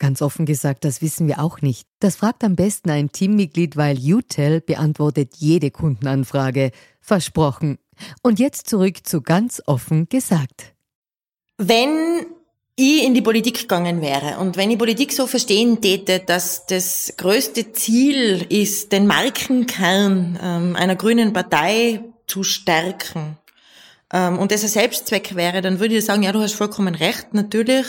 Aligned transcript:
Ganz 0.00 0.22
offen 0.22 0.46
gesagt, 0.46 0.86
das 0.86 1.02
wissen 1.02 1.28
wir 1.28 1.40
auch 1.40 1.60
nicht. 1.60 1.86
Das 2.00 2.16
fragt 2.16 2.42
am 2.42 2.56
besten 2.56 2.88
ein 2.88 3.12
Teammitglied, 3.12 3.76
weil 3.76 3.98
UTEL 3.98 4.62
beantwortet 4.62 5.34
jede 5.36 5.70
Kundenanfrage. 5.70 6.72
Versprochen. 7.02 7.78
Und 8.22 8.38
jetzt 8.38 8.66
zurück 8.66 9.06
zu 9.06 9.20
ganz 9.20 9.62
offen 9.66 10.08
gesagt. 10.08 10.72
Wenn 11.58 12.24
ich 12.76 13.04
in 13.04 13.12
die 13.12 13.20
Politik 13.20 13.58
gegangen 13.58 14.00
wäre 14.00 14.38
und 14.38 14.56
wenn 14.56 14.70
ich 14.70 14.78
Politik 14.78 15.12
so 15.12 15.26
verstehen 15.26 15.82
täte, 15.82 16.20
dass 16.20 16.64
das 16.64 17.12
größte 17.18 17.72
Ziel 17.72 18.46
ist, 18.48 18.92
den 18.92 19.06
Markenkern 19.06 20.38
ähm, 20.42 20.76
einer 20.76 20.96
grünen 20.96 21.34
Partei 21.34 22.00
zu 22.26 22.42
stärken 22.42 23.36
ähm, 24.14 24.38
und 24.38 24.50
das 24.50 24.62
ein 24.62 24.70
Selbstzweck 24.70 25.34
wäre, 25.36 25.60
dann 25.60 25.78
würde 25.78 25.98
ich 25.98 26.06
sagen, 26.06 26.22
ja, 26.22 26.32
du 26.32 26.40
hast 26.40 26.54
vollkommen 26.54 26.94
recht, 26.94 27.34
natürlich 27.34 27.86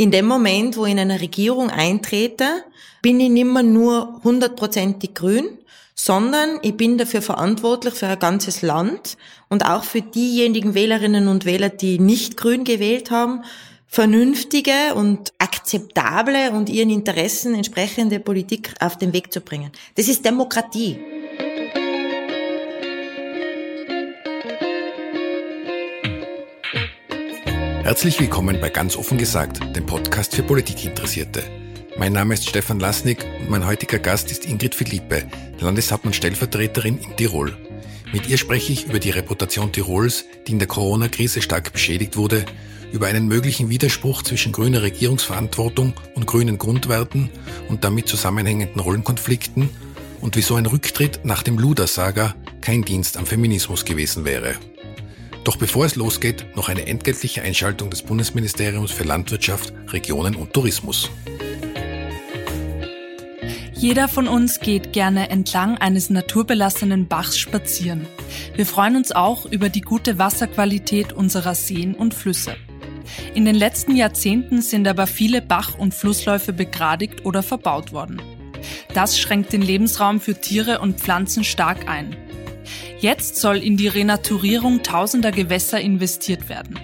in 0.00 0.10
dem 0.10 0.26
Moment, 0.26 0.78
wo 0.78 0.86
ich 0.86 0.92
in 0.92 0.98
eine 0.98 1.20
Regierung 1.20 1.68
eintrete, 1.68 2.64
bin 3.02 3.20
ich 3.20 3.28
nicht 3.28 3.44
mehr 3.44 3.62
nur 3.62 4.18
hundertprozentig 4.24 5.12
grün, 5.12 5.58
sondern 5.94 6.58
ich 6.62 6.74
bin 6.74 6.96
dafür 6.96 7.20
verantwortlich 7.20 7.92
für 7.92 8.06
ein 8.06 8.18
ganzes 8.18 8.62
Land 8.62 9.18
und 9.50 9.66
auch 9.66 9.84
für 9.84 10.00
diejenigen 10.00 10.72
Wählerinnen 10.72 11.28
und 11.28 11.44
Wähler, 11.44 11.68
die 11.68 11.98
nicht 11.98 12.38
grün 12.38 12.64
gewählt 12.64 13.10
haben, 13.10 13.44
vernünftige 13.88 14.94
und 14.94 15.34
akzeptable 15.36 16.52
und 16.52 16.70
ihren 16.70 16.88
Interessen 16.88 17.54
entsprechende 17.54 18.20
Politik 18.20 18.72
auf 18.80 18.96
den 18.96 19.12
Weg 19.12 19.30
zu 19.30 19.42
bringen. 19.42 19.70
Das 19.96 20.08
ist 20.08 20.24
Demokratie. 20.24 20.98
Herzlich 27.90 28.20
willkommen 28.20 28.60
bei 28.60 28.70
Ganz 28.70 28.94
offen 28.94 29.18
gesagt, 29.18 29.58
dem 29.74 29.84
Podcast 29.84 30.36
für 30.36 30.44
Politikinteressierte. 30.44 31.42
Mein 31.98 32.12
Name 32.12 32.34
ist 32.34 32.48
Stefan 32.48 32.78
Lasnik 32.78 33.26
und 33.40 33.50
mein 33.50 33.66
heutiger 33.66 33.98
Gast 33.98 34.30
ist 34.30 34.46
Ingrid 34.46 34.76
Philippe, 34.76 35.24
Landeshauptmann-Stellvertreterin 35.58 36.98
in 36.98 37.16
Tirol. 37.16 37.56
Mit 38.12 38.28
ihr 38.28 38.38
spreche 38.38 38.72
ich 38.72 38.86
über 38.86 39.00
die 39.00 39.10
Reputation 39.10 39.72
Tirols, 39.72 40.24
die 40.46 40.52
in 40.52 40.60
der 40.60 40.68
Corona-Krise 40.68 41.42
stark 41.42 41.72
beschädigt 41.72 42.16
wurde, 42.16 42.44
über 42.92 43.08
einen 43.08 43.26
möglichen 43.26 43.70
Widerspruch 43.70 44.22
zwischen 44.22 44.52
grüner 44.52 44.82
Regierungsverantwortung 44.82 45.94
und 46.14 46.28
grünen 46.28 46.58
Grundwerten 46.58 47.28
und 47.68 47.82
damit 47.82 48.06
zusammenhängenden 48.06 48.80
Rollenkonflikten 48.80 49.68
und 50.20 50.36
wieso 50.36 50.54
ein 50.54 50.66
Rücktritt 50.66 51.24
nach 51.24 51.42
dem 51.42 51.58
Luder-Saga 51.58 52.36
kein 52.60 52.82
Dienst 52.82 53.16
am 53.16 53.26
Feminismus 53.26 53.84
gewesen 53.84 54.24
wäre. 54.24 54.54
Doch 55.44 55.56
bevor 55.56 55.86
es 55.86 55.96
losgeht, 55.96 56.44
noch 56.54 56.68
eine 56.68 56.86
entgeltliche 56.86 57.42
Einschaltung 57.42 57.90
des 57.90 58.02
Bundesministeriums 58.02 58.92
für 58.92 59.04
Landwirtschaft, 59.04 59.72
Regionen 59.88 60.36
und 60.36 60.52
Tourismus. 60.52 61.10
Jeder 63.72 64.08
von 64.08 64.28
uns 64.28 64.60
geht 64.60 64.92
gerne 64.92 65.30
entlang 65.30 65.78
eines 65.78 66.10
naturbelassenen 66.10 67.08
Bachs 67.08 67.38
spazieren. 67.38 68.06
Wir 68.54 68.66
freuen 68.66 68.94
uns 68.96 69.10
auch 69.10 69.46
über 69.46 69.70
die 69.70 69.80
gute 69.80 70.18
Wasserqualität 70.18 71.14
unserer 71.14 71.54
Seen 71.54 71.94
und 71.94 72.12
Flüsse. 72.12 72.56
In 73.34 73.46
den 73.46 73.54
letzten 73.54 73.96
Jahrzehnten 73.96 74.60
sind 74.60 74.86
aber 74.86 75.06
viele 75.06 75.40
Bach- 75.40 75.78
und 75.78 75.94
Flussläufe 75.94 76.52
begradigt 76.52 77.24
oder 77.24 77.42
verbaut 77.42 77.92
worden. 77.92 78.20
Das 78.92 79.18
schränkt 79.18 79.54
den 79.54 79.62
Lebensraum 79.62 80.20
für 80.20 80.34
Tiere 80.34 80.80
und 80.80 81.00
Pflanzen 81.00 81.42
stark 81.42 81.88
ein. 81.88 82.14
Jetzt 83.00 83.36
soll 83.36 83.56
in 83.56 83.78
die 83.78 83.88
Renaturierung 83.88 84.82
tausender 84.82 85.32
Gewässer 85.32 85.80
investiert 85.80 86.50
werden. 86.50 86.78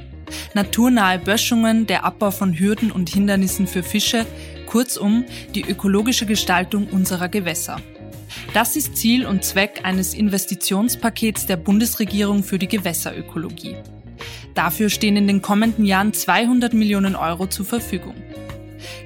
Naturnahe 0.54 1.18
Böschungen, 1.18 1.86
der 1.86 2.04
Abbau 2.04 2.30
von 2.30 2.58
Hürden 2.58 2.90
und 2.90 3.10
Hindernissen 3.10 3.66
für 3.66 3.82
Fische, 3.82 4.24
kurzum 4.64 5.26
die 5.54 5.68
ökologische 5.68 6.24
Gestaltung 6.24 6.88
unserer 6.88 7.28
Gewässer. 7.28 7.82
Das 8.54 8.76
ist 8.76 8.96
Ziel 8.96 9.26
und 9.26 9.44
Zweck 9.44 9.80
eines 9.82 10.14
Investitionspakets 10.14 11.44
der 11.44 11.58
Bundesregierung 11.58 12.42
für 12.42 12.58
die 12.58 12.68
Gewässerökologie. 12.68 13.76
Dafür 14.54 14.88
stehen 14.88 15.18
in 15.18 15.26
den 15.26 15.42
kommenden 15.42 15.84
Jahren 15.84 16.14
200 16.14 16.72
Millionen 16.72 17.14
Euro 17.14 17.46
zur 17.46 17.66
Verfügung. 17.66 18.14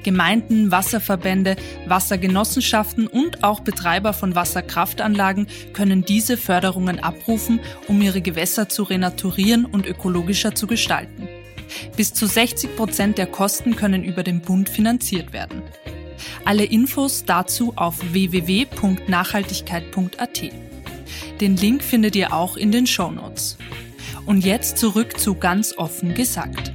Gemeinden, 0.03 0.71
Wasserverbände, 0.71 1.57
Wassergenossenschaften 1.87 3.07
und 3.07 3.45
auch 3.45 3.61
Betreiber 3.61 4.13
von 4.13 4.35
Wasserkraftanlagen 4.35 5.47
können 5.73 6.05
diese 6.05 6.37
Förderungen 6.37 7.01
abrufen, 7.01 7.61
um 7.89 8.03
ihre 8.03 8.21
Gewässer 8.21 8.69
zu 8.69 8.83
renaturieren 8.83 9.65
und 9.65 9.87
ökologischer 9.87 10.55
zu 10.55 10.67
gestalten. 10.67 11.29
Bis 11.97 12.13
zu 12.15 12.27
60 12.27 12.77
Prozent 12.77 13.19
der 13.19 13.27
Kosten 13.27 13.77
können 13.77 14.05
über 14.05 14.23
den 14.23 14.41
Bund 14.41 14.69
finanziert 14.69 15.33
werden. 15.33 15.63
Alle 16.45 16.65
Infos 16.65 17.25
dazu 17.25 17.73
auf 17.77 17.97
www.nachhaltigkeit.at. 18.13 20.43
Den 21.41 21.57
Link 21.57 21.83
findet 21.83 22.15
ihr 22.17 22.33
auch 22.33 22.57
in 22.57 22.73
den 22.73 22.87
Show 22.87 23.11
Notes. 23.11 23.59
Und 24.27 24.45
jetzt 24.45 24.79
zurück 24.79 25.19
zu 25.19 25.35
ganz 25.35 25.77
offen 25.77 26.15
gesagt. 26.15 26.73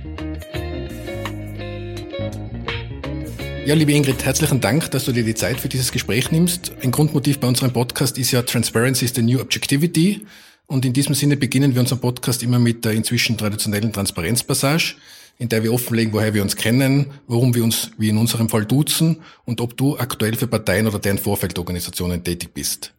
Ja, 3.66 3.74
liebe 3.74 3.94
Ingrid, 3.94 4.24
herzlichen 4.24 4.62
Dank, 4.62 4.92
dass 4.92 5.06
du 5.06 5.12
dir 5.12 5.24
die 5.24 5.34
Zeit 5.34 5.60
für 5.60 5.68
dieses 5.68 5.92
Gespräch 5.92 6.30
nimmst. 6.30 6.74
Ein 6.84 6.92
Grundmotiv 6.92 7.40
bei 7.40 7.48
unserem 7.48 7.74
Podcast 7.74 8.16
ist 8.20 8.30
ja 8.30 8.44
Transparency 8.44 9.06
is 9.06 9.16
the 9.16 9.24
new 9.24 9.40
objectivity. 9.40 10.24
Und 10.68 10.86
in 10.86 10.94
diesem 10.94 11.16
Sinne 11.16 11.36
beginnen 11.36 11.74
wir 11.74 11.82
unseren 11.82 12.00
Podcast 12.00 12.44
immer 12.44 12.60
mit 12.60 12.86
der 12.86 12.92
inzwischen 12.92 13.40
traditionellen 13.40 13.92
Transparenzpassage, 13.92 14.98
in 15.40 15.50
der 15.50 15.64
wir 15.64 15.74
offenlegen, 15.74 16.14
woher 16.14 16.36
wir 16.36 16.44
uns 16.44 16.56
kennen, 16.56 17.08
warum 17.26 17.56
wir 17.56 17.64
uns, 17.64 17.90
wie 17.98 18.10
in 18.10 18.20
unserem 18.20 18.50
Fall, 18.50 18.68
duzen 18.68 19.24
und 19.46 19.60
ob 19.60 19.76
du 19.76 19.98
aktuell 19.98 20.36
für 20.36 20.46
Parteien 20.46 20.86
oder 20.86 21.00
deren 21.00 21.18
Vorfeldorganisationen 21.18 22.24
tätig 22.24 22.54
bist. 22.54 22.94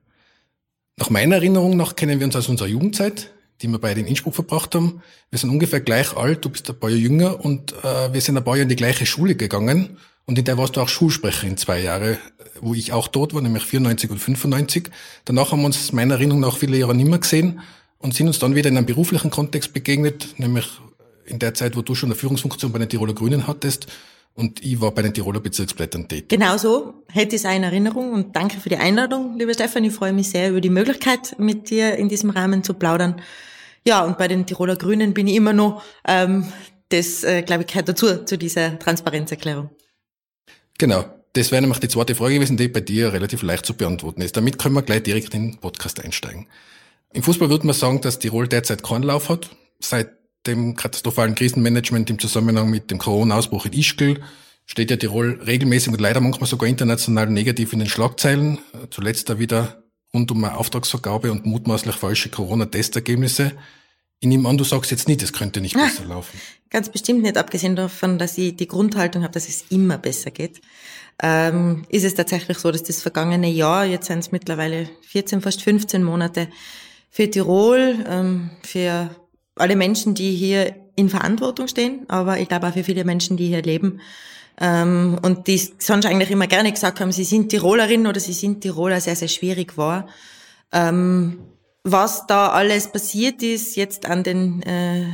Nach 0.96 1.10
meiner 1.10 1.36
Erinnerung 1.36 1.76
nach 1.76 1.94
kennen 1.94 2.18
wir 2.18 2.26
uns 2.26 2.34
aus 2.34 2.48
unserer 2.48 2.66
Jugendzeit, 2.66 3.30
die 3.62 3.68
wir 3.68 3.78
beide 3.78 4.00
in 4.00 4.08
Innsbruck 4.08 4.34
verbracht 4.34 4.74
haben. 4.74 5.00
Wir 5.30 5.38
sind 5.38 5.50
ungefähr 5.50 5.80
gleich 5.80 6.16
alt, 6.16 6.44
du 6.44 6.48
bist 6.48 6.68
ein 6.68 6.76
paar 6.76 6.90
Jahre 6.90 7.02
jünger 7.02 7.44
und 7.44 7.72
äh, 7.84 8.12
wir 8.12 8.20
sind 8.20 8.36
ein 8.36 8.42
paar 8.42 8.56
Jahre 8.56 8.64
in 8.64 8.68
die 8.68 8.74
gleiche 8.74 9.06
Schule 9.06 9.36
gegangen 9.36 9.96
und 10.26 10.38
in 10.38 10.44
der 10.44 10.58
warst 10.58 10.76
du 10.76 10.80
auch 10.80 10.88
Schulsprecherin 10.88 11.56
zwei 11.56 11.80
Jahre, 11.80 12.18
wo 12.60 12.74
ich 12.74 12.92
auch 12.92 13.08
dort 13.08 13.32
war, 13.34 13.40
nämlich 13.40 13.64
94 13.64 14.10
und 14.10 14.18
95. 14.18 14.90
Danach 15.24 15.52
haben 15.52 15.60
wir 15.60 15.66
uns 15.66 15.92
meiner 15.92 16.14
Erinnerung 16.14 16.40
nach 16.40 16.56
viele 16.56 16.76
Jahre 16.76 16.94
nicht 16.94 17.08
mehr 17.08 17.18
gesehen 17.18 17.60
und 17.98 18.14
sind 18.14 18.26
uns 18.26 18.38
dann 18.38 18.54
wieder 18.54 18.68
in 18.68 18.76
einem 18.76 18.86
beruflichen 18.86 19.30
Kontext 19.30 19.72
begegnet, 19.72 20.34
nämlich 20.38 20.68
in 21.24 21.38
der 21.38 21.54
Zeit, 21.54 21.76
wo 21.76 21.82
du 21.82 21.94
schon 21.94 22.08
eine 22.08 22.16
Führungsfunktion 22.16 22.72
bei 22.72 22.78
den 22.78 22.88
Tiroler 22.88 23.14
Grünen 23.14 23.46
hattest 23.46 23.86
und 24.34 24.64
ich 24.64 24.80
war 24.80 24.92
bei 24.92 25.02
den 25.02 25.14
Tiroler 25.14 25.40
Bezirksblättern 25.40 26.08
tätig. 26.08 26.28
Genau 26.28 26.56
so 26.56 27.04
hätte 27.08 27.36
ich 27.36 27.42
es 27.42 27.46
eine 27.46 27.66
Erinnerung 27.66 28.12
und 28.12 28.36
danke 28.36 28.60
für 28.60 28.68
die 28.68 28.76
Einladung, 28.76 29.38
lieber 29.38 29.54
Stefan. 29.54 29.84
Ich 29.84 29.94
freue 29.94 30.12
mich 30.12 30.30
sehr 30.30 30.50
über 30.50 30.60
die 30.60 30.70
Möglichkeit, 30.70 31.36
mit 31.38 31.70
dir 31.70 31.96
in 31.96 32.08
diesem 32.08 32.30
Rahmen 32.30 32.62
zu 32.62 32.74
plaudern. 32.74 33.20
Ja, 33.86 34.04
und 34.04 34.18
bei 34.18 34.28
den 34.28 34.44
Tiroler 34.44 34.76
Grünen 34.76 35.14
bin 35.14 35.26
ich 35.26 35.36
immer 35.36 35.52
noch, 35.52 35.82
ähm, 36.06 36.46
das, 36.90 37.24
äh, 37.24 37.42
glaube 37.42 37.62
ich, 37.62 37.68
gehört 37.68 37.88
dazu, 37.88 38.24
zu 38.24 38.36
dieser 38.36 38.78
Transparenzerklärung. 38.78 39.70
Genau. 40.78 41.04
Das 41.32 41.52
wäre 41.52 41.60
nämlich 41.60 41.80
die 41.80 41.88
zweite 41.88 42.14
Frage 42.14 42.36
gewesen, 42.36 42.56
die 42.56 42.68
bei 42.68 42.80
dir 42.80 43.12
relativ 43.12 43.42
leicht 43.42 43.66
zu 43.66 43.74
beantworten 43.74 44.22
ist. 44.22 44.38
Damit 44.38 44.58
können 44.58 44.74
wir 44.74 44.80
gleich 44.80 45.02
direkt 45.02 45.34
in 45.34 45.50
den 45.50 45.58
Podcast 45.58 46.02
einsteigen. 46.02 46.46
Im 47.12 47.22
Fußball 47.22 47.50
würde 47.50 47.66
man 47.66 47.74
sagen, 47.74 48.00
dass 48.00 48.18
Tirol 48.18 48.48
derzeit 48.48 48.82
keinen 48.82 49.02
Lauf 49.02 49.28
hat. 49.28 49.50
Seit 49.78 50.12
dem 50.46 50.76
katastrophalen 50.76 51.34
Krisenmanagement 51.34 52.08
im 52.08 52.18
Zusammenhang 52.18 52.70
mit 52.70 52.90
dem 52.90 52.96
Corona-Ausbruch 52.96 53.66
in 53.66 53.74
Ischgl 53.74 54.22
steht 54.64 54.90
ja 54.90 54.96
Tirol 54.96 55.40
regelmäßig 55.46 55.92
und 55.92 56.00
leider 56.00 56.20
manchmal 56.20 56.48
sogar 56.48 56.68
international 56.68 57.26
negativ 57.26 57.74
in 57.74 57.80
den 57.80 57.88
Schlagzeilen. 57.88 58.58
Zuletzt 58.90 59.28
da 59.28 59.38
wieder 59.38 59.82
rund 60.14 60.30
um 60.30 60.42
eine 60.42 60.56
Auftragsvergabe 60.56 61.30
und 61.30 61.44
mutmaßlich 61.44 61.96
falsche 61.96 62.30
Corona-Testergebnisse. 62.30 63.52
Ich 64.20 64.28
nehme 64.28 64.48
an, 64.48 64.56
du 64.56 64.64
sagst 64.64 64.90
jetzt 64.90 65.08
nicht, 65.08 65.22
es 65.22 65.32
könnte 65.32 65.60
nicht 65.60 65.74
besser 65.76 66.04
laufen. 66.04 66.40
Ganz 66.70 66.88
bestimmt 66.88 67.22
nicht, 67.22 67.36
abgesehen 67.36 67.76
davon, 67.76 68.18
dass 68.18 68.36
ich 68.38 68.56
die 68.56 68.66
Grundhaltung 68.66 69.22
habe, 69.22 69.32
dass 69.32 69.48
es 69.48 69.66
immer 69.70 69.98
besser 69.98 70.30
geht. 70.30 70.60
Ähm, 71.22 71.84
ist 71.88 72.04
es 72.04 72.14
tatsächlich 72.14 72.58
so, 72.58 72.70
dass 72.70 72.82
das 72.82 73.02
vergangene 73.02 73.48
Jahr, 73.48 73.84
jetzt 73.84 74.06
sind 74.06 74.18
es 74.18 74.32
mittlerweile 74.32 74.88
14, 75.02 75.40
fast 75.40 75.62
15 75.62 76.02
Monate, 76.02 76.48
für 77.10 77.30
Tirol, 77.30 78.04
ähm, 78.06 78.50
für 78.62 79.10
alle 79.54 79.76
Menschen, 79.76 80.14
die 80.14 80.34
hier 80.34 80.76
in 80.96 81.08
Verantwortung 81.08 81.68
stehen, 81.68 82.04
aber 82.08 82.38
ich 82.38 82.48
glaube 82.48 82.66
auch 82.66 82.72
für 82.72 82.84
viele 82.84 83.04
Menschen, 83.04 83.36
die 83.36 83.46
hier 83.46 83.62
leben, 83.62 84.00
ähm, 84.60 85.18
und 85.22 85.46
die 85.46 85.58
sonst 85.78 86.06
eigentlich 86.06 86.30
immer 86.30 86.46
gerne 86.46 86.72
gesagt 86.72 87.00
haben, 87.00 87.12
sie 87.12 87.24
sind 87.24 87.50
Tirolerin 87.50 88.06
oder 88.06 88.20
sie 88.20 88.32
sind 88.32 88.60
Tiroler, 88.62 89.00
sehr, 89.00 89.16
sehr 89.16 89.28
schwierig 89.28 89.76
war. 89.76 90.08
Ähm, 90.72 91.38
was 91.86 92.26
da 92.26 92.48
alles 92.48 92.88
passiert 92.88 93.42
ist, 93.44 93.76
jetzt 93.76 94.06
an 94.06 94.24
den 94.24 94.60
äh, 94.62 95.06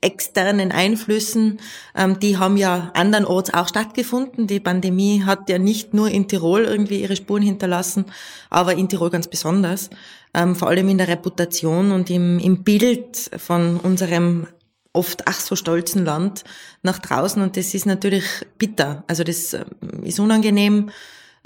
externen 0.00 0.72
Einflüssen, 0.72 1.58
ähm, 1.94 2.18
die 2.18 2.38
haben 2.38 2.56
ja 2.56 2.90
andernorts 2.94 3.52
auch 3.52 3.68
stattgefunden. 3.68 4.46
Die 4.46 4.58
Pandemie 4.60 5.24
hat 5.24 5.50
ja 5.50 5.58
nicht 5.58 5.92
nur 5.92 6.08
in 6.08 6.26
Tirol 6.26 6.64
irgendwie 6.64 7.02
ihre 7.02 7.16
Spuren 7.16 7.42
hinterlassen, 7.42 8.06
aber 8.48 8.74
in 8.74 8.88
Tirol 8.88 9.10
ganz 9.10 9.28
besonders. 9.28 9.90
Ähm, 10.32 10.56
vor 10.56 10.68
allem 10.68 10.88
in 10.88 10.98
der 10.98 11.08
Reputation 11.08 11.92
und 11.92 12.08
im, 12.08 12.38
im 12.38 12.64
Bild 12.64 13.30
von 13.36 13.78
unserem 13.78 14.46
oft 14.94 15.28
ach 15.28 15.38
so 15.38 15.54
stolzen 15.54 16.06
Land 16.06 16.44
nach 16.82 16.98
draußen 16.98 17.42
und 17.42 17.58
das 17.58 17.74
ist 17.74 17.84
natürlich 17.84 18.24
bitter. 18.56 19.04
Also 19.06 19.22
das 19.22 19.52
ähm, 19.52 19.66
ist 20.02 20.18
unangenehm. 20.18 20.88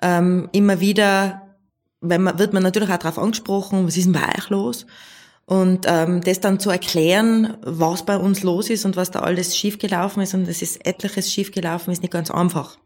Ähm, 0.01 0.49
immer 0.53 0.81
wieder 0.81 1.50
wenn 2.01 2.23
man, 2.23 2.39
wird 2.39 2.53
man 2.53 2.63
natürlich 2.63 2.91
auch 2.91 2.99
darauf 2.99 3.19
angesprochen, 3.19 3.87
was 3.87 3.97
ist 3.97 4.07
denn 4.07 4.13
bei 4.13 4.29
euch 4.37 4.49
los? 4.51 4.87
Und 5.47 5.85
ähm, 5.89 6.21
das 6.21 6.41
dann 6.41 6.61
zu 6.61 6.71
erklären, 6.71 7.57
was 7.63 8.05
bei 8.05 8.17
uns 8.17 8.43
los 8.43 8.71
ist 8.71 8.85
und 8.85 8.97
was 8.97 9.11
da 9.11 9.21
alles 9.21 9.57
schiefgelaufen 9.57 10.23
ist 10.23 10.33
und 10.35 10.47
es 10.47 10.63
ist 10.63 10.87
etliches 10.87 11.33
schiefgelaufen, 11.33 11.93
ist 11.93 12.03
nicht 12.03 12.13
ganz 12.13 12.31
einfach. 12.31 12.79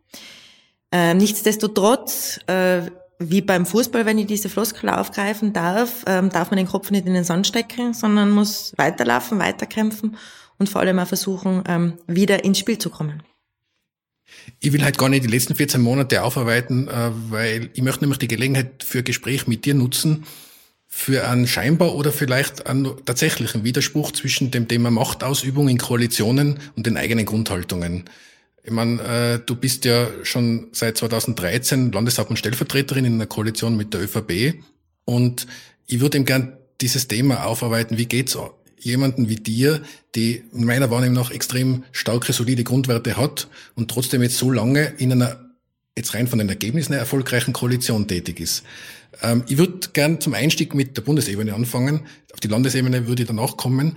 Ähm, 0.91 1.19
nichtsdestotrotz, 1.19 2.41
äh, 2.47 2.83
wie 3.19 3.43
beim 3.43 3.67
Fußball, 3.67 4.07
wenn 4.07 4.19
ich 4.19 4.27
diese 4.27 4.49
Floskel 4.49 4.89
aufgreifen 4.89 5.53
darf, 5.53 6.05
ähm, 6.07 6.31
darf 6.31 6.51
man 6.51 6.57
den 6.57 6.67
Kopf 6.67 6.91
nicht 6.91 7.07
in 7.07 7.15
den 7.15 7.25
Sand 7.25 7.47
stecken, 7.47 7.93
sondern 7.93 8.31
muss 8.31 8.73
weiterlaufen, 8.77 9.39
weiterkämpfen 9.39 10.17
und 10.59 10.69
vor 10.69 10.81
allem 10.81 10.99
auch 10.99 11.07
versuchen, 11.07 11.65
ähm, 11.69 11.99
wieder 12.07 12.45
ins 12.45 12.59
Spiel 12.59 12.79
zu 12.79 12.91
kommen. 12.91 13.23
Ich 14.61 14.73
will 14.73 14.83
halt 14.83 14.99
gar 14.99 15.09
nicht 15.09 15.25
die 15.25 15.29
letzten 15.29 15.55
14 15.55 15.81
Monate 15.81 16.23
aufarbeiten, 16.23 16.89
äh, 16.89 17.11
weil 17.31 17.71
ich 17.75 17.83
möchte 17.83 18.03
nämlich 18.03 18.19
die 18.19 18.29
Gelegenheit 18.29 18.85
für 18.85 19.03
Gespräch 19.03 19.47
mit 19.47 19.65
dir 19.65 19.75
nutzen, 19.75 20.25
für 20.89 21.29
einen 21.29 21.49
scheinbar 21.49 21.95
oder 21.97 22.13
vielleicht 22.13 22.67
einen 22.67 23.05
tatsächlichen 23.05 23.65
Widerspruch 23.65 24.13
zwischen 24.13 24.53
dem 24.53 24.69
Thema 24.69 24.91
Machtausübung 24.91 25.69
in 25.69 25.79
Koalitionen 25.79 26.61
und 26.77 26.87
den 26.87 26.97
eigenen 26.97 27.27
Grundhaltungen. 27.27 28.05
Ich 28.63 28.71
meine, 28.71 29.03
äh, 29.03 29.41
du 29.45 29.57
bist 29.57 29.85
ja 29.85 30.09
schon 30.23 30.69
seit 30.73 30.97
2013 30.97 31.93
Landeshauptmann 31.93 32.37
Stellvertreterin 32.37 33.05
in 33.05 33.15
einer 33.15 33.27
Koalition 33.27 33.77
mit 33.77 33.93
der 33.93 34.03
ÖVP 34.03 34.55
und 35.05 35.47
ich 35.87 36.01
würde 36.01 36.17
ihm 36.17 36.25
gern 36.25 36.57
dieses 36.81 37.09
Thema 37.09 37.45
aufarbeiten. 37.45 37.99
Wie 37.99 38.07
geht's 38.07 38.37
jemanden 38.85 39.29
wie 39.29 39.37
dir, 39.37 39.83
die 40.15 40.43
in 40.53 40.65
meiner 40.65 40.91
Wahrnehmung 40.91 41.15
noch 41.15 41.31
extrem 41.31 41.85
starke, 41.93 42.33
solide 42.33 42.65
Grundwerte 42.65 43.17
hat 43.17 43.49
und 43.75 43.91
trotzdem 43.91 44.23
jetzt 44.23 44.39
so 44.39 44.51
lange 44.51 44.93
in 44.99 45.13
einer, 45.13 45.41
jetzt 45.97 46.15
rein 46.15 46.29
von 46.29 46.39
den 46.39 46.49
Ergebnissen 46.49 46.93
her, 46.93 47.01
erfolgreichen 47.01 47.53
Koalition 47.53 48.07
tätig 48.07 48.41
ist. 48.41 48.63
Ähm, 49.23 49.45
ich 49.49 49.59
würde 49.59 49.89
gern 49.93 50.21
zum 50.21 50.35
Einstieg 50.35 50.75
mit 50.75 50.97
der 50.97 51.03
Bundesebene 51.03 51.55
anfangen. 51.55 52.01
Auf 52.33 52.41
die 52.41 52.49
Landesebene 52.49 53.07
würde 53.07 53.23
ich 53.23 53.29
danach 53.29 53.57
kommen, 53.57 53.97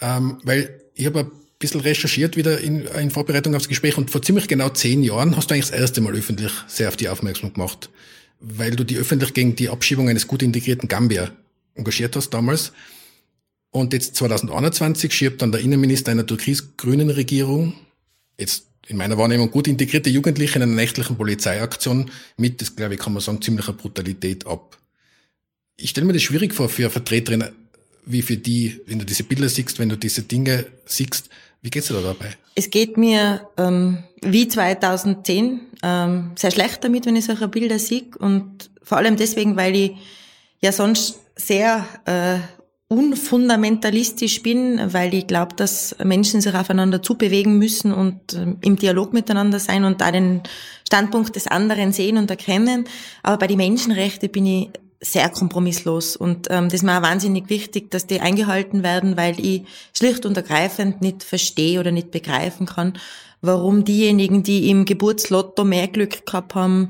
ähm, 0.00 0.38
weil 0.44 0.80
ich 0.94 1.06
habe 1.06 1.20
ein 1.20 1.30
bisschen 1.58 1.80
recherchiert 1.80 2.36
wieder 2.36 2.60
in, 2.60 2.86
in 2.86 3.10
Vorbereitung 3.10 3.54
aufs 3.54 3.68
Gespräch 3.68 3.98
und 3.98 4.10
vor 4.10 4.22
ziemlich 4.22 4.46
genau 4.48 4.68
zehn 4.68 5.02
Jahren 5.02 5.36
hast 5.36 5.50
du 5.50 5.54
eigentlich 5.54 5.70
das 5.70 5.78
erste 5.78 6.00
Mal 6.00 6.14
öffentlich 6.14 6.52
sehr 6.66 6.88
auf 6.88 6.96
die 6.96 7.08
aufmerksam 7.08 7.52
gemacht, 7.52 7.90
weil 8.40 8.76
du 8.76 8.84
die 8.84 8.96
öffentlich 8.96 9.34
gegen 9.34 9.56
die 9.56 9.68
Abschiebung 9.68 10.08
eines 10.08 10.26
gut 10.26 10.42
integrierten 10.42 10.88
Gambia 10.88 11.30
engagiert 11.74 12.14
hast 12.16 12.30
damals. 12.30 12.72
Und 13.70 13.92
jetzt 13.92 14.16
2021 14.16 15.12
schiebt 15.12 15.42
dann 15.42 15.52
der 15.52 15.60
Innenminister 15.60 16.10
einer 16.10 16.26
türkis-grünen 16.26 17.10
Regierung, 17.10 17.74
jetzt 18.38 18.64
in 18.86 18.96
meiner 18.96 19.18
Wahrnehmung 19.18 19.50
gut 19.50 19.68
integrierte 19.68 20.08
Jugendliche 20.08 20.56
in 20.56 20.62
einer 20.62 20.74
nächtlichen 20.74 21.16
Polizeiaktion 21.16 22.10
mit, 22.38 22.60
das 22.60 22.74
glaube 22.74 22.94
ich, 22.94 23.00
kann 23.00 23.12
man 23.12 23.20
sagen, 23.20 23.42
ziemlicher 23.42 23.74
Brutalität 23.74 24.46
ab. 24.46 24.78
Ich 25.76 25.90
stelle 25.90 26.06
mir 26.06 26.14
das 26.14 26.22
schwierig 26.22 26.54
vor 26.54 26.68
für 26.68 26.88
Vertreterinnen 26.88 27.50
wie 28.06 28.22
für 28.22 28.38
die, 28.38 28.80
wenn 28.86 28.98
du 28.98 29.04
diese 29.04 29.22
Bilder 29.22 29.48
siehst, 29.50 29.78
wenn 29.78 29.90
du 29.90 29.96
diese 29.96 30.22
Dinge 30.22 30.66
siehst. 30.86 31.28
Wie 31.60 31.68
geht's 31.68 31.88
dir 31.88 31.94
da 31.94 32.00
dabei? 32.00 32.30
Es 32.54 32.70
geht 32.70 32.96
mir 32.96 33.46
ähm, 33.58 33.98
wie 34.22 34.48
2010 34.48 35.60
ähm, 35.82 36.30
sehr 36.36 36.50
schlecht 36.50 36.82
damit, 36.82 37.04
wenn 37.04 37.16
ich 37.16 37.26
solche 37.26 37.48
Bilder 37.48 37.78
sehe 37.78 38.04
und 38.18 38.70
vor 38.82 38.96
allem 38.96 39.16
deswegen, 39.16 39.56
weil 39.56 39.76
ich 39.76 39.90
ja 40.62 40.72
sonst 40.72 41.20
sehr 41.36 41.86
äh, 42.06 42.38
unfundamentalistisch 42.88 44.42
bin, 44.42 44.80
weil 44.94 45.12
ich 45.12 45.26
glaube, 45.26 45.54
dass 45.54 45.94
Menschen 46.02 46.40
sich 46.40 46.54
aufeinander 46.54 47.02
zubewegen 47.02 47.58
müssen 47.58 47.92
und 47.92 48.32
äh, 48.32 48.54
im 48.62 48.76
Dialog 48.76 49.12
miteinander 49.12 49.60
sein 49.60 49.84
und 49.84 50.00
da 50.00 50.10
den 50.10 50.42
Standpunkt 50.86 51.36
des 51.36 51.46
anderen 51.46 51.92
sehen 51.92 52.16
und 52.16 52.30
erkennen. 52.30 52.86
Aber 53.22 53.36
bei 53.36 53.46
den 53.46 53.58
Menschenrechten 53.58 54.30
bin 54.30 54.46
ich 54.46 54.70
sehr 55.00 55.28
kompromisslos 55.28 56.16
und 56.16 56.48
ähm, 56.50 56.64
das 56.64 56.74
ist 56.74 56.82
mir 56.82 56.98
auch 56.98 57.02
wahnsinnig 57.02 57.50
wichtig, 57.50 57.90
dass 57.90 58.06
die 58.06 58.20
eingehalten 58.20 58.82
werden, 58.82 59.16
weil 59.16 59.38
ich 59.38 59.62
schlicht 59.96 60.26
und 60.26 60.36
ergreifend 60.36 61.02
nicht 61.02 61.22
verstehe 61.22 61.78
oder 61.78 61.92
nicht 61.92 62.10
begreifen 62.10 62.66
kann, 62.66 62.94
warum 63.40 63.84
diejenigen, 63.84 64.42
die 64.42 64.70
im 64.70 64.86
Geburtslotto 64.86 65.64
mehr 65.64 65.86
Glück 65.88 66.26
gehabt 66.26 66.54
haben, 66.54 66.88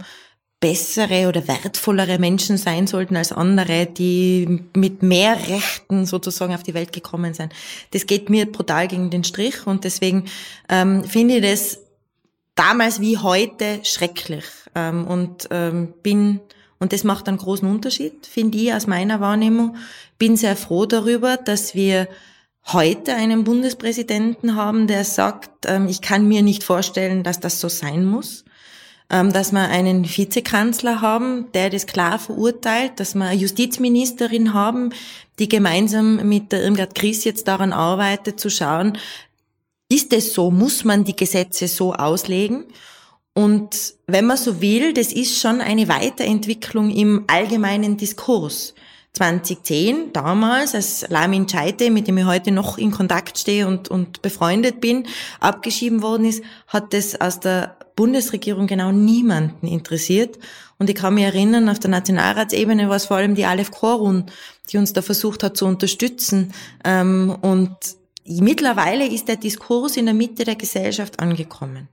bessere 0.61 1.29
oder 1.29 1.47
wertvollere 1.47 2.19
Menschen 2.19 2.57
sein 2.57 2.87
sollten 2.87 3.17
als 3.17 3.31
andere, 3.31 3.87
die 3.87 4.63
mit 4.75 5.03
mehr 5.03 5.37
Rechten 5.49 6.05
sozusagen 6.05 6.55
auf 6.55 6.65
die 6.65 6.75
Welt 6.75 6.93
gekommen 6.93 7.33
sind. 7.35 7.53
Das 7.93 8.07
geht 8.07 8.29
mir 8.29 8.51
brutal 8.51 8.89
gegen 8.89 9.11
den 9.11 9.23
Strich 9.23 9.67
und 9.67 9.85
deswegen 9.85 10.25
ähm, 10.69 11.05
finde 11.05 11.37
ich 11.37 11.43
das 11.43 11.79
damals 12.57 13.01
wie 13.01 13.19
heute 13.19 13.81
schrecklich 13.85 14.45
ähm, 14.75 15.07
und 15.07 15.49
ähm, 15.51 15.95
bin 16.03 16.41
und 16.81 16.93
das 16.93 17.05
macht 17.05 17.29
einen 17.29 17.39
großen 17.39 17.69
Unterschied, 17.69 18.27
finde 18.27 18.59
ich 18.59 18.73
aus 18.73 18.87
meiner 18.87 19.21
Wahrnehmung. 19.21 19.77
Bin 20.17 20.37
sehr 20.37 20.57
froh 20.57 20.87
darüber, 20.87 21.37
dass 21.37 21.75
wir 21.75 22.09
heute 22.67 23.15
einen 23.15 23.45
Bundespräsidenten 23.45 24.55
haben, 24.55 24.87
der 24.87 25.05
sagt, 25.05 25.67
ähm, 25.67 25.89
ich 25.89 26.01
kann 26.03 26.29
mir 26.29 26.43
nicht 26.43 26.63
vorstellen, 26.63 27.23
dass 27.23 27.41
das 27.41 27.61
so 27.61 27.69
sein 27.69 28.05
muss. 28.05 28.45
Ähm, 29.11 29.33
dass 29.33 29.53
wir 29.53 29.69
einen 29.69 30.05
Vizekanzler 30.05 31.01
haben, 31.01 31.51
der 31.53 31.71
das 31.71 31.87
klar 31.87 32.19
verurteilt, 32.19 33.01
dass 33.01 33.15
wir 33.15 33.25
eine 33.25 33.41
Justizministerin 33.41 34.53
haben, 34.53 34.91
die 35.39 35.49
gemeinsam 35.49 36.29
mit 36.29 36.53
der 36.53 36.63
Irmgard 36.63 36.95
Chris 36.95 37.25
jetzt 37.25 37.49
daran 37.49 37.73
arbeitet, 37.73 38.39
zu 38.39 38.51
schauen, 38.51 38.99
ist 39.89 40.13
es 40.13 40.35
so, 40.35 40.51
muss 40.51 40.85
man 40.85 41.05
die 41.05 41.17
Gesetze 41.17 41.69
so 41.69 41.95
auslegen? 41.95 42.65
Und 43.33 43.95
wenn 44.07 44.27
man 44.27 44.37
so 44.37 44.61
will, 44.61 44.93
das 44.93 45.13
ist 45.13 45.41
schon 45.41 45.61
eine 45.61 45.89
Weiterentwicklung 45.89 46.91
im 46.91 47.25
allgemeinen 47.29 47.97
Diskurs. 47.97 48.75
2010, 49.15 50.13
damals, 50.13 50.75
als 50.75 51.07
Lamin 51.09 51.47
Chaite, 51.47 51.91
mit 51.91 52.07
dem 52.07 52.19
ich 52.19 52.25
heute 52.27 52.51
noch 52.51 52.79
in 52.79 52.91
Kontakt 52.91 53.39
stehe 53.39 53.67
und, 53.67 53.89
und 53.89 54.23
befreundet 54.23 54.81
bin, 54.81 55.07
abgeschieden 55.41 56.03
worden 56.03 56.27
ist, 56.27 56.45
hat 56.67 56.93
das 56.93 57.21
aus 57.21 57.41
der 57.41 57.77
Bundesregierung 57.99 58.69
genau 58.69 58.93
niemanden 58.93 59.67
interessiert. 59.67 60.39
Und 60.79 60.89
ich 60.89 60.95
kann 60.95 61.15
mich 61.15 61.25
erinnern, 61.25 61.69
auf 61.69 61.81
der 61.81 61.91
Nationalratsebene 61.91 62.89
war 62.89 62.95
es 62.95 63.07
vor 63.07 63.17
allem 63.17 63.35
die 63.35 63.45
Aleph 63.45 63.73
Korun, 63.73 64.27
die 64.71 64.79
uns 64.79 64.93
da 64.93 65.03
versucht 65.03 65.43
hat 65.43 65.57
zu 65.57 65.67
unterstützen. 65.67 66.53
Ähm, 66.85 67.37
und 67.41 67.77
mittlerweile 68.25 69.05
ist 69.05 69.27
der 69.27 69.35
Diskurs 69.35 69.97
in 69.97 70.05
der 70.05 70.15
Mitte 70.15 70.45
der 70.45 70.55
Gesellschaft 70.55 71.19
angekommen. 71.19 71.89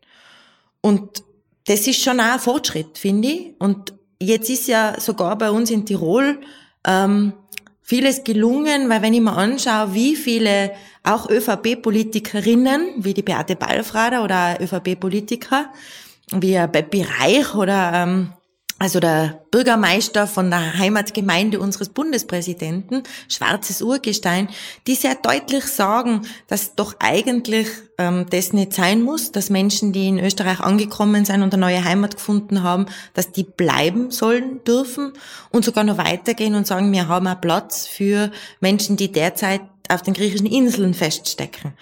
Und 0.81 1.23
das 1.65 1.87
ist 1.87 2.03
schon 2.03 2.19
auch 2.19 2.33
ein 2.33 2.39
Fortschritt, 2.39 2.99
finde 2.99 3.27
ich. 3.27 3.53
Und 3.57 3.95
jetzt 4.21 4.51
ist 4.51 4.67
ja 4.67 4.99
sogar 4.99 5.35
bei 5.39 5.49
uns 5.49 5.71
in 5.71 5.87
Tirol 5.87 6.39
ähm, 6.85 7.33
vieles 7.85 8.23
gelungen, 8.23 8.89
weil 8.89 9.03
wenn 9.03 9.13
ich 9.13 9.21
mir 9.21 9.37
anschaue, 9.37 9.93
wie 9.93 10.15
viele 10.15 10.71
auch 11.03 11.29
ÖVP-Politikerinnen, 11.29 12.95
wie 12.97 13.13
die 13.13 13.21
Beate 13.21 13.55
Ballfrader 13.55 14.23
oder 14.23 14.57
ÖVP-Politiker, 14.59 15.71
wie 16.31 16.57
Beppi 16.67 17.05
Reich 17.19 17.53
oder 17.53 17.91
ähm, 17.93 18.33
also 18.85 18.99
der 18.99 19.41
Bürgermeister 19.49 20.27
von 20.27 20.51
der 20.51 20.77
Heimatgemeinde 20.77 21.59
unseres 21.59 21.89
Bundespräsidenten, 21.89 23.01
schwarzes 23.27 23.81
Urgestein, 23.81 24.47
die 24.85 24.93
sehr 24.93 25.15
deutlich 25.15 25.65
sagen, 25.65 26.21
dass 26.45 26.75
doch 26.75 26.93
eigentlich 26.99 27.67
ähm, 27.97 28.27
das 28.29 28.53
nicht 28.53 28.73
sein 28.73 29.01
muss, 29.01 29.31
dass 29.31 29.49
Menschen, 29.49 29.91
die 29.91 30.07
in 30.07 30.19
Österreich 30.19 30.59
angekommen 30.59 31.25
sind 31.25 31.41
und 31.41 31.51
eine 31.51 31.61
neue 31.61 31.83
Heimat 31.83 32.17
gefunden 32.17 32.61
haben, 32.61 32.85
dass 33.15 33.31
die 33.31 33.43
bleiben 33.43 34.11
sollen 34.11 34.63
dürfen 34.65 35.13
und 35.49 35.65
sogar 35.65 35.83
noch 35.83 35.97
weitergehen 35.97 36.53
und 36.53 36.67
sagen, 36.67 36.91
wir 36.91 37.07
haben 37.07 37.25
auch 37.25 37.41
Platz 37.41 37.87
für 37.87 38.29
Menschen, 38.59 38.97
die 38.97 39.11
derzeit 39.11 39.61
auf 39.89 40.03
den 40.03 40.13
griechischen 40.13 40.45
Inseln 40.45 40.93
feststecken. 40.93 41.73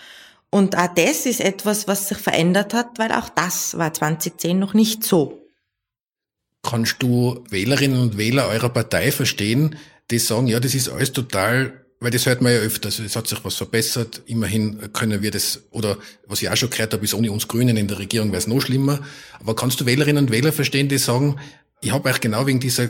Und 0.49 0.77
auch 0.77 0.87
das 0.95 1.25
ist 1.25 1.41
etwas, 1.41 1.85
was 1.85 2.07
sich 2.07 2.17
verändert 2.17 2.73
hat, 2.73 2.97
weil 2.97 3.11
auch 3.11 3.27
das 3.27 3.77
war 3.77 3.93
2010 3.93 4.57
noch 4.57 4.73
nicht 4.73 5.03
so. 5.03 5.42
Kannst 6.63 7.03
du 7.03 7.43
Wählerinnen 7.49 7.99
und 7.99 8.17
Wähler 8.17 8.47
eurer 8.47 8.69
Partei 8.69 9.11
verstehen, 9.11 9.75
die 10.09 10.19
sagen, 10.19 10.47
ja, 10.47 10.59
das 10.59 10.73
ist 10.73 10.89
alles 10.89 11.11
total, 11.11 11.73
weil 11.99 12.11
das 12.11 12.25
hört 12.25 12.41
man 12.41 12.51
ja 12.51 12.59
öfters, 12.59 12.99
es 12.99 13.15
hat 13.15 13.27
sich 13.27 13.43
was 13.43 13.55
verbessert, 13.55 14.21
immerhin 14.25 14.91
können 14.93 15.21
wir 15.21 15.31
das, 15.31 15.63
oder 15.71 15.97
was 16.27 16.41
ich 16.41 16.49
auch 16.49 16.55
schon 16.55 16.69
gehört 16.69 16.93
habe, 16.93 17.03
ist 17.03 17.13
ohne 17.13 17.31
uns 17.31 17.47
Grünen 17.47 17.77
in 17.77 17.87
der 17.87 17.99
Regierung 17.99 18.29
wäre 18.29 18.39
es 18.39 18.47
noch 18.47 18.61
schlimmer. 18.61 18.99
Aber 19.39 19.55
kannst 19.55 19.79
du 19.79 19.85
Wählerinnen 19.85 20.25
und 20.25 20.31
Wähler 20.31 20.51
verstehen, 20.51 20.89
die 20.89 20.97
sagen, 20.97 21.37
ich 21.81 21.91
habe 21.91 22.09
euch 22.09 22.19
genau 22.19 22.45
wegen 22.45 22.59
dieser 22.59 22.89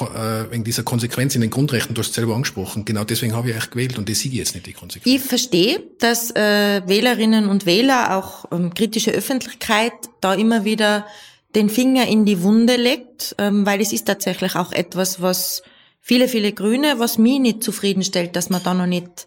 äh, 0.00 0.50
wegen 0.50 0.64
dieser 0.64 0.84
Konsequenz 0.84 1.34
in 1.34 1.42
den 1.42 1.50
Grundrechten, 1.50 1.94
du 1.94 2.00
hast 2.00 2.08
es 2.08 2.14
selber 2.14 2.34
angesprochen, 2.34 2.84
genau 2.84 3.04
deswegen 3.04 3.34
habe 3.34 3.50
ich 3.50 3.56
euch 3.56 3.70
gewählt 3.70 3.98
und 3.98 4.08
das 4.08 4.20
sehe 4.20 4.30
ich 4.30 4.38
jetzt 4.38 4.54
nicht, 4.54 4.66
die 4.66 4.72
Konsequenz. 4.72 5.14
Ich 5.14 5.20
verstehe, 5.20 5.82
dass 5.98 6.30
äh, 6.30 6.82
Wählerinnen 6.86 7.48
und 7.48 7.66
Wähler, 7.66 8.16
auch 8.16 8.46
ähm, 8.52 8.72
kritische 8.74 9.10
Öffentlichkeit, 9.10 9.92
da 10.20 10.34
immer 10.34 10.64
wieder 10.64 11.06
den 11.54 11.68
Finger 11.68 12.06
in 12.06 12.24
die 12.24 12.42
Wunde 12.42 12.76
legt, 12.76 13.34
ähm, 13.38 13.66
weil 13.66 13.80
es 13.80 13.92
ist 13.92 14.06
tatsächlich 14.06 14.56
auch 14.56 14.72
etwas, 14.72 15.20
was 15.20 15.62
viele, 16.00 16.28
viele 16.28 16.52
Grüne, 16.52 16.98
was 16.98 17.18
mich 17.18 17.40
nicht 17.40 17.62
zufriedenstellt, 17.62 18.36
dass 18.36 18.50
wir 18.50 18.60
da 18.60 18.74
noch 18.74 18.86
nicht 18.86 19.26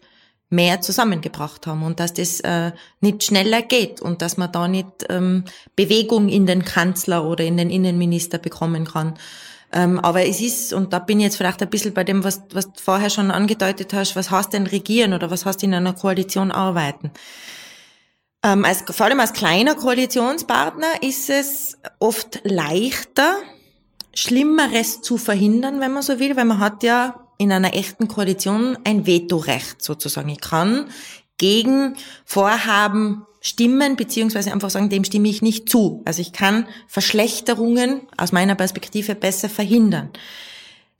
mehr 0.50 0.82
zusammengebracht 0.82 1.66
haben 1.68 1.84
und 1.84 2.00
dass 2.00 2.14
das 2.14 2.40
äh, 2.42 2.72
nicht 3.02 3.24
schneller 3.24 3.62
geht 3.62 4.02
und 4.02 4.22
dass 4.22 4.38
man 4.38 4.52
da 4.52 4.68
nicht 4.68 4.88
ähm, 5.10 5.44
Bewegung 5.76 6.30
in 6.30 6.46
den 6.46 6.64
Kanzler 6.64 7.26
oder 7.26 7.44
in 7.44 7.58
den 7.58 7.70
Innenminister 7.70 8.38
bekommen 8.38 8.86
kann. 8.86 9.16
Ähm, 9.74 10.00
aber 10.00 10.26
es 10.26 10.42
ist, 10.42 10.72
und 10.74 10.94
da 10.94 11.00
bin 11.00 11.20
ich 11.20 11.26
jetzt 11.26 11.38
vielleicht 11.38 11.62
ein 11.62 11.70
bisschen 11.70 11.94
bei 11.94 12.04
dem, 12.04 12.24
was, 12.24 12.44
was 12.54 12.72
du 12.72 12.82
vorher 12.82 13.10
schon 13.10 13.32
angedeutet 13.32 13.94
hast, 13.94 14.16
was 14.16 14.30
heißt 14.30 14.54
denn 14.54 14.68
regieren 14.68 15.14
oder 15.14 15.32
was 15.32 15.46
heißt 15.46 15.64
in 15.64 15.74
einer 15.74 15.94
Koalition 15.94 16.52
arbeiten? 16.52 17.12
Ähm, 18.46 18.64
als, 18.64 18.84
vor 18.88 19.08
allem 19.08 19.20
als 19.20 19.34
kleiner 19.34 19.74
Koalitionspartner 19.74 21.02
ist 21.02 21.32
es 21.32 21.80
oft 21.98 22.42
leichter, 22.44 23.38
Schlimmeres 24.14 25.02
zu 25.02 25.18
verhindern, 25.18 25.80
wenn 25.80 25.92
man 25.92 26.04
so 26.04 26.20
will, 26.20 26.36
weil 26.38 26.46
man 26.46 26.60
hat 26.60 26.84
ja 26.84 27.28
in 27.40 27.52
einer 27.52 27.74
echten 27.74 28.08
Koalition 28.08 28.78
ein 28.84 29.08
Vetorecht 29.08 29.84
sozusagen. 29.84 30.30
Ich 30.30 30.42
kann 30.42 30.90
gegen 31.40 31.96
Vorhaben 32.24 33.26
stimmen, 33.42 33.96
beziehungsweise 33.96 34.54
einfach 34.54 34.70
sagen, 34.70 34.90
dem 34.90 35.04
stimme 35.04 35.28
ich 35.28 35.42
nicht 35.42 35.68
zu. 35.68 36.04
Also 36.06 36.22
ich 36.22 36.32
kann 36.32 36.68
Verschlechterungen 36.88 38.02
aus 38.16 38.32
meiner 38.32 38.56
Perspektive 38.56 39.16
besser 39.16 39.50
verhindern. 39.50 40.12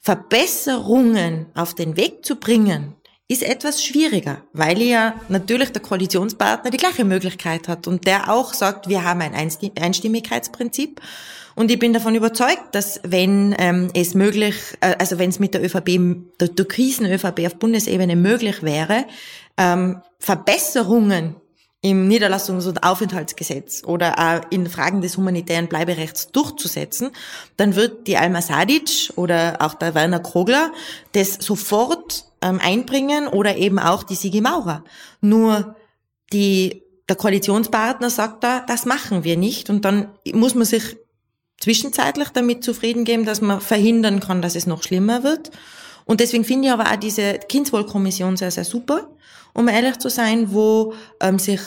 Verbesserungen 0.02 1.46
auf 1.54 1.76
den 1.76 1.96
Weg 1.96 2.26
zu 2.26 2.38
bringen, 2.38 2.95
ist 3.28 3.42
etwas 3.42 3.84
schwieriger, 3.84 4.44
weil 4.54 4.82
ja 4.82 5.20
natürlich 5.30 5.72
der 5.72 5.82
Koalitionspartner 5.82 6.70
die 6.70 6.78
gleiche 6.78 7.06
Möglichkeit 7.06 7.68
hat 7.68 7.88
und 7.88 8.06
der 8.06 8.32
auch 8.32 8.54
sagt, 8.54 8.88
wir 8.88 9.04
haben 9.04 9.22
ein 9.22 9.34
Einstimmigkeitsprinzip. 9.34 11.02
Und 11.56 11.72
ich 11.72 11.80
bin 11.80 11.94
davon 11.94 12.16
überzeugt, 12.16 12.64
dass 12.74 13.00
wenn 13.04 13.56
ähm, 13.58 13.90
es 13.94 14.14
möglich, 14.14 14.56
äh, 14.82 14.96
also 15.00 15.18
wenn 15.18 15.30
es 15.30 15.40
mit 15.40 15.54
der 15.54 15.64
ÖVP, 15.64 16.38
der 16.40 16.54
türkisen 16.54 17.06
ÖVP 17.06 17.46
auf 17.48 17.56
Bundesebene 17.56 18.16
möglich 18.16 18.62
wäre, 18.62 19.06
ähm, 19.58 20.02
Verbesserungen 20.20 21.36
im 21.82 22.10
Niederlassungs- 22.10 22.68
und 22.68 22.84
Aufenthaltsgesetz 22.84 23.84
oder 23.86 24.18
auch 24.20 24.52
in 24.52 24.68
Fragen 24.68 25.02
des 25.02 25.18
humanitären 25.18 25.68
Bleiberechts 25.68 26.32
durchzusetzen, 26.32 27.12
dann 27.58 27.76
wird 27.76 28.08
die 28.08 28.18
Alma 28.18 28.42
Sadic 28.42 29.14
oder 29.16 29.58
auch 29.60 29.76
der 29.76 29.96
Werner 29.96 30.20
Krogler 30.20 30.72
das 31.14 31.36
sofort 31.36 32.26
ähm, 32.46 32.60
einbringen 32.64 33.28
oder 33.28 33.58
eben 33.58 33.80
auch 33.80 34.04
die 34.04 34.16
Sigi 34.16 34.40
Maurer. 34.40 34.84
Nur 35.20 35.76
die, 36.32 36.84
der 37.10 37.16
Koalitionspartner 37.16 38.10
sagt 38.10 38.44
da, 38.44 38.60
das 38.60 38.86
machen 38.86 39.24
wir 39.24 39.36
nicht 39.36 39.70
und 39.70 39.84
dann 39.84 40.10
muss 40.32 40.54
man 40.54 40.66
sich 40.66 40.96
zwischenzeitlich 41.60 42.30
damit 42.30 42.64
zufrieden 42.64 43.04
geben, 43.04 43.26
dass 43.26 43.42
man 43.42 43.62
verhindern 43.62 44.20
kann, 44.20 44.42
dass 44.42 44.56
es 44.56 44.68
noch 44.68 44.84
schlimmer 44.84 45.24
wird. 45.24 45.52
Und 46.06 46.20
deswegen 46.20 46.46
finde 46.46 46.68
ich 46.68 46.74
aber 46.74 46.92
auch 46.92 46.98
diese 46.98 47.40
Kindswohlkommission 47.50 48.38
sehr, 48.38 48.52
sehr 48.52 48.66
super, 48.66 49.10
um 49.54 49.68
ehrlich 49.68 49.98
zu 49.98 50.10
sein, 50.10 50.54
wo 50.54 50.94
ähm, 51.20 51.40
sich 51.40 51.62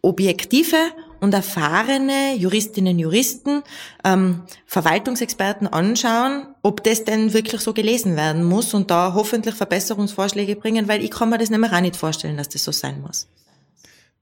objektive 0.00 0.76
und 1.20 1.34
erfahrene 1.34 2.34
Juristinnen, 2.36 2.98
Juristen, 2.98 3.62
ähm, 4.04 4.42
Verwaltungsexperten 4.66 5.68
anschauen, 5.68 6.46
ob 6.62 6.82
das 6.84 7.04
denn 7.04 7.32
wirklich 7.32 7.60
so 7.60 7.72
gelesen 7.72 8.16
werden 8.16 8.44
muss 8.44 8.74
und 8.74 8.90
da 8.90 9.14
hoffentlich 9.14 9.54
Verbesserungsvorschläge 9.54 10.56
bringen, 10.56 10.88
weil 10.88 11.04
ich 11.04 11.10
kann 11.10 11.30
mir 11.30 11.38
das 11.38 11.50
nämlich 11.50 11.72
auch 11.72 11.80
nicht 11.80 11.96
vorstellen, 11.96 12.36
dass 12.36 12.48
das 12.48 12.64
so 12.64 12.72
sein 12.72 13.00
muss. 13.00 13.28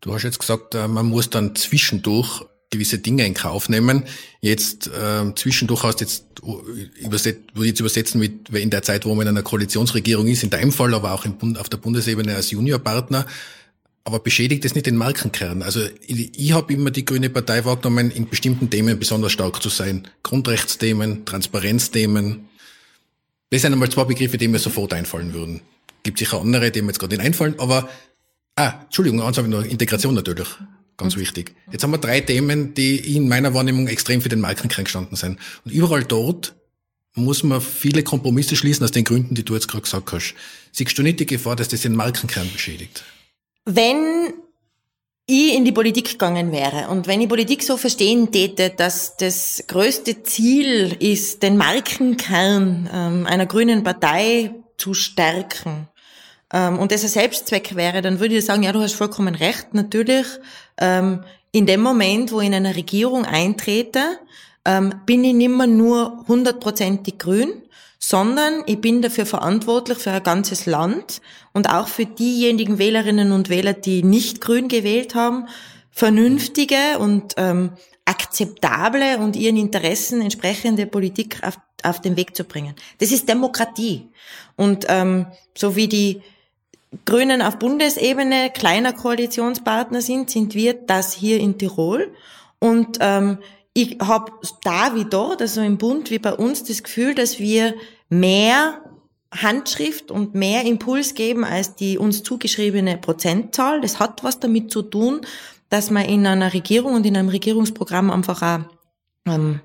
Du 0.00 0.14
hast 0.14 0.23
jetzt 0.23 0.38
gesagt, 0.38 0.75
äh, 0.75 0.87
man 0.87 1.07
muss 1.07 1.31
dann 1.31 1.55
zwischendurch 1.55 2.45
gewisse 2.71 2.99
Dinge 2.99 3.26
in 3.26 3.35
Kauf 3.35 3.69
nehmen. 3.69 4.05
Jetzt 4.40 4.88
äh, 4.88 5.35
zwischendurch 5.35 5.83
hast 5.85 6.00
jetzt 6.00 6.25
überset, 7.00 7.38
würde 7.55 7.64
ich 7.64 7.71
jetzt 7.71 7.81
übersetzen 7.81 8.21
mit 8.21 8.50
in 8.50 8.71
der 8.71 8.83
Zeit, 8.83 9.07
wo 9.07 9.14
man 9.14 9.26
in 9.26 9.28
einer 9.28 9.43
Koalitionsregierung 9.43 10.26
ist, 10.26 10.43
in 10.43 10.50
deinem 10.50 10.73
Fall, 10.73 10.93
aber 10.95 11.12
auch 11.12 11.26
Bund, 11.26 11.59
auf 11.59 11.69
der 11.69 11.78
Bundesebene 11.78 12.35
als 12.35 12.50
Juniorpartner. 12.50 13.26
Aber 14.08 14.20
beschädigt 14.20 14.64
es 14.64 14.74
nicht 14.74 14.86
den 14.86 14.96
Markenkern? 14.96 15.60
Also 15.60 15.82
ich, 16.06 16.52
habe 16.52 16.72
immer 16.72 16.90
die 16.90 17.04
Grüne 17.04 17.28
Partei 17.28 17.66
wahrgenommen, 17.66 18.10
in 18.10 18.26
bestimmten 18.26 18.70
Themen 18.70 18.98
besonders 18.98 19.32
stark 19.32 19.62
zu 19.62 19.68
sein. 19.68 20.08
Grundrechtsthemen, 20.22 21.26
Transparenzthemen. 21.26 22.48
Das 23.50 23.60
sind 23.60 23.74
einmal 23.74 23.90
zwei 23.90 24.04
Begriffe, 24.04 24.38
die 24.38 24.48
mir 24.48 24.60
sofort 24.60 24.94
einfallen 24.94 25.34
würden. 25.34 25.60
Gibt 26.04 26.20
sicher 26.20 26.40
andere, 26.40 26.70
die 26.70 26.80
mir 26.80 26.88
jetzt 26.88 27.00
gerade 27.00 27.16
nicht 27.16 27.26
einfallen, 27.26 27.56
aber 27.58 27.86
ah, 28.56 28.80
Entschuldigung, 28.84 29.20
eins 29.20 29.36
habe 29.36 29.46
ich 29.46 29.52
noch, 29.52 29.62
Integration 29.62 30.14
natürlich. 30.14 30.48
Ganz 30.96 31.16
mhm. 31.16 31.20
wichtig. 31.20 31.54
Jetzt 31.70 31.82
haben 31.82 31.90
wir 31.90 31.98
drei 31.98 32.22
Themen, 32.22 32.72
die 32.72 33.14
in 33.14 33.28
meiner 33.28 33.52
Wahrnehmung 33.52 33.88
extrem 33.88 34.22
für 34.22 34.30
den 34.30 34.40
Markenkern 34.40 34.84
gestanden 34.84 35.16
sind. 35.16 35.38
Und 35.66 35.70
überall 35.70 36.04
dort 36.04 36.54
muss 37.14 37.42
man 37.42 37.60
viele 37.60 38.02
Kompromisse 38.02 38.56
schließen 38.56 38.84
aus 38.84 38.90
den 38.90 39.04
Gründen, 39.04 39.34
die 39.34 39.44
du 39.44 39.52
jetzt 39.52 39.68
gerade 39.68 39.82
gesagt 39.82 40.10
hast. 40.12 40.34
Siehst 40.72 40.96
du 40.96 41.02
nicht 41.02 41.20
die 41.20 41.26
Gefahr, 41.26 41.56
dass 41.56 41.68
das 41.68 41.82
den 41.82 41.94
Markenkern 41.94 42.50
beschädigt? 42.50 43.04
Wenn 43.70 44.32
ich 45.26 45.54
in 45.54 45.66
die 45.66 45.72
Politik 45.72 46.12
gegangen 46.12 46.52
wäre 46.52 46.88
und 46.88 47.06
wenn 47.06 47.20
ich 47.20 47.28
Politik 47.28 47.62
so 47.62 47.76
verstehen 47.76 48.32
täte, 48.32 48.70
dass 48.70 49.18
das 49.18 49.62
größte 49.66 50.22
Ziel 50.22 50.96
ist, 51.00 51.42
den 51.42 51.58
Markenkern 51.58 52.88
ähm, 52.90 53.26
einer 53.26 53.44
grünen 53.44 53.84
Partei 53.84 54.54
zu 54.78 54.94
stärken 54.94 55.87
ähm, 56.50 56.78
und 56.78 56.92
das 56.92 57.02
ein 57.02 57.10
Selbstzweck 57.10 57.76
wäre, 57.76 58.00
dann 58.00 58.20
würde 58.20 58.38
ich 58.38 58.46
sagen, 58.46 58.62
ja, 58.62 58.72
du 58.72 58.80
hast 58.80 58.94
vollkommen 58.94 59.34
recht, 59.34 59.75
natürlich 59.75 60.26
ähm, 60.78 61.25
in 61.52 61.66
dem 61.66 61.82
Moment, 61.82 62.32
wo 62.32 62.40
ich 62.40 62.46
in 62.46 62.54
einer 62.54 62.75
Regierung 62.75 63.26
eintrete, 63.26 64.00
bin 65.06 65.25
ich 65.25 65.32
nicht 65.32 65.48
mehr 65.48 65.66
nur 65.66 66.26
hundertprozentig 66.28 67.16
grün, 67.16 67.62
sondern 67.99 68.62
ich 68.67 68.81
bin 68.81 69.02
dafür 69.02 69.26
verantwortlich 69.26 69.99
für 69.99 70.11
ein 70.11 70.23
ganzes 70.23 70.67
Land 70.67 71.21
und 71.52 71.69
auch 71.69 71.88
für 71.88 72.07
diejenigen 72.07 72.78
Wählerinnen 72.78 73.33
und 73.33 73.49
Wähler, 73.49 73.73
die 73.73 74.02
nicht 74.02 74.40
grün 74.40 74.69
gewählt 74.69 75.14
haben, 75.14 75.49
vernünftige 75.90 76.99
und 76.99 77.35
ähm, 77.37 77.73
akzeptable 78.05 79.19
und 79.19 79.37
ihren 79.37 79.57
Interessen 79.57 80.23
entsprechende 80.23 80.87
Politik 80.87 81.40
auf, 81.43 81.59
auf 81.83 82.00
den 82.00 82.17
Weg 82.17 82.37
zu 82.37 82.45
bringen. 82.45 82.75
Das 82.99 83.12
ist 83.12 83.28
Demokratie. 83.28 84.09
Und 84.57 84.87
ähm, 84.88 85.26
so 85.57 85.76
wie 85.76 85.88
die 85.88 86.23
Grünen 87.05 87.43
auf 87.43 87.59
Bundesebene 87.59 88.50
kleiner 88.50 88.93
Koalitionspartner 88.93 90.00
sind, 90.00 90.31
sind 90.31 90.55
wir 90.55 90.75
das 90.75 91.12
hier 91.12 91.38
in 91.38 91.59
Tirol. 91.59 92.14
Und 92.61 92.99
ähm, 93.00 93.38
ich 93.80 93.97
habe 94.00 94.32
da 94.64 94.97
wie 94.97 95.04
dort, 95.04 95.40
also 95.40 95.61
im 95.61 95.78
Bund 95.78 96.11
wie 96.11 96.18
bei 96.18 96.35
uns, 96.35 96.64
das 96.64 96.82
Gefühl, 96.82 97.14
dass 97.14 97.38
wir 97.38 97.75
mehr 98.08 98.82
Handschrift 99.30 100.11
und 100.11 100.35
mehr 100.35 100.64
Impuls 100.64 101.14
geben 101.14 101.44
als 101.44 101.76
die 101.76 101.97
uns 101.97 102.25
zugeschriebene 102.25 102.97
Prozentzahl. 102.97 103.80
Das 103.80 104.00
hat 104.00 104.25
was 104.25 104.40
damit 104.40 104.73
zu 104.73 104.82
tun, 104.82 105.20
dass 105.68 105.90
man 105.90 106.06
in 106.06 106.26
einer 106.26 106.52
Regierung 106.52 106.94
und 106.94 107.06
in 107.06 107.16
einem 107.16 107.28
Regierungsprogramm 107.28 108.11
einfach 108.11 108.42
auch 108.42 108.58
ähm, 109.26 109.61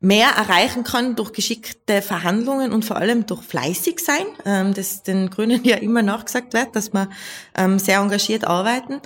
mehr 0.00 0.30
erreichen 0.30 0.82
kann 0.82 1.14
durch 1.14 1.32
geschickte 1.32 2.02
Verhandlungen 2.02 2.72
und 2.72 2.84
vor 2.84 2.96
allem 2.96 3.26
durch 3.26 3.42
fleißig 3.42 4.00
sein, 4.00 4.26
ähm, 4.44 4.74
das 4.74 5.04
den 5.04 5.30
Grünen 5.30 5.62
ja 5.64 5.76
immer 5.76 6.02
nachgesagt 6.02 6.52
wird, 6.52 6.74
dass 6.74 6.92
wir 6.92 7.10
ähm, 7.56 7.78
sehr 7.78 8.00
engagiert 8.00 8.44
arbeiten. 8.44 9.00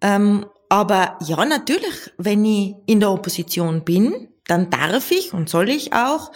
Ähm, 0.00 0.46
aber 0.70 1.18
ja, 1.22 1.44
natürlich, 1.44 2.10
wenn 2.16 2.44
ich 2.46 2.74
in 2.86 3.00
der 3.00 3.10
Opposition 3.10 3.84
bin, 3.84 4.28
dann 4.46 4.70
darf 4.70 5.10
ich 5.10 5.34
und 5.34 5.50
soll 5.50 5.68
ich 5.68 5.92
auch 5.92 6.32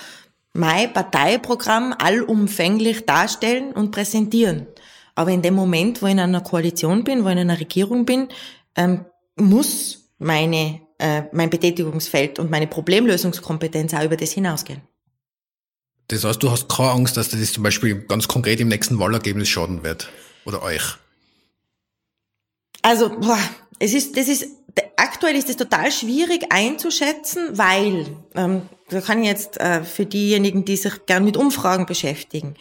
mein 0.53 0.93
Parteiprogramm 0.93 1.95
allumfänglich 1.99 3.07
darstellen 3.07 3.73
und 3.73 3.93
präsentieren. 3.93 4.67
Aber 5.15 5.31
in 5.31 5.41
dem 5.41 5.55
Moment, 5.55 6.03
wo 6.03 6.07
ich 6.07 6.13
in 6.13 6.21
einer 6.21 6.43
Koalition 6.43 7.05
bin, 7.05 7.25
wo 7.25 7.29
ich 7.29 7.33
in 7.33 7.39
einer 7.39 7.59
Regierung 7.59 8.05
bin, 8.05 8.29
muss 9.37 10.11
meine 10.19 10.85
äh, 10.99 11.25
mein 11.33 11.51
Betätigungsfeld 11.51 12.39
und 12.39 12.51
meine 12.51 12.67
Problemlösungskompetenz 12.67 13.95
auch 13.95 14.05
über 14.05 14.17
das 14.17 14.33
hinausgehen. 14.33 14.81
Das 16.09 16.25
heißt, 16.25 16.43
du 16.43 16.51
hast 16.51 16.69
keine 16.69 16.91
Angst, 16.91 17.17
dass 17.17 17.31
das 17.31 17.53
zum 17.53 17.63
Beispiel 17.63 18.01
ganz 18.07 18.29
konkret 18.29 18.61
im 18.61 18.69
nächsten 18.69 18.99
Wahlergebnis 18.99 19.49
schaden 19.49 19.83
wird? 19.83 20.11
Oder 20.45 20.63
euch? 20.63 20.83
Also, 22.83 23.09
boah, 23.09 23.39
es 23.79 23.95
ist, 23.95 24.17
das 24.17 24.29
ist, 24.29 24.47
aktuell 24.97 25.37
ist 25.37 25.49
es 25.49 25.57
total 25.57 25.91
schwierig 25.93 26.47
einzuschätzen, 26.51 27.57
weil, 27.57 28.07
ähm, 28.35 28.63
da 28.89 29.01
kann 29.01 29.23
ich 29.23 29.29
jetzt 29.29 29.61
äh, 29.61 29.83
für 29.85 30.07
diejenigen, 30.07 30.65
die 30.65 30.77
sich 30.77 31.07
gern 31.07 31.25
mit 31.25 31.37
Umfragen 31.37 31.87
beschäftigen, 31.87 32.55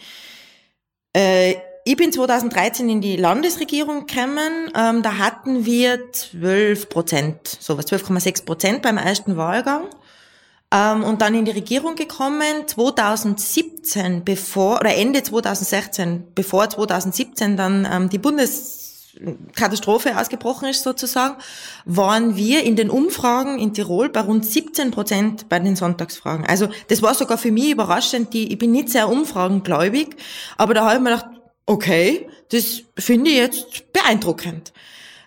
äh, 1.14 1.54
ich 1.86 1.96
bin 1.96 2.12
2013 2.12 2.88
in 2.88 3.02
die 3.02 3.16
Landesregierung 3.16 4.06
gekommen. 4.06 4.70
Ähm, 4.74 5.02
da 5.02 5.18
hatten 5.18 5.66
wir 5.66 6.12
12 6.12 6.88
Prozent, 6.88 7.46
sowas, 7.60 7.86
12,6 7.86 8.46
Prozent 8.46 8.82
beim 8.82 8.96
ersten 8.96 9.36
Wahlgang. 9.36 9.88
Ähm, 10.72 11.04
und 11.04 11.20
dann 11.20 11.34
in 11.34 11.44
die 11.44 11.50
Regierung 11.50 11.94
gekommen 11.94 12.66
2017, 12.66 14.24
bevor, 14.24 14.80
oder 14.80 14.96
Ende 14.96 15.22
2016, 15.22 16.28
bevor 16.34 16.70
2017 16.70 17.58
dann 17.58 17.86
ähm, 17.90 18.08
die 18.08 18.18
Bundeskatastrophe 19.20 20.18
ausgebrochen 20.18 20.68
ist 20.68 20.82
sozusagen, 20.82 21.36
waren 21.84 22.36
wir 22.36 22.64
in 22.64 22.76
den 22.76 22.90
Umfragen 22.90 23.58
in 23.58 23.74
Tirol 23.74 24.08
bei 24.08 24.20
rund 24.20 24.44
17 24.44 24.90
Prozent 24.90 25.48
bei 25.48 25.58
den 25.58 25.76
Sonntagsfragen. 25.76 26.46
Also 26.46 26.68
das 26.88 27.02
war 27.02 27.14
sogar 27.14 27.38
für 27.38 27.52
mich 27.52 27.70
überraschend. 27.70 28.32
Die, 28.32 28.52
ich 28.52 28.58
bin 28.58 28.72
nicht 28.72 28.90
sehr 28.90 29.08
umfragengläubig, 29.08 30.16
aber 30.56 30.74
da 30.74 30.84
habe 30.84 30.96
ich 30.96 31.00
mir 31.00 31.10
gedacht, 31.10 31.26
okay, 31.66 32.28
das 32.50 32.82
finde 32.98 33.30
ich 33.30 33.36
jetzt 33.36 33.92
beeindruckend. 33.92 34.72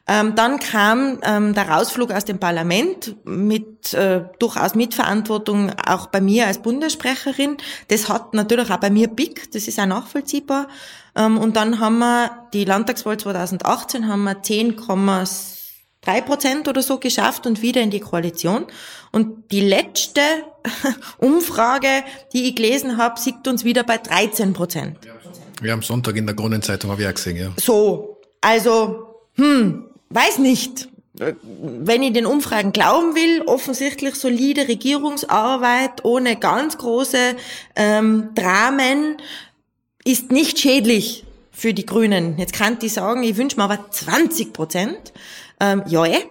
Ähm, 0.09 0.35
dann 0.35 0.59
kam 0.59 1.19
ähm, 1.23 1.53
der 1.53 1.67
Rausflug 1.67 2.11
aus 2.11 2.23
dem 2.23 2.39
Parlament 2.39 3.17
mit 3.25 3.93
äh, 3.93 4.21
durchaus 4.39 4.73
Mitverantwortung 4.73 5.73
auch 5.85 6.07
bei 6.07 6.21
mir 6.21 6.47
als 6.47 6.59
Bundessprecherin. 6.59 7.57
Das 7.89 8.07
hat 8.07 8.33
natürlich 8.33 8.71
auch 8.71 8.77
bei 8.77 8.89
mir 8.89 9.09
Big, 9.09 9.51
das 9.51 9.67
ist 9.67 9.79
auch 9.79 9.85
nachvollziehbar. 9.85 10.69
Ähm, 11.17 11.37
und 11.37 11.55
dann 11.55 11.79
haben 11.79 11.97
wir 11.97 12.47
die 12.53 12.63
Landtagswahl 12.63 13.17
2018 13.17 14.07
haben 14.07 14.23
wir 14.23 14.41
10,3 14.41 16.21
Prozent 16.21 16.67
oder 16.67 16.83
so 16.83 16.99
geschafft 16.99 17.47
und 17.47 17.61
wieder 17.61 17.81
in 17.81 17.89
die 17.89 17.99
Koalition. 17.99 18.67
Und 19.11 19.51
die 19.51 19.61
letzte 19.61 20.21
Umfrage, 21.17 22.03
die 22.33 22.49
ich 22.49 22.55
gelesen 22.55 22.97
habe, 22.97 23.19
sieht 23.19 23.47
uns 23.47 23.63
wieder 23.63 23.83
bei 23.83 23.97
13 23.97 24.53
Prozent. 24.53 24.97
Ja, 25.63 25.73
am 25.73 25.81
Sonntag 25.81 26.15
in 26.15 26.27
der 26.27 26.35
Kronenzeitung 26.35 26.91
habe 26.91 27.01
ich 27.01 27.07
auch 27.07 27.13
gesehen, 27.13 27.37
ja. 27.37 27.51
So, 27.57 28.19
also, 28.41 29.15
hm, 29.35 29.85
weiß 30.09 30.37
nicht. 30.37 30.89
Wenn 31.19 32.03
ich 32.03 32.13
den 32.13 32.27
Umfragen 32.27 32.73
glauben 32.73 33.15
will, 33.15 33.41
offensichtlich 33.47 34.13
solide 34.13 34.67
Regierungsarbeit 34.67 36.05
ohne 36.05 36.35
ganz 36.35 36.77
große 36.77 37.35
ähm, 37.75 38.29
Dramen 38.35 39.17
ist 40.07 40.31
nicht 40.31 40.57
schädlich 40.57 41.25
für 41.51 41.73
die 41.73 41.85
Grünen. 41.85 42.37
Jetzt 42.37 42.53
kann 42.53 42.77
ich 42.81 42.93
sagen, 42.93 43.23
ich 43.23 43.35
wünsche 43.35 43.57
mir 43.57 43.63
aber 43.63 43.91
20 43.91 44.53
Prozent. 44.53 45.11
Ähm, 45.59 45.83
ja, 45.87 46.05
eh. 46.05 46.23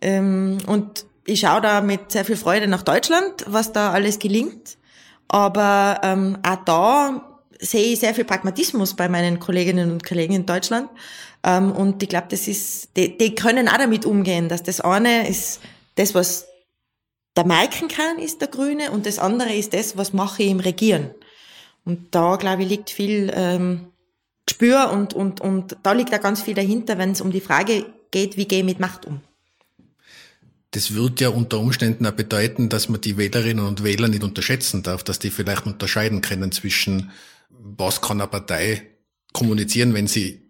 Ähm, 0.00 0.58
und 0.66 1.06
ich 1.24 1.40
schaue 1.40 1.60
da 1.60 1.80
mit 1.80 2.10
sehr 2.10 2.24
viel 2.24 2.36
Freude 2.36 2.66
nach 2.66 2.82
Deutschland, 2.82 3.44
was 3.46 3.72
da 3.72 3.92
alles 3.92 4.18
gelingt. 4.18 4.78
Aber 5.28 6.00
ähm, 6.02 6.38
auch 6.42 6.64
da 6.64 7.40
sehe 7.60 7.92
ich 7.92 8.00
sehr 8.00 8.14
viel 8.14 8.24
Pragmatismus 8.24 8.94
bei 8.94 9.08
meinen 9.08 9.38
Kolleginnen 9.38 9.92
und 9.92 10.04
Kollegen 10.04 10.34
in 10.34 10.46
Deutschland. 10.46 10.90
Ähm, 11.44 11.70
und 11.70 12.02
ich 12.02 12.08
glaube, 12.08 12.26
das 12.30 12.48
ist, 12.48 12.96
die, 12.96 13.16
die 13.16 13.34
können 13.34 13.68
auch 13.68 13.76
damit 13.78 14.04
umgehen, 14.04 14.48
dass 14.48 14.62
das 14.62 14.80
eine 14.80 15.28
ist 15.28 15.60
das, 15.94 16.14
was 16.14 16.46
der 17.36 17.46
merken 17.46 17.88
kann, 17.88 18.18
ist 18.18 18.40
der 18.40 18.48
Grüne, 18.48 18.90
und 18.90 19.06
das 19.06 19.18
andere 19.18 19.54
ist 19.54 19.74
das, 19.74 19.96
was 19.96 20.12
mache 20.12 20.42
ich 20.42 20.50
im 20.50 20.60
Regieren. 20.60 21.10
Und 21.84 22.14
da, 22.14 22.36
glaube 22.36 22.62
ich, 22.62 22.68
liegt 22.68 22.90
viel 22.90 23.30
ähm, 23.34 23.88
Gespür 24.46 24.90
und, 24.90 25.14
und, 25.14 25.40
und 25.40 25.76
da 25.82 25.92
liegt 25.92 26.14
auch 26.14 26.20
ganz 26.20 26.42
viel 26.42 26.54
dahinter, 26.54 26.98
wenn 26.98 27.12
es 27.12 27.20
um 27.20 27.30
die 27.30 27.40
Frage 27.40 27.86
geht, 28.10 28.36
wie 28.36 28.46
gehe 28.46 28.60
ich 28.60 28.64
mit 28.64 28.80
Macht 28.80 29.06
um. 29.06 29.20
Das 30.70 30.94
wird 30.94 31.20
ja 31.20 31.28
unter 31.28 31.60
Umständen 31.60 32.06
auch 32.06 32.12
bedeuten, 32.12 32.68
dass 32.68 32.88
man 32.88 33.00
die 33.00 33.16
Wählerinnen 33.16 33.64
und 33.64 33.84
Wähler 33.84 34.08
nicht 34.08 34.24
unterschätzen 34.24 34.82
darf, 34.82 35.04
dass 35.04 35.18
die 35.18 35.30
vielleicht 35.30 35.66
unterscheiden 35.66 36.20
können 36.20 36.50
zwischen 36.52 37.12
was 37.48 38.00
kann 38.00 38.20
eine 38.20 38.28
Partei 38.28 38.82
kommunizieren, 39.32 39.94
wenn 39.94 40.06
sie 40.06 40.42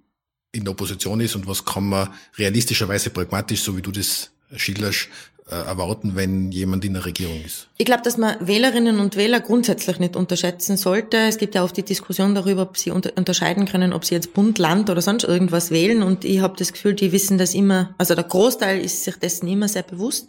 in 0.53 0.65
der 0.65 0.73
Opposition 0.73 1.21
ist 1.21 1.35
und 1.37 1.47
was 1.47 1.65
kann 1.65 1.89
man 1.89 2.09
realistischerweise 2.37 3.11
pragmatisch, 3.11 3.63
so 3.63 3.77
wie 3.77 3.83
du 3.83 3.91
das 3.91 4.31
schilderst, 4.57 5.09
erwarten, 5.51 6.17
wenn 6.17 6.51
jemand 6.53 6.85
in 6.85 6.95
der 6.95 7.05
Regierung 7.05 7.43
ist? 7.45 7.69
Ich 7.77 7.85
glaube, 7.85 8.03
dass 8.03 8.17
man 8.17 8.37
Wählerinnen 8.41 8.99
und 8.99 9.17
Wähler 9.17 9.41
grundsätzlich 9.41 9.99
nicht 9.99 10.17
unterschätzen 10.17 10.77
sollte. 10.77 11.19
Es 11.19 11.39
gibt 11.39 11.55
ja 11.55 11.63
oft 11.63 11.77
die 11.77 11.83
Diskussion 11.83 12.35
darüber, 12.35 12.63
ob 12.63 12.79
sie 12.79 12.91
unter 12.91 13.13
unterscheiden 13.17 13.67
können, 13.67 13.93
ob 13.93 14.05
sie 14.05 14.15
jetzt 14.15 14.33
Bund, 14.33 14.59
Land 14.59 14.89
oder 14.89 15.03
sonst 15.03 15.25
irgendwas 15.25 15.71
wählen. 15.71 16.03
Und 16.03 16.25
ich 16.25 16.41
habe 16.41 16.57
das 16.57 16.73
Gefühl, 16.73 16.95
die 16.95 17.13
wissen 17.13 17.37
das 17.37 17.55
immer, 17.55 17.95
also 17.99 18.15
der 18.15 18.25
Großteil 18.25 18.81
ist 18.81 19.05
sich 19.05 19.17
dessen 19.17 19.47
immer 19.49 19.69
sehr 19.69 19.83
bewusst. 19.83 20.29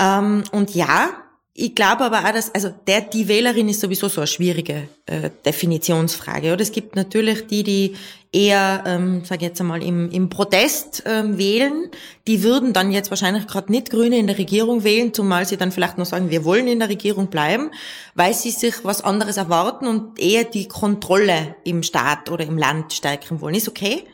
Ähm, 0.00 0.44
und 0.50 0.74
ja, 0.74 1.10
ich 1.58 1.74
glaube 1.74 2.04
aber 2.04 2.18
auch, 2.18 2.32
dass, 2.32 2.54
also 2.54 2.70
der, 2.86 3.00
die 3.00 3.28
Wählerin 3.28 3.70
ist 3.70 3.80
sowieso 3.80 4.08
so 4.08 4.20
eine 4.20 4.26
schwierige 4.26 4.88
äh, 5.06 5.30
Definitionsfrage. 5.44 6.52
Oder 6.52 6.60
es 6.60 6.70
gibt 6.70 6.96
natürlich 6.96 7.46
die, 7.46 7.62
die 7.62 7.96
eher, 8.30 8.84
ähm, 8.86 9.24
sage 9.24 9.46
jetzt 9.46 9.58
einmal, 9.60 9.82
im, 9.82 10.10
im 10.10 10.28
Protest 10.28 11.04
ähm, 11.06 11.38
wählen. 11.38 11.90
Die 12.26 12.42
würden 12.42 12.74
dann 12.74 12.92
jetzt 12.92 13.08
wahrscheinlich 13.08 13.46
gerade 13.46 13.72
nicht 13.72 13.88
Grüne 13.88 14.18
in 14.18 14.26
der 14.26 14.36
Regierung 14.36 14.84
wählen, 14.84 15.14
zumal 15.14 15.46
sie 15.46 15.56
dann 15.56 15.72
vielleicht 15.72 15.96
noch 15.96 16.04
sagen, 16.04 16.28
wir 16.28 16.44
wollen 16.44 16.68
in 16.68 16.78
der 16.78 16.90
Regierung 16.90 17.28
bleiben, 17.28 17.70
weil 18.14 18.34
sie 18.34 18.50
sich 18.50 18.84
was 18.84 19.02
anderes 19.02 19.38
erwarten 19.38 19.86
und 19.86 20.18
eher 20.20 20.44
die 20.44 20.68
Kontrolle 20.68 21.56
im 21.64 21.82
Staat 21.82 22.30
oder 22.30 22.44
im 22.44 22.58
Land 22.58 22.92
stärken 22.92 23.40
wollen. 23.40 23.54
Ist 23.54 23.68
okay. 23.68 24.04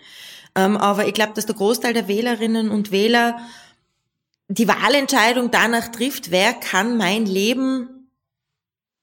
Ähm, 0.54 0.76
aber 0.76 1.08
ich 1.08 1.14
glaube, 1.14 1.32
dass 1.34 1.46
der 1.46 1.56
Großteil 1.56 1.92
der 1.92 2.06
Wählerinnen 2.06 2.70
und 2.70 2.92
Wähler 2.92 3.38
die 4.54 4.68
Wahlentscheidung 4.68 5.50
danach 5.50 5.88
trifft, 5.88 6.30
wer 6.30 6.52
kann 6.52 6.98
mein 6.98 7.24
Leben 7.24 8.10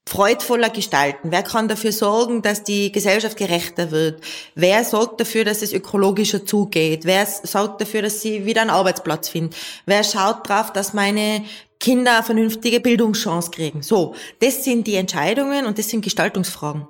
freudvoller 0.06 0.70
gestalten? 0.70 1.30
Wer 1.32 1.42
kann 1.42 1.66
dafür 1.66 1.92
sorgen, 1.92 2.42
dass 2.42 2.62
die 2.62 2.92
Gesellschaft 2.92 3.36
gerechter 3.36 3.90
wird? 3.90 4.22
Wer 4.54 4.84
sorgt 4.84 5.20
dafür, 5.20 5.44
dass 5.44 5.62
es 5.62 5.72
ökologischer 5.72 6.46
zugeht? 6.46 7.04
Wer 7.04 7.26
sorgt 7.26 7.80
dafür, 7.80 8.02
dass 8.02 8.20
sie 8.20 8.46
wieder 8.46 8.60
einen 8.60 8.70
Arbeitsplatz 8.70 9.28
finden? 9.28 9.54
Wer 9.86 10.04
schaut 10.04 10.48
drauf, 10.48 10.72
dass 10.72 10.94
meine 10.94 11.44
Kinder 11.80 12.16
eine 12.16 12.22
vernünftige 12.22 12.80
Bildungschance 12.80 13.50
kriegen? 13.50 13.82
So, 13.82 14.14
das 14.40 14.64
sind 14.64 14.86
die 14.86 14.94
Entscheidungen 14.96 15.66
und 15.66 15.78
das 15.78 15.88
sind 15.88 16.02
Gestaltungsfragen. 16.02 16.86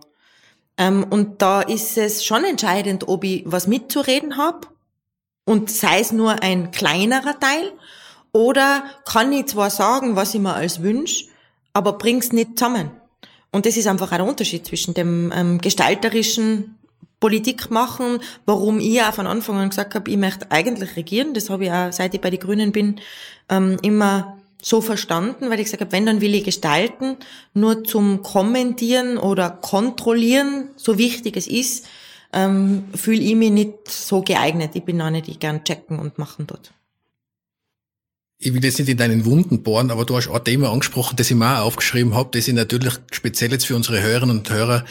Ähm, 0.77 1.07
und 1.09 1.41
da 1.41 1.63
ist 1.63 1.97
es 1.97 2.25
schon 2.25 2.45
entscheidend, 2.45 3.09
ob 3.09 3.25
ich 3.25 3.43
was 3.47 3.67
mitzureden 3.67 4.37
habe 4.37 4.69
und 5.47 5.71
sei 5.71 6.01
es 6.01 6.13
nur 6.13 6.43
ein 6.43 6.71
kleinerer 6.71 7.39
Teil 7.39 7.73
oder 8.33 8.85
kann 9.05 9.33
ich 9.33 9.47
zwar 9.47 9.71
sagen, 9.71 10.17
was 10.17 10.35
ich 10.35 10.41
mir 10.41 10.55
als 10.55 10.83
wünsch, 10.83 11.27
aber 11.73 11.95
bring's 11.95 12.33
nicht 12.33 12.59
zusammen. 12.59 12.91
Und 13.53 13.67
das 13.67 13.77
ist 13.77 13.87
einfach 13.87 14.11
der 14.11 14.25
Unterschied 14.25 14.67
zwischen 14.67 14.95
dem 14.95 15.33
ähm, 15.35 15.59
gestalterischen 15.61 16.77
Politik 17.19 17.71
machen, 17.71 18.21
warum 18.47 18.79
ich 18.79 19.03
auch 19.03 19.13
von 19.13 19.27
Anfang 19.27 19.59
an 19.59 19.71
gesagt 19.71 19.95
habe, 19.95 20.11
ich 20.11 20.17
möchte 20.17 20.51
eigentlich 20.51 20.97
regieren. 20.97 21.35
Das 21.35 21.51
habe 21.51 21.65
ich 21.65 21.71
auch, 21.71 21.93
seit 21.93 22.15
ich 22.15 22.21
bei 22.21 22.31
den 22.31 22.41
Grünen 22.41 22.73
bin, 22.73 23.01
ähm, 23.49 23.77
immer 23.83 24.39
so 24.63 24.81
verstanden, 24.81 25.51
weil 25.51 25.59
ich 25.59 25.65
gesagt 25.65 25.83
habe, 25.83 25.93
wenn, 25.93 26.07
dann 26.07 26.21
will 26.21 26.35
ich 26.35 26.45
gestalten. 26.45 27.17
Nur 27.53 27.85
zum 27.85 28.23
Kommentieren 28.23 29.19
oder 29.19 29.51
Kontrollieren, 29.51 30.71
so 30.77 30.97
wichtig 30.97 31.37
es 31.37 31.47
ist, 31.47 31.87
ähm, 32.33 32.85
fühle 32.95 33.21
ich 33.21 33.35
mich 33.35 33.51
nicht 33.51 33.91
so 33.91 34.23
geeignet. 34.23 34.71
Ich 34.75 34.85
bin 34.85 35.03
auch 35.03 35.11
nicht, 35.11 35.29
ich 35.29 35.41
gern 35.41 35.65
checken 35.65 35.99
und 35.99 36.19
machen 36.19 36.47
dort 36.47 36.73
ich 38.43 38.55
will 38.55 38.65
jetzt 38.65 38.79
nicht 38.79 38.89
in 38.89 38.97
deinen 38.97 39.27
Wunden 39.27 39.63
bohren, 39.63 39.91
aber 39.91 40.07
du 40.07 40.17
hast 40.17 40.29
ein 40.29 40.45
Thema 40.45 40.73
angesprochen, 40.73 41.15
das 41.17 41.31
ich 41.31 41.37
mir 41.37 41.59
auch 41.59 41.67
aufgeschrieben 41.67 42.15
habe, 42.15 42.31
das 42.33 42.49
ich 42.49 42.55
natürlich 42.55 42.95
speziell 43.13 43.53
jetzt 43.53 43.67
für 43.67 43.77
unsere 43.77 44.03
Hörerinnen 44.03 44.39
und 44.39 44.51
Hörer 44.51 44.87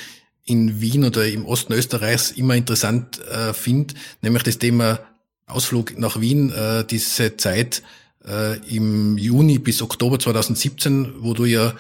in 0.45 0.79
Wien 0.79 1.03
oder 1.03 1.27
im 1.27 1.45
Osten 1.45 1.73
Österreichs 1.73 2.31
immer 2.31 2.55
interessant 2.55 3.19
äh, 3.27 3.53
finde, 3.53 3.95
nämlich 4.21 4.43
das 4.43 4.59
Thema 4.59 4.99
Ausflug 5.47 5.97
nach 5.97 6.21
Wien, 6.21 6.51
äh, 6.51 6.85
diese 6.85 7.37
Zeit 7.37 7.81
äh, 8.23 8.57
im 8.67 9.17
Juni 9.17 9.57
bis 9.57 9.81
Oktober 9.81 10.19
2017, 10.19 11.15
wo 11.17 11.33
du 11.33 11.45
ja 11.45 11.73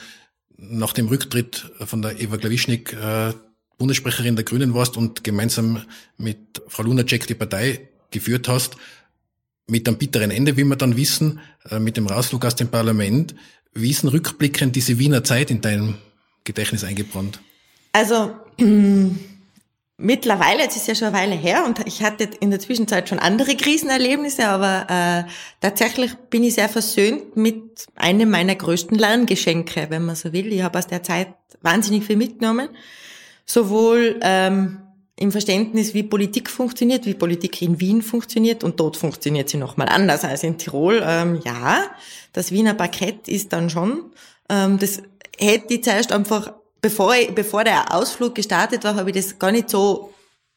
nach 0.57 0.93
dem 0.93 1.07
Rücktritt 1.07 1.71
von 1.85 2.01
der 2.01 2.19
Eva 2.19 2.37
Klawischnik 2.37 2.93
äh, 2.93 3.33
Bundessprecherin 3.77 4.35
der 4.35 4.43
Grünen 4.43 4.73
warst 4.73 4.97
und 4.97 5.23
gemeinsam 5.23 5.83
mit 6.17 6.63
Frau 6.67 6.81
Lunacek 6.81 7.27
die 7.27 7.35
Partei 7.35 7.89
geführt 8.09 8.47
hast 8.47 8.75
mit 9.69 9.87
einem 9.87 9.97
bitteren 9.97 10.31
Ende, 10.31 10.57
wie 10.57 10.63
wir 10.63 10.75
dann 10.75 10.97
wissen, 10.97 11.39
äh, 11.69 11.79
mit 11.79 11.97
dem 11.97 12.07
Rausflug 12.07 12.45
aus 12.45 12.55
dem 12.55 12.69
Parlament. 12.69 13.35
Wie 13.73 13.91
ist 13.91 14.03
denn 14.03 14.09
rückblickend 14.09 14.75
diese 14.75 14.99
Wiener 14.99 15.23
Zeit 15.23 15.51
in 15.51 15.61
deinem 15.61 15.95
Gedächtnis 16.43 16.83
eingebrannt? 16.83 17.39
Also 17.91 18.33
mittlerweile, 19.97 20.63
jetzt 20.63 20.77
ist 20.77 20.87
ja 20.87 20.95
schon 20.95 21.09
eine 21.09 21.17
Weile 21.17 21.35
her 21.35 21.65
und 21.65 21.85
ich 21.85 22.01
hatte 22.01 22.29
in 22.39 22.49
der 22.49 22.59
Zwischenzeit 22.59 23.09
schon 23.09 23.19
andere 23.19 23.55
Krisenerlebnisse, 23.55 24.47
aber 24.47 24.87
äh, 24.89 25.29
tatsächlich 25.61 26.15
bin 26.29 26.43
ich 26.43 26.55
sehr 26.55 26.69
versöhnt 26.69 27.35
mit 27.35 27.87
einem 27.95 28.29
meiner 28.29 28.55
größten 28.55 28.97
Lerngeschenke, 28.97 29.87
wenn 29.89 30.05
man 30.05 30.15
so 30.15 30.33
will. 30.33 30.51
Ich 30.51 30.61
habe 30.63 30.77
aus 30.79 30.87
der 30.87 31.03
Zeit 31.03 31.33
wahnsinnig 31.61 32.05
viel 32.05 32.17
mitgenommen. 32.17 32.69
Sowohl 33.45 34.19
ähm, 34.21 34.79
im 35.19 35.33
Verständnis, 35.33 35.93
wie 35.93 36.03
Politik 36.03 36.49
funktioniert, 36.49 37.05
wie 37.05 37.13
Politik 37.13 37.61
in 37.61 37.81
Wien 37.81 38.01
funktioniert 38.01 38.63
und 38.63 38.79
dort 38.79 38.95
funktioniert 38.95 39.49
sie 39.49 39.57
nochmal 39.57 39.89
anders 39.89 40.23
als 40.23 40.43
in 40.43 40.57
Tirol. 40.57 41.03
Ähm, 41.05 41.41
ja, 41.43 41.83
das 42.31 42.51
Wiener 42.51 42.73
Parkett 42.73 43.27
ist 43.27 43.51
dann 43.51 43.69
schon, 43.69 44.05
ähm, 44.47 44.79
das 44.79 45.01
hätte 45.37 45.73
ich 45.73 45.83
zuerst 45.83 46.13
einfach, 46.13 46.53
bevor, 46.81 47.13
ich, 47.15 47.35
bevor 47.35 47.65
der 47.65 47.93
Ausflug 47.93 48.33
gestartet 48.33 48.85
war, 48.85 48.95
habe 48.95 49.09
ich 49.09 49.15
das 49.17 49.37
gar 49.37 49.51
nicht 49.51 49.69
so 49.69 50.13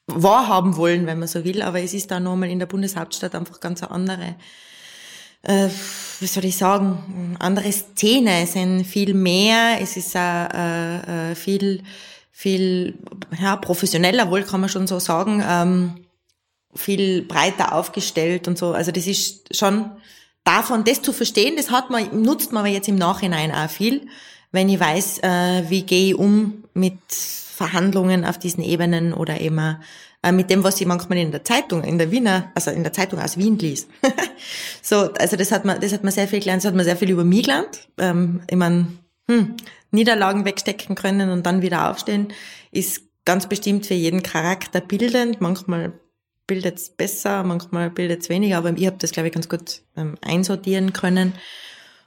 wahrhaben 0.07 0.77
wollen, 0.77 1.07
wenn 1.07 1.19
man 1.19 1.27
so 1.27 1.45
will, 1.45 1.61
aber 1.61 1.81
es 1.81 1.93
ist 1.93 2.13
dann 2.13 2.23
nochmal 2.23 2.51
in 2.51 2.61
der 2.61 2.67
Bundeshauptstadt 2.67 3.35
einfach 3.35 3.59
ganz 3.59 3.83
eine 3.83 3.91
andere, 3.91 4.37
äh, 5.43 5.69
wie 6.21 6.27
soll 6.27 6.45
ich 6.45 6.57
sagen, 6.57 7.37
andere 7.41 7.73
Szene. 7.73 8.43
Es 8.43 8.53
sind 8.53 8.85
viel 8.85 9.13
mehr, 9.13 9.81
es 9.81 9.97
ist 9.97 10.15
äh, 10.15 11.31
äh, 11.33 11.35
viel 11.35 11.83
viel 12.33 12.99
ja, 13.41 13.57
professioneller 13.57 14.31
wohl, 14.31 14.43
kann 14.43 14.61
man 14.61 14.71
schon 14.71 14.87
so 14.87 14.99
sagen, 14.99 15.45
ähm, 15.47 15.93
viel 16.75 17.23
breiter 17.23 17.75
aufgestellt 17.75 18.49
und 18.49 18.59
so. 18.59 18.73
Also 18.73 18.91
das 18.91 19.07
ist 19.07 19.55
schon 19.55 19.91
davon, 20.43 20.85
das 20.85 21.03
zu 21.03 21.13
verstehen, 21.13 21.57
das 21.57 21.71
hat 21.71 21.91
man, 21.91 22.23
nutzt 22.23 22.53
man 22.53 22.65
aber 22.65 22.73
jetzt 22.73 22.89
im 22.89 22.97
Nachhinein 22.97 23.53
auch 23.53 23.71
viel, 23.71 24.09
wenn 24.51 24.69
ich 24.69 24.81
weiß, 24.81 25.21
äh, 25.23 25.65
wie 25.69 25.83
gehe 25.83 26.09
ich 26.09 26.19
um 26.19 26.65
mit 26.75 26.99
Verhandlungen 27.11 28.25
auf 28.25 28.39
diesen 28.39 28.65
Ebenen 28.65 29.13
oder 29.13 29.41
eben 29.41 29.77
äh, 30.23 30.33
mit 30.33 30.51
dem, 30.51 30.65
was 30.65 30.81
ich 30.81 30.87
manchmal 30.87 31.19
in 31.19 31.31
der 31.31 31.45
Zeitung, 31.45 31.85
in 31.85 31.99
der 31.99 32.11
Wiener, 32.11 32.51
also 32.55 32.71
in 32.71 32.83
der 32.83 32.93
Zeitung 32.93 33.21
aus 33.21 33.37
Wien 33.37 33.59
liest. 33.59 33.89
so, 34.83 35.13
also 35.13 35.37
das 35.37 35.53
hat 35.53 35.65
man, 35.65 35.81
das 35.81 35.93
hat 35.93 36.03
man 36.03 36.13
sehr 36.13 36.29
viel 36.29 36.41
gelernt, 36.41 36.63
das 36.63 36.69
hat 36.69 36.77
man 36.77 36.85
sehr 36.85 36.97
viel 36.97 37.11
über 37.11 37.25
mich 37.25 37.45
gelernt. 37.45 37.89
Ähm, 37.99 38.41
ich 38.49 38.57
mein, 38.57 38.99
hm, 39.29 39.57
Niederlagen 39.93 40.45
wegstecken 40.45 40.97
können 40.97 41.31
und 41.31 41.47
dann 41.47 41.63
wieder 41.63 41.91
aufstehen, 41.91 42.33
ist 42.71 43.03
ganz 43.25 43.47
bestimmt 43.47 43.87
für 43.87 43.95
jeden 43.95 44.23
Charakter 44.23 44.81
bildend. 44.81 45.41
Manchmal 45.41 45.93
bildet 46.47 46.79
es 46.79 46.91
besser, 46.91 47.45
manchmal 47.45 47.91
bildet 47.91 48.23
es 48.23 48.29
weniger, 48.29 48.59
aber 48.59 48.77
ich 48.77 48.87
habe 48.87 48.97
das, 48.99 49.13
glaube 49.13 49.29
ich, 49.29 49.35
ganz 49.35 49.49
gut 49.49 49.83
ähm, 49.97 50.17
einsortieren 50.23 50.93
können. 50.93 51.35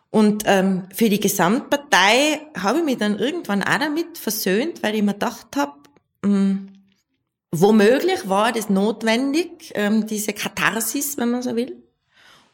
Und 0.09 0.43
ähm, 0.45 0.83
für 0.93 1.09
die 1.09 1.19
Gesamtpartei 1.19 2.41
habe 2.57 2.79
ich 2.79 2.85
mich 2.85 2.97
dann 2.97 3.19
irgendwann 3.19 3.63
auch 3.63 3.79
damit 3.79 4.17
versöhnt, 4.17 4.81
weil 4.81 4.95
ich 4.95 5.03
mir 5.03 5.13
gedacht 5.13 5.55
habe, 5.55 5.73
ähm, 6.23 6.69
womöglich 7.51 8.27
war 8.27 8.51
das 8.51 8.69
notwendig, 8.69 9.71
ähm, 9.75 10.07
diese 10.07 10.33
Katharsis, 10.33 11.17
wenn 11.17 11.31
man 11.31 11.41
so 11.41 11.55
will 11.55 11.84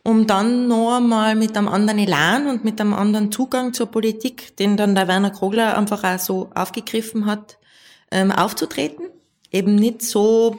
um 0.04 0.26
dann 0.28 0.68
noch 0.68 0.98
einmal 0.98 1.36
mit 1.36 1.56
einem 1.58 1.68
anderen 1.68 2.00
Elan 2.00 2.48
und 2.48 2.64
mit 2.64 2.82
einem 2.82 2.94
anderen 2.94 3.32
Zugang 3.32 3.74
zur 3.74 3.88
Politik, 3.88 4.56
den 4.58 4.78
dann 4.78 4.96
der 4.96 5.08
Werner 5.08 5.30
Krogler 5.30 5.78
einfach 5.78 6.04
auch 6.04 6.20
so 6.20 6.50
aufgegriffen 6.56 7.26
hat, 7.26 7.58
ähm, 8.10 8.32
aufzutreten. 8.32 9.06
Eben 9.52 9.76
nicht 9.76 10.02
so, 10.02 10.58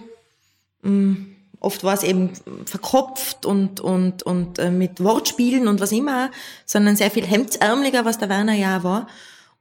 ähm, 0.85 1.37
oft 1.59 1.83
war 1.83 1.95
es 1.95 2.03
eben 2.03 2.31
verkopft 2.67 3.45
und, 3.47 3.81
und, 3.81 4.23
und 4.23 4.59
äh, 4.59 4.71
mit 4.71 5.03
Wortspielen 5.03 5.67
und 5.67 5.81
was 5.81 5.93
immer, 5.93 6.31
sondern 6.65 6.97
sehr 6.97 7.11
viel 7.11 7.27
hemdsärmeliger, 7.27 8.05
was 8.05 8.19
der 8.19 8.29
Werner 8.29 8.55
ja 8.55 8.85
war. 8.85 9.09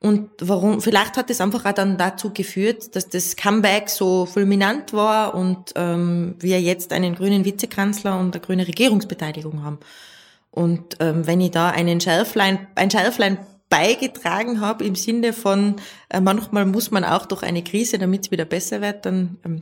Und 0.03 0.31
warum, 0.39 0.81
vielleicht 0.81 1.15
hat 1.15 1.29
es 1.29 1.41
einfach 1.41 1.63
auch 1.63 1.73
dann 1.73 1.95
dazu 1.95 2.33
geführt, 2.33 2.95
dass 2.95 3.07
das 3.07 3.35
Comeback 3.35 3.87
so 3.87 4.25
fulminant 4.25 4.93
war 4.93 5.35
und 5.35 5.73
ähm, 5.75 6.33
wir 6.39 6.59
jetzt 6.59 6.91
einen 6.91 7.13
grünen 7.13 7.45
Vizekanzler 7.45 8.19
und 8.19 8.33
eine 8.33 8.43
grüne 8.43 8.67
Regierungsbeteiligung 8.67 9.63
haben. 9.63 9.77
Und 10.49 10.97
ähm, 10.99 11.27
wenn 11.27 11.39
ich 11.39 11.51
da 11.51 11.69
einen 11.69 12.01
Schärflein, 12.01 12.67
ein 12.73 12.89
Schärflein 12.89 13.37
beigetragen 13.69 14.59
habe 14.59 14.83
im 14.85 14.95
Sinne 14.95 15.33
von, 15.33 15.75
äh, 16.09 16.19
manchmal 16.19 16.65
muss 16.65 16.89
man 16.89 17.03
auch 17.03 17.27
durch 17.27 17.43
eine 17.43 17.63
Krise, 17.63 17.99
damit 17.99 18.25
es 18.25 18.31
wieder 18.31 18.45
besser 18.45 18.81
wird, 18.81 19.05
dann 19.05 19.37
ähm, 19.45 19.61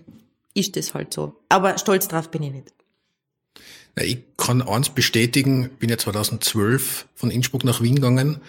ist 0.54 0.78
das 0.78 0.94
halt 0.94 1.14
so. 1.14 1.36
Aber 1.50 1.78
stolz 1.78 2.08
drauf 2.08 2.32
bin 2.32 2.44
ich 2.44 2.54
nicht. 2.54 2.74
Na, 3.98 4.04
ich 4.04 4.20
kann 4.38 4.62
eins 4.62 4.88
bestätigen, 4.88 5.70
bin 5.80 5.90
ja 5.90 5.98
2012 5.98 7.08
von 7.14 7.30
Innsbruck 7.30 7.66
nach 7.66 7.82
Wien 7.82 7.96
gegangen 7.96 8.40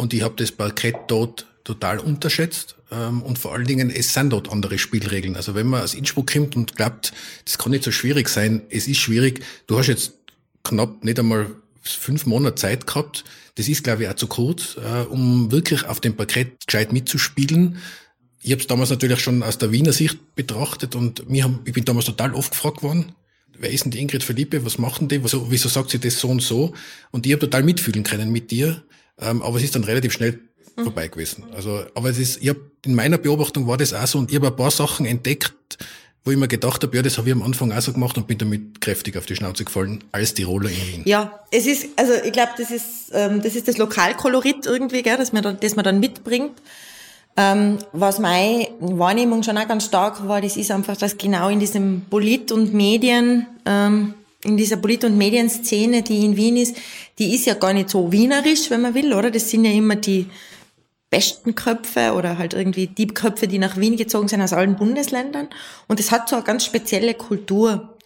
und 0.00 0.14
ich 0.14 0.22
habe 0.22 0.34
das 0.36 0.50
Parkett 0.50 0.96
dort 1.08 1.46
total 1.64 1.98
unterschätzt. 1.98 2.76
Ähm, 2.90 3.22
und 3.22 3.38
vor 3.38 3.52
allen 3.52 3.66
Dingen, 3.66 3.90
es 3.90 4.14
sind 4.14 4.30
dort 4.30 4.50
andere 4.50 4.78
Spielregeln. 4.78 5.36
Also 5.36 5.54
wenn 5.54 5.66
man 5.66 5.82
aus 5.82 5.94
Innsbruck 5.94 6.32
kommt 6.32 6.56
und 6.56 6.74
glaubt, 6.74 7.12
das 7.44 7.58
kann 7.58 7.70
nicht 7.70 7.84
so 7.84 7.92
schwierig 7.92 8.28
sein, 8.28 8.62
es 8.70 8.88
ist 8.88 8.98
schwierig. 8.98 9.44
Du 9.66 9.78
hast 9.78 9.88
jetzt 9.88 10.14
knapp 10.64 11.04
nicht 11.04 11.18
einmal 11.18 11.50
fünf 11.82 12.26
Monate 12.26 12.56
Zeit 12.56 12.86
gehabt. 12.86 13.24
Das 13.56 13.68
ist, 13.68 13.84
glaube 13.84 14.04
ich, 14.04 14.08
auch 14.08 14.14
zu 14.14 14.26
kurz, 14.26 14.76
äh, 14.76 15.02
um 15.02 15.52
wirklich 15.52 15.84
auf 15.86 16.00
dem 16.00 16.16
Parkett 16.16 16.66
gescheit 16.66 16.92
mitzuspielen. 16.92 17.76
Ich 18.42 18.52
habe 18.52 18.62
es 18.62 18.66
damals 18.66 18.88
natürlich 18.88 19.20
schon 19.20 19.42
aus 19.42 19.58
der 19.58 19.70
Wiener 19.70 19.92
Sicht 19.92 20.34
betrachtet 20.34 20.94
und 20.94 21.28
mir 21.28 21.44
haben, 21.44 21.60
ich 21.66 21.74
bin 21.74 21.84
damals 21.84 22.06
total 22.06 22.34
oft 22.34 22.52
gefragt 22.52 22.82
worden, 22.82 23.12
wer 23.58 23.70
ist 23.70 23.84
denn 23.84 23.90
die 23.90 24.00
Ingrid 24.00 24.24
Philippe, 24.24 24.64
was 24.64 24.78
machen 24.78 25.08
die, 25.08 25.22
wieso, 25.22 25.50
wieso 25.50 25.68
sagt 25.68 25.90
sie 25.90 25.98
das 25.98 26.18
so 26.18 26.28
und 26.28 26.40
so? 26.40 26.72
Und 27.10 27.26
ich 27.26 27.32
habe 27.32 27.40
total 27.40 27.62
mitfühlen 27.62 28.02
können 28.02 28.32
mit 28.32 28.50
dir. 28.50 28.82
Ähm, 29.20 29.42
aber 29.42 29.56
es 29.56 29.64
ist 29.64 29.74
dann 29.74 29.84
relativ 29.84 30.12
schnell 30.12 30.40
mhm. 30.76 30.84
vorbei 30.84 31.08
gewesen. 31.08 31.44
Also, 31.54 31.84
aber 31.94 32.10
es 32.10 32.18
ist, 32.18 32.42
ich 32.42 32.48
hab, 32.48 32.56
in 32.84 32.94
meiner 32.94 33.18
Beobachtung 33.18 33.66
war 33.66 33.76
das 33.76 33.92
auch 33.92 34.06
so 34.06 34.18
und 34.18 34.30
ich 34.30 34.36
habe 34.36 34.48
ein 34.48 34.56
paar 34.56 34.70
Sachen 34.70 35.06
entdeckt, 35.06 35.78
wo 36.24 36.30
ich 36.30 36.36
mir 36.36 36.48
gedacht 36.48 36.82
habe, 36.82 36.94
ja, 36.94 37.02
das 37.02 37.16
habe 37.16 37.28
ich 37.28 37.34
am 37.34 37.42
Anfang 37.42 37.72
auch 37.72 37.80
so 37.80 37.92
gemacht 37.92 38.16
und 38.18 38.26
bin 38.26 38.36
damit 38.36 38.80
kräftig 38.80 39.16
auf 39.16 39.24
die 39.24 39.36
Schnauze 39.36 39.64
gefallen 39.64 40.04
als 40.12 40.34
Tiroler 40.34 40.68
in 40.68 40.76
Wien. 40.76 41.02
Ja, 41.06 41.40
es 41.50 41.66
ist, 41.66 41.86
also 41.96 42.12
ich 42.24 42.32
glaube, 42.32 42.52
das 42.58 42.70
ist, 42.70 43.10
ähm, 43.12 43.40
das 43.42 43.56
ist 43.56 43.68
das 43.68 43.78
Lokalkolorit 43.78 44.66
irgendwie, 44.66 45.02
gell, 45.02 45.16
das 45.16 45.32
man 45.32 45.42
dann, 45.42 45.58
das 45.60 45.76
man 45.76 45.84
dann 45.84 45.98
mitbringt. 45.98 46.52
Ähm, 47.36 47.78
was 47.92 48.18
meine 48.18 48.68
Wahrnehmung 48.80 49.42
schon 49.42 49.56
auch 49.56 49.66
ganz 49.66 49.86
stark 49.86 50.26
war, 50.28 50.40
das 50.40 50.56
ist 50.56 50.70
einfach, 50.70 50.96
dass 50.96 51.16
genau 51.16 51.48
in 51.48 51.60
diesem 51.60 52.02
Polit- 52.10 52.52
und 52.52 52.74
Medien 52.74 53.46
ähm, 53.64 54.14
in 54.44 54.56
dieser 54.56 54.76
Polit- 54.76 55.04
und 55.04 55.18
Medienszene, 55.18 56.02
die 56.02 56.24
in 56.24 56.36
Wien 56.36 56.56
ist, 56.56 56.76
die 57.18 57.34
ist 57.34 57.46
ja 57.46 57.54
gar 57.54 57.72
nicht 57.72 57.90
so 57.90 58.10
wienerisch, 58.10 58.70
wenn 58.70 58.80
man 58.80 58.94
will, 58.94 59.12
oder? 59.12 59.30
Das 59.30 59.50
sind 59.50 59.64
ja 59.64 59.70
immer 59.70 59.96
die 59.96 60.26
besten 61.10 61.54
Köpfe 61.54 62.12
oder 62.14 62.38
halt 62.38 62.54
irgendwie 62.54 62.86
die 62.86 63.08
Köpfe, 63.08 63.48
die 63.48 63.58
nach 63.58 63.76
Wien 63.76 63.96
gezogen 63.96 64.28
sind 64.28 64.40
aus 64.40 64.52
allen 64.52 64.76
Bundesländern. 64.76 65.48
Und 65.88 66.00
es 66.00 66.10
hat 66.10 66.28
so 66.28 66.36
eine 66.36 66.44
ganz 66.44 66.64
spezielle 66.64 67.14
Kultur. 67.14 67.96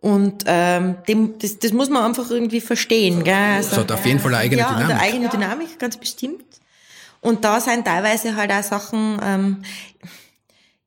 Und 0.00 0.44
ähm, 0.46 0.96
dem, 1.08 1.38
das, 1.38 1.58
das 1.58 1.72
muss 1.72 1.88
man 1.90 2.04
einfach 2.04 2.30
irgendwie 2.30 2.60
verstehen. 2.60 3.24
Gell? 3.24 3.34
Also, 3.34 3.70
das 3.70 3.78
hat 3.80 3.92
auf 3.92 4.06
jeden 4.06 4.20
Fall 4.20 4.34
eine 4.34 4.44
eigene 4.44 4.60
ja, 4.60 4.68
Dynamik. 4.68 4.88
Ja, 4.88 4.96
eine 4.96 5.02
eigene 5.02 5.28
Dynamik, 5.28 5.78
ganz 5.78 5.96
bestimmt. 5.96 6.44
Und 7.20 7.42
da 7.44 7.58
sind 7.58 7.86
teilweise 7.86 8.36
halt 8.36 8.52
auch 8.52 8.62
Sachen, 8.62 9.18
ähm, 9.22 9.62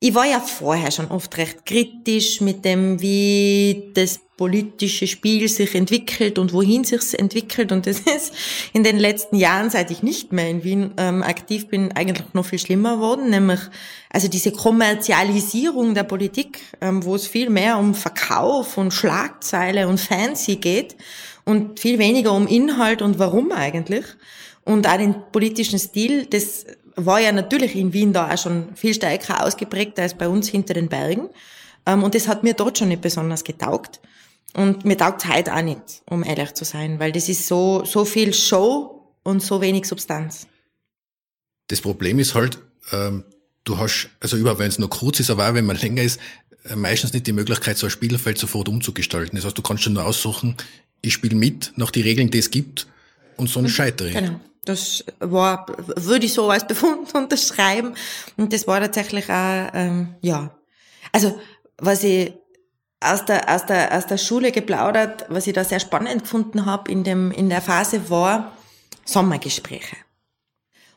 ich 0.00 0.14
war 0.14 0.26
ja 0.26 0.38
vorher 0.38 0.92
schon 0.92 1.10
oft 1.10 1.36
recht 1.38 1.66
kritisch 1.66 2.40
mit 2.40 2.64
dem, 2.64 3.00
wie 3.00 3.90
das 3.94 4.20
politische 4.36 5.08
Spiel 5.08 5.48
sich 5.48 5.74
entwickelt 5.74 6.38
und 6.38 6.52
wohin 6.52 6.84
sich's 6.84 7.14
entwickelt. 7.14 7.72
Und 7.72 7.86
das 7.86 7.98
ist 8.16 8.32
in 8.72 8.84
den 8.84 8.96
letzten 8.98 9.34
Jahren, 9.34 9.70
seit 9.70 9.90
ich 9.90 10.04
nicht 10.04 10.32
mehr 10.32 10.48
in 10.48 10.62
Wien 10.62 10.94
ähm, 10.96 11.24
aktiv 11.24 11.66
bin, 11.66 11.90
eigentlich 11.92 12.32
noch 12.32 12.46
viel 12.46 12.60
schlimmer 12.60 12.94
geworden. 12.94 13.30
Nämlich 13.30 13.58
also 14.08 14.28
diese 14.28 14.52
Kommerzialisierung 14.52 15.94
der 15.94 16.04
Politik, 16.04 16.60
ähm, 16.80 17.04
wo 17.04 17.16
es 17.16 17.26
viel 17.26 17.50
mehr 17.50 17.76
um 17.78 17.94
Verkauf 17.94 18.78
und 18.78 18.94
Schlagzeile 18.94 19.88
und 19.88 19.98
Fancy 19.98 20.56
geht 20.56 20.96
und 21.44 21.80
viel 21.80 21.98
weniger 21.98 22.32
um 22.32 22.46
Inhalt 22.46 23.02
und 23.02 23.18
warum 23.18 23.50
eigentlich. 23.50 24.04
Und 24.64 24.86
auch 24.86 24.98
den 24.98 25.16
politischen 25.32 25.78
Stil, 25.78 26.26
das 26.26 26.66
war 26.98 27.20
ja 27.20 27.32
natürlich 27.32 27.76
in 27.76 27.92
Wien 27.92 28.12
da 28.12 28.32
auch 28.32 28.38
schon 28.38 28.74
viel 28.74 28.92
stärker 28.92 29.44
ausgeprägt 29.44 29.98
als 29.98 30.14
bei 30.14 30.28
uns 30.28 30.48
hinter 30.48 30.74
den 30.74 30.88
Bergen. 30.88 31.28
Ähm, 31.86 32.02
und 32.02 32.14
das 32.14 32.28
hat 32.28 32.42
mir 32.42 32.54
dort 32.54 32.78
schon 32.78 32.88
nicht 32.88 33.00
besonders 33.00 33.44
getaugt. 33.44 34.00
Und 34.54 34.84
mir 34.84 34.96
taugt 34.96 35.28
heute 35.28 35.54
auch 35.54 35.62
nicht, 35.62 36.02
um 36.10 36.24
ehrlich 36.24 36.54
zu 36.54 36.64
sein, 36.64 36.98
weil 36.98 37.12
das 37.12 37.28
ist 37.28 37.46
so, 37.46 37.84
so 37.84 38.04
viel 38.04 38.34
Show 38.34 39.14
und 39.22 39.42
so 39.42 39.60
wenig 39.60 39.86
Substanz. 39.86 40.46
Das 41.68 41.80
Problem 41.80 42.18
ist 42.18 42.34
halt, 42.34 42.58
ähm, 42.92 43.24
du 43.64 43.78
hast, 43.78 44.08
also 44.20 44.36
überhaupt 44.36 44.60
wenn 44.60 44.68
es 44.68 44.78
nur 44.78 44.90
kurz 44.90 45.20
ist, 45.20 45.30
aber 45.30 45.48
auch 45.48 45.54
wenn 45.54 45.66
man 45.66 45.76
länger 45.76 46.02
ist, 46.02 46.18
äh, 46.64 46.74
meistens 46.76 47.12
nicht 47.12 47.26
die 47.26 47.32
Möglichkeit, 47.32 47.76
so 47.76 47.86
ein 47.86 47.90
Spielfeld 47.90 48.38
sofort 48.38 48.68
umzugestalten. 48.68 49.36
Das 49.36 49.44
heißt, 49.44 49.56
du 49.56 49.62
kannst 49.62 49.84
schon 49.84 49.92
nur 49.92 50.04
aussuchen, 50.04 50.56
ich 51.02 51.12
spiele 51.12 51.36
mit 51.36 51.72
nach 51.76 51.90
die 51.90 52.00
Regeln, 52.00 52.30
die 52.30 52.38
es 52.38 52.50
gibt, 52.50 52.86
und 53.36 53.48
sonst 53.48 53.70
mhm. 53.70 53.74
scheitere 53.74 54.08
ich. 54.08 54.14
Genau. 54.14 54.40
Das 54.64 55.04
war, 55.20 55.66
würde 55.96 56.26
ich 56.26 56.32
so 56.34 56.50
als 56.50 56.66
Befund 56.66 57.14
unterschreiben. 57.14 57.94
Und 58.36 58.52
das 58.52 58.66
war 58.66 58.80
tatsächlich 58.80 59.30
auch, 59.30 59.68
ähm, 59.74 60.14
ja. 60.20 60.50
Also, 61.12 61.38
was 61.78 62.04
ich 62.04 62.32
aus 63.00 63.24
der, 63.24 63.48
aus 63.48 63.66
der, 63.66 63.96
aus 63.96 64.06
der 64.06 64.18
Schule 64.18 64.52
geplaudert, 64.52 65.26
was 65.28 65.46
ich 65.46 65.52
da 65.52 65.64
sehr 65.64 65.80
spannend 65.80 66.22
gefunden 66.22 66.66
habe 66.66 66.90
in, 66.90 67.04
dem, 67.04 67.30
in 67.30 67.48
der 67.48 67.62
Phase 67.62 68.10
war 68.10 68.52
Sommergespräche. 69.04 69.96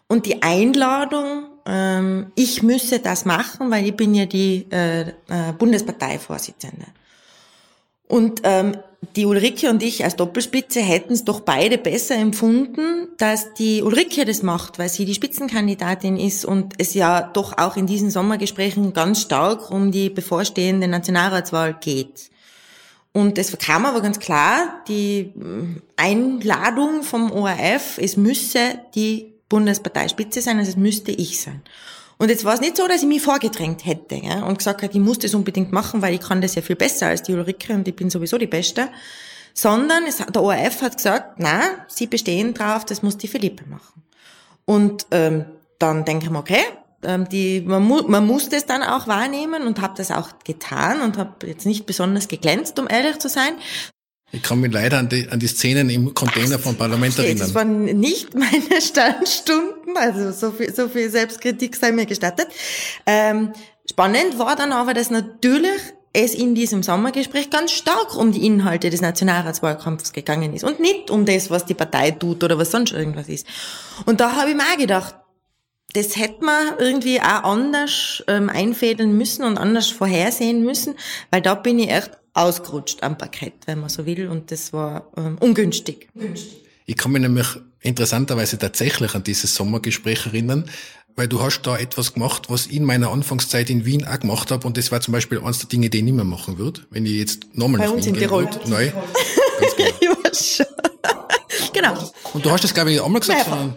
Und 0.08 0.26
die 0.26 0.42
Einladung, 0.42 1.48
ähm, 1.66 2.32
ich 2.36 2.64
müsse 2.64 3.00
das 3.00 3.24
machen, 3.24 3.72
weil 3.72 3.86
ich 3.86 3.96
bin 3.96 4.14
ja 4.14 4.26
die 4.26 4.68
äh, 4.72 5.02
äh, 5.02 5.54
Bundesparteivorsitzende. 5.58 6.88
Und 8.12 8.42
ähm, 8.44 8.76
die 9.16 9.26
Ulrike 9.26 9.70
und 9.70 9.82
ich 9.82 10.04
als 10.04 10.18
Doppelspitze 10.18 10.82
hätten 10.82 11.14
es 11.14 11.24
doch 11.24 11.40
beide 11.40 11.78
besser 11.78 12.16
empfunden, 12.16 13.08
dass 13.18 13.54
die 13.54 13.82
Ulrike 13.82 14.26
das 14.26 14.44
macht, 14.44 14.80
weil 14.80 14.90
sie 14.90 15.06
die 15.06 15.14
Spitzenkandidatin 15.14 16.18
ist 16.18 16.44
und 16.44 16.74
es 16.78 16.94
ja 16.94 17.22
doch 17.22 17.58
auch 17.58 17.78
in 17.78 17.88
diesen 17.88 18.12
Sommergesprächen 18.12 18.92
ganz 18.92 19.22
stark 19.22 19.72
um 19.72 19.94
die 19.94 20.10
bevorstehende 20.10 20.90
Nationalratswahl 20.90 21.78
geht. 21.80 22.30
Und 23.14 23.38
es 23.38 23.58
kam 23.58 23.86
aber 23.86 24.02
ganz 24.02 24.20
klar, 24.20 24.84
die 24.90 25.20
äh, 25.20 25.32
Einladung 25.96 27.04
vom 27.04 27.32
ORF, 27.32 27.98
es 27.98 28.18
müsse 28.18 28.80
die 28.94 29.34
Bundesparteispitze 29.48 30.42
sein, 30.42 30.60
also 30.60 30.70
es 30.70 30.78
müsste 30.78 31.12
ich 31.12 31.40
sein. 31.40 31.62
Und 32.22 32.30
jetzt 32.30 32.46
war 32.46 32.54
es 32.54 32.62
nicht 32.62 32.78
so, 32.78 32.88
dass 32.88 33.02
ich 33.02 33.08
mich 33.08 33.24
vorgedrängt 33.24 33.84
hätte 33.84 34.14
ja, 34.14 34.44
und 34.44 34.60
gesagt 34.60 34.84
hätte, 34.84 34.96
ich 34.96 35.04
muss 35.04 35.18
das 35.18 35.34
unbedingt 35.34 35.72
machen, 35.72 36.04
weil 36.04 36.14
ich 36.14 36.20
kann 36.20 36.40
das 36.40 36.54
ja 36.54 36.62
viel 36.62 36.76
besser 36.76 37.08
als 37.08 37.24
die 37.24 37.34
Ulrike 37.34 37.74
und 37.74 37.88
ich 37.88 37.96
bin 37.96 38.12
sowieso 38.12 38.38
die 38.38 38.46
Beste. 38.46 38.90
Sondern 39.56 40.04
es, 40.06 40.18
der 40.18 40.44
ORF 40.44 40.84
hat 40.84 40.98
gesagt, 40.98 41.40
na, 41.40 41.62
sie 41.88 42.06
bestehen 42.06 42.54
drauf, 42.54 42.86
das 42.86 43.02
muss 43.02 43.18
die 43.18 43.28
Philippe 43.28 43.68
machen. 43.68 44.04
Und 44.66 45.08
ähm, 45.10 45.46
dann 45.80 46.06
denke 46.06 46.26
ich 46.26 46.32
mir, 46.32 46.38
okay, 46.38 46.62
ähm, 47.02 47.28
die, 47.28 47.62
man, 47.62 47.82
mu 47.82 48.04
man 48.04 48.28
muss 48.28 48.50
das 48.50 48.68
dann 48.68 48.84
auch 48.84 49.08
wahrnehmen 49.08 49.66
und 49.66 49.82
habe 49.82 49.96
das 49.98 50.12
auch 50.12 50.30
getan 50.44 51.02
und 51.02 51.18
habe 51.18 51.48
jetzt 51.48 51.66
nicht 51.66 51.88
besonders 51.88 52.28
geglänzt, 52.28 52.78
um 52.78 52.88
ehrlich 52.88 53.18
zu 53.18 53.30
sein. 53.30 53.54
Ich 54.34 54.42
kann 54.42 54.62
mich 54.62 54.72
leider 54.72 54.98
an 54.98 55.10
die, 55.10 55.28
an 55.30 55.40
die 55.40 55.48
Szenen 55.48 55.90
im 55.90 56.14
Container 56.14 56.58
vom 56.58 56.76
Parlament 56.76 57.18
erinnern. 57.20 57.40
Das 57.40 57.54
waren 57.54 57.84
nicht 57.84 58.34
meine 58.36 58.82
Sternstunden, 58.82 59.98
also 59.98 60.32
so 60.32 60.52
viel, 60.52 60.74
so 60.74 60.88
viel 60.88 61.10
Selbstkritik 61.10 61.76
sei 61.76 61.92
mir 61.92 62.06
gestattet. 62.06 62.48
Ähm, 63.06 63.54
spannend 63.90 64.40
war 64.40 64.56
dann 64.56 64.72
aber, 64.72 64.94
dass 64.94 65.10
natürlich 65.10 65.82
es 66.14 66.34
in 66.34 66.56
diesem 66.56 66.84
Sommergespräch 66.84 67.50
ganz 67.50 67.72
stark 67.72 68.16
um 68.16 68.32
die 68.32 68.46
Inhalte 68.46 68.90
des 68.90 69.02
Nationalratswahlkampfs 69.02 70.12
gegangen 70.12 70.54
ist 70.54 70.64
und 70.64 70.80
nicht 70.80 71.10
um 71.10 71.26
das, 71.26 71.50
was 71.50 71.66
die 71.66 71.74
Partei 71.74 72.12
tut 72.12 72.44
oder 72.44 72.58
was 72.58 72.72
sonst 72.72 72.92
irgendwas 72.92 73.30
ist. 73.30 73.48
Und 74.06 74.20
da 74.20 74.36
habe 74.36 74.50
ich 74.50 74.56
mir 74.56 74.64
auch 74.64 74.78
gedacht, 74.78 75.16
das 75.94 76.16
hätte 76.16 76.44
man 76.44 76.78
irgendwie 76.80 77.20
auch 77.22 77.44
anders 77.44 78.24
ähm, 78.28 78.50
einfädeln 78.50 79.18
müssen 79.18 79.44
und 79.44 79.58
anders 79.58 79.88
vorhersehen 79.88 80.64
müssen, 80.64 80.96
weil 81.32 81.42
da 81.42 81.56
bin 81.56 81.80
ich 81.80 81.90
echt 81.90 82.12
ausgerutscht 82.34 83.04
am 83.04 83.18
Parkett, 83.18 83.54
wenn 83.66 83.80
man 83.80 83.90
so 83.90 84.06
will, 84.06 84.28
und 84.28 84.52
das 84.52 84.74
war 84.74 85.08
ähm, 85.18 85.38
ungünstig. 85.40 86.08
Ich 86.86 86.98
kann 86.98 87.12
mich 87.12 87.22
nämlich 87.22 87.48
interessanterweise 87.82 88.58
tatsächlich 88.58 89.16
an 89.16 89.24
dieses 89.24 89.56
Sommergespräch 89.56 90.28
erinnern, 90.28 90.70
weil 91.16 91.28
du 91.28 91.42
hast 91.42 91.64
da 91.64 91.78
etwas 91.78 92.14
gemacht, 92.14 92.50
was 92.50 92.68
ich 92.68 92.74
in 92.74 92.86
meiner 92.86 93.12
Anfangszeit 93.12 93.70
in 93.70 93.86
Wien 93.86 94.06
auch 94.06 94.20
gemacht 94.20 94.52
habe, 94.52 94.66
und 94.66 94.78
das 94.78 94.92
war 94.92 95.02
zum 95.02 95.12
Beispiel 95.12 95.40
eines 95.40 95.60
der 95.60 95.70
Dinge, 95.70 95.90
die 95.90 95.98
ich 95.98 96.04
nicht 96.04 96.14
mehr 96.14 96.26
machen 96.26 96.58
würde, 96.58 96.82
wenn 96.90 97.06
ich 97.06 97.14
jetzt 97.14 97.46
nochmal 97.54 97.82
nach 97.82 97.96
Wien 97.96 98.14
gehen 98.14 98.30
würde. 98.30 98.60
Neu. 98.70 98.92
Ganz 99.60 99.76
genau. 99.76 100.16
genau. 101.74 102.12
Und 102.34 102.46
du 102.46 102.52
hast 102.52 102.64
das, 102.64 102.74
glaube 102.74 102.92
ich, 102.92 103.02
einmal 103.02 103.20
gesagt, 103.20 103.40
Mehrfach. 103.40 103.58
sondern 103.58 103.76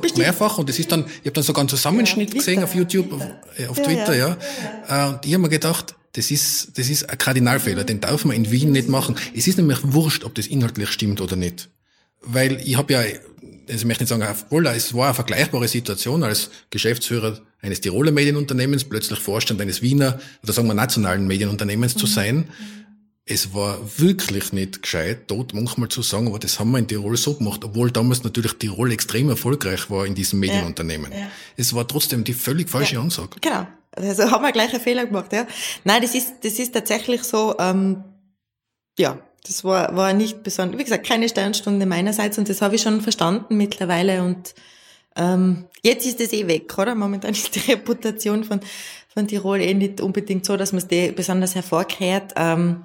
Bestimmt. 0.00 0.24
mehrfach 0.24 0.58
und 0.58 0.68
es 0.68 0.78
ist 0.78 0.90
dann, 0.90 1.06
ich 1.06 1.20
habe 1.20 1.32
dann 1.32 1.44
sogar 1.44 1.60
einen 1.60 1.68
Zusammenschnitt 1.68 2.30
ja, 2.30 2.38
gesehen 2.38 2.64
auf 2.64 2.74
YouTube, 2.74 3.12
auf, 3.12 3.22
äh, 3.56 3.66
auf 3.68 3.80
Twitter, 3.80 4.14
ja. 4.14 4.36
ja. 4.88 5.06
Äh, 5.06 5.08
und 5.10 5.24
ich 5.24 5.32
habe 5.32 5.42
mir 5.42 5.48
gedacht, 5.48 5.94
das 6.14 6.30
ist, 6.30 6.78
das 6.78 6.88
ist 6.88 7.08
ein 7.08 7.18
Kardinalfehler, 7.18 7.84
den 7.84 8.00
darf 8.00 8.24
man 8.24 8.36
in 8.36 8.50
Wien 8.50 8.72
nicht 8.72 8.88
machen. 8.88 9.16
Es 9.34 9.46
ist 9.46 9.56
nämlich 9.56 9.78
wurscht, 9.82 10.24
ob 10.24 10.34
das 10.34 10.46
inhaltlich 10.46 10.90
stimmt 10.90 11.20
oder 11.20 11.36
nicht. 11.36 11.68
Weil 12.22 12.60
ich 12.64 12.76
habe 12.76 12.92
ja, 12.92 13.00
also 13.00 13.18
ich 13.66 13.84
möchte 13.84 14.04
nicht 14.04 14.08
sagen, 14.08 14.24
obwohl 14.28 14.66
es 14.68 14.94
war 14.94 15.06
eine 15.06 15.14
vergleichbare 15.14 15.68
Situation 15.68 16.22
als 16.22 16.50
Geschäftsführer 16.70 17.40
eines 17.60 17.80
Tiroler 17.80 18.12
Medienunternehmens, 18.12 18.84
plötzlich 18.84 19.18
Vorstand 19.18 19.60
eines 19.60 19.82
Wiener 19.82 20.20
oder 20.42 20.52
sagen 20.52 20.68
wir 20.68 20.74
nationalen 20.74 21.26
Medienunternehmens 21.26 21.94
mhm. 21.94 21.98
zu 21.98 22.06
sein 22.06 22.48
es 23.26 23.54
war 23.54 23.78
wirklich 23.98 24.52
nicht 24.52 24.82
gescheit, 24.82 25.22
dort 25.28 25.54
manchmal 25.54 25.88
zu 25.88 26.02
sagen, 26.02 26.26
aber 26.26 26.38
das 26.38 26.60
haben 26.60 26.72
wir 26.72 26.78
in 26.78 26.86
Tirol 26.86 27.16
so 27.16 27.34
gemacht, 27.34 27.64
obwohl 27.64 27.90
damals 27.90 28.22
natürlich 28.22 28.52
Tirol 28.54 28.92
extrem 28.92 29.30
erfolgreich 29.30 29.88
war 29.88 30.04
in 30.04 30.14
diesem 30.14 30.40
Medienunternehmen. 30.40 31.10
Ja, 31.10 31.18
ja. 31.18 31.26
Es 31.56 31.74
war 31.74 31.88
trotzdem 31.88 32.24
die 32.24 32.34
völlig 32.34 32.68
falsche 32.68 32.96
ja, 32.96 33.00
Ansage. 33.00 33.40
Genau. 33.40 33.66
Also 33.96 34.24
haben 34.30 34.42
wir 34.42 34.52
gleich 34.52 34.72
einen 34.72 34.82
Fehler 34.82 35.06
gemacht, 35.06 35.32
ja. 35.32 35.46
Nein, 35.84 36.02
das 36.02 36.14
ist, 36.14 36.44
das 36.44 36.58
ist 36.58 36.72
tatsächlich 36.72 37.22
so, 37.24 37.54
ähm, 37.58 38.04
ja, 38.98 39.18
das 39.46 39.64
war, 39.64 39.94
war 39.94 40.12
nicht 40.12 40.42
besonders, 40.42 40.78
wie 40.78 40.84
gesagt, 40.84 41.06
keine 41.06 41.28
Sternstunde 41.28 41.86
meinerseits 41.86 42.38
und 42.38 42.48
das 42.48 42.62
habe 42.62 42.76
ich 42.76 42.82
schon 42.82 43.00
verstanden 43.00 43.56
mittlerweile 43.56 44.22
und 44.22 44.54
ähm, 45.16 45.66
jetzt 45.82 46.06
ist 46.06 46.20
es 46.20 46.32
eh 46.32 46.46
weg, 46.46 46.76
oder? 46.78 46.94
Momentan 46.94 47.30
ist 47.32 47.54
die 47.54 47.72
Reputation 47.72 48.44
von, 48.44 48.60
von 49.08 49.28
Tirol 49.28 49.60
eh 49.60 49.74
nicht 49.74 50.00
unbedingt 50.00 50.44
so, 50.44 50.56
dass 50.56 50.72
man 50.72 50.78
es 50.78 50.88
die 50.88 51.12
besonders 51.12 51.54
hervorkehrt. 51.54 52.32
Ähm, 52.36 52.84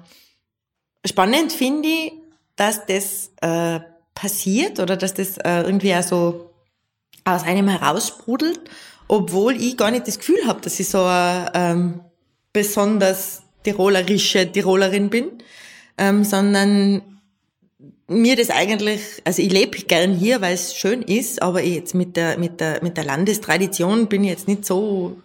spannend 1.04 1.52
finde 1.52 1.88
ich, 1.88 2.12
dass 2.56 2.86
das 2.86 3.32
äh, 3.40 3.80
passiert 4.14 4.80
oder 4.80 4.96
dass 4.96 5.14
das 5.14 5.38
äh, 5.38 5.62
irgendwie 5.62 5.94
auch 5.94 6.02
so 6.02 6.50
aus 7.24 7.42
einem 7.42 7.68
heraussprudelt, 7.68 8.60
obwohl 9.10 9.60
ich 9.60 9.76
gar 9.76 9.90
nicht 9.90 10.06
das 10.06 10.18
Gefühl 10.18 10.46
habe, 10.46 10.60
dass 10.60 10.78
ich 10.78 10.88
so 10.88 11.02
eine 11.02 11.50
ähm, 11.54 12.00
besonders 12.52 13.42
tirolerische 13.64 14.50
Tirolerin 14.50 15.10
bin, 15.10 15.32
ähm, 15.98 16.22
sondern 16.22 17.02
mir 18.06 18.36
das 18.36 18.50
eigentlich, 18.50 19.00
also 19.24 19.42
ich 19.42 19.50
lebe 19.50 19.78
gern 19.78 20.14
hier, 20.14 20.40
weil 20.40 20.54
es 20.54 20.76
schön 20.76 21.02
ist, 21.02 21.42
aber 21.42 21.60
jetzt 21.60 21.92
mit 21.92 22.16
der, 22.16 22.38
mit 22.38 22.60
der, 22.60 22.84
mit 22.84 22.96
der 22.96 23.04
Landestradition 23.04 24.06
bin 24.06 24.22
ich 24.22 24.30
jetzt 24.30 24.46
nicht 24.46 24.64
so 24.64 25.20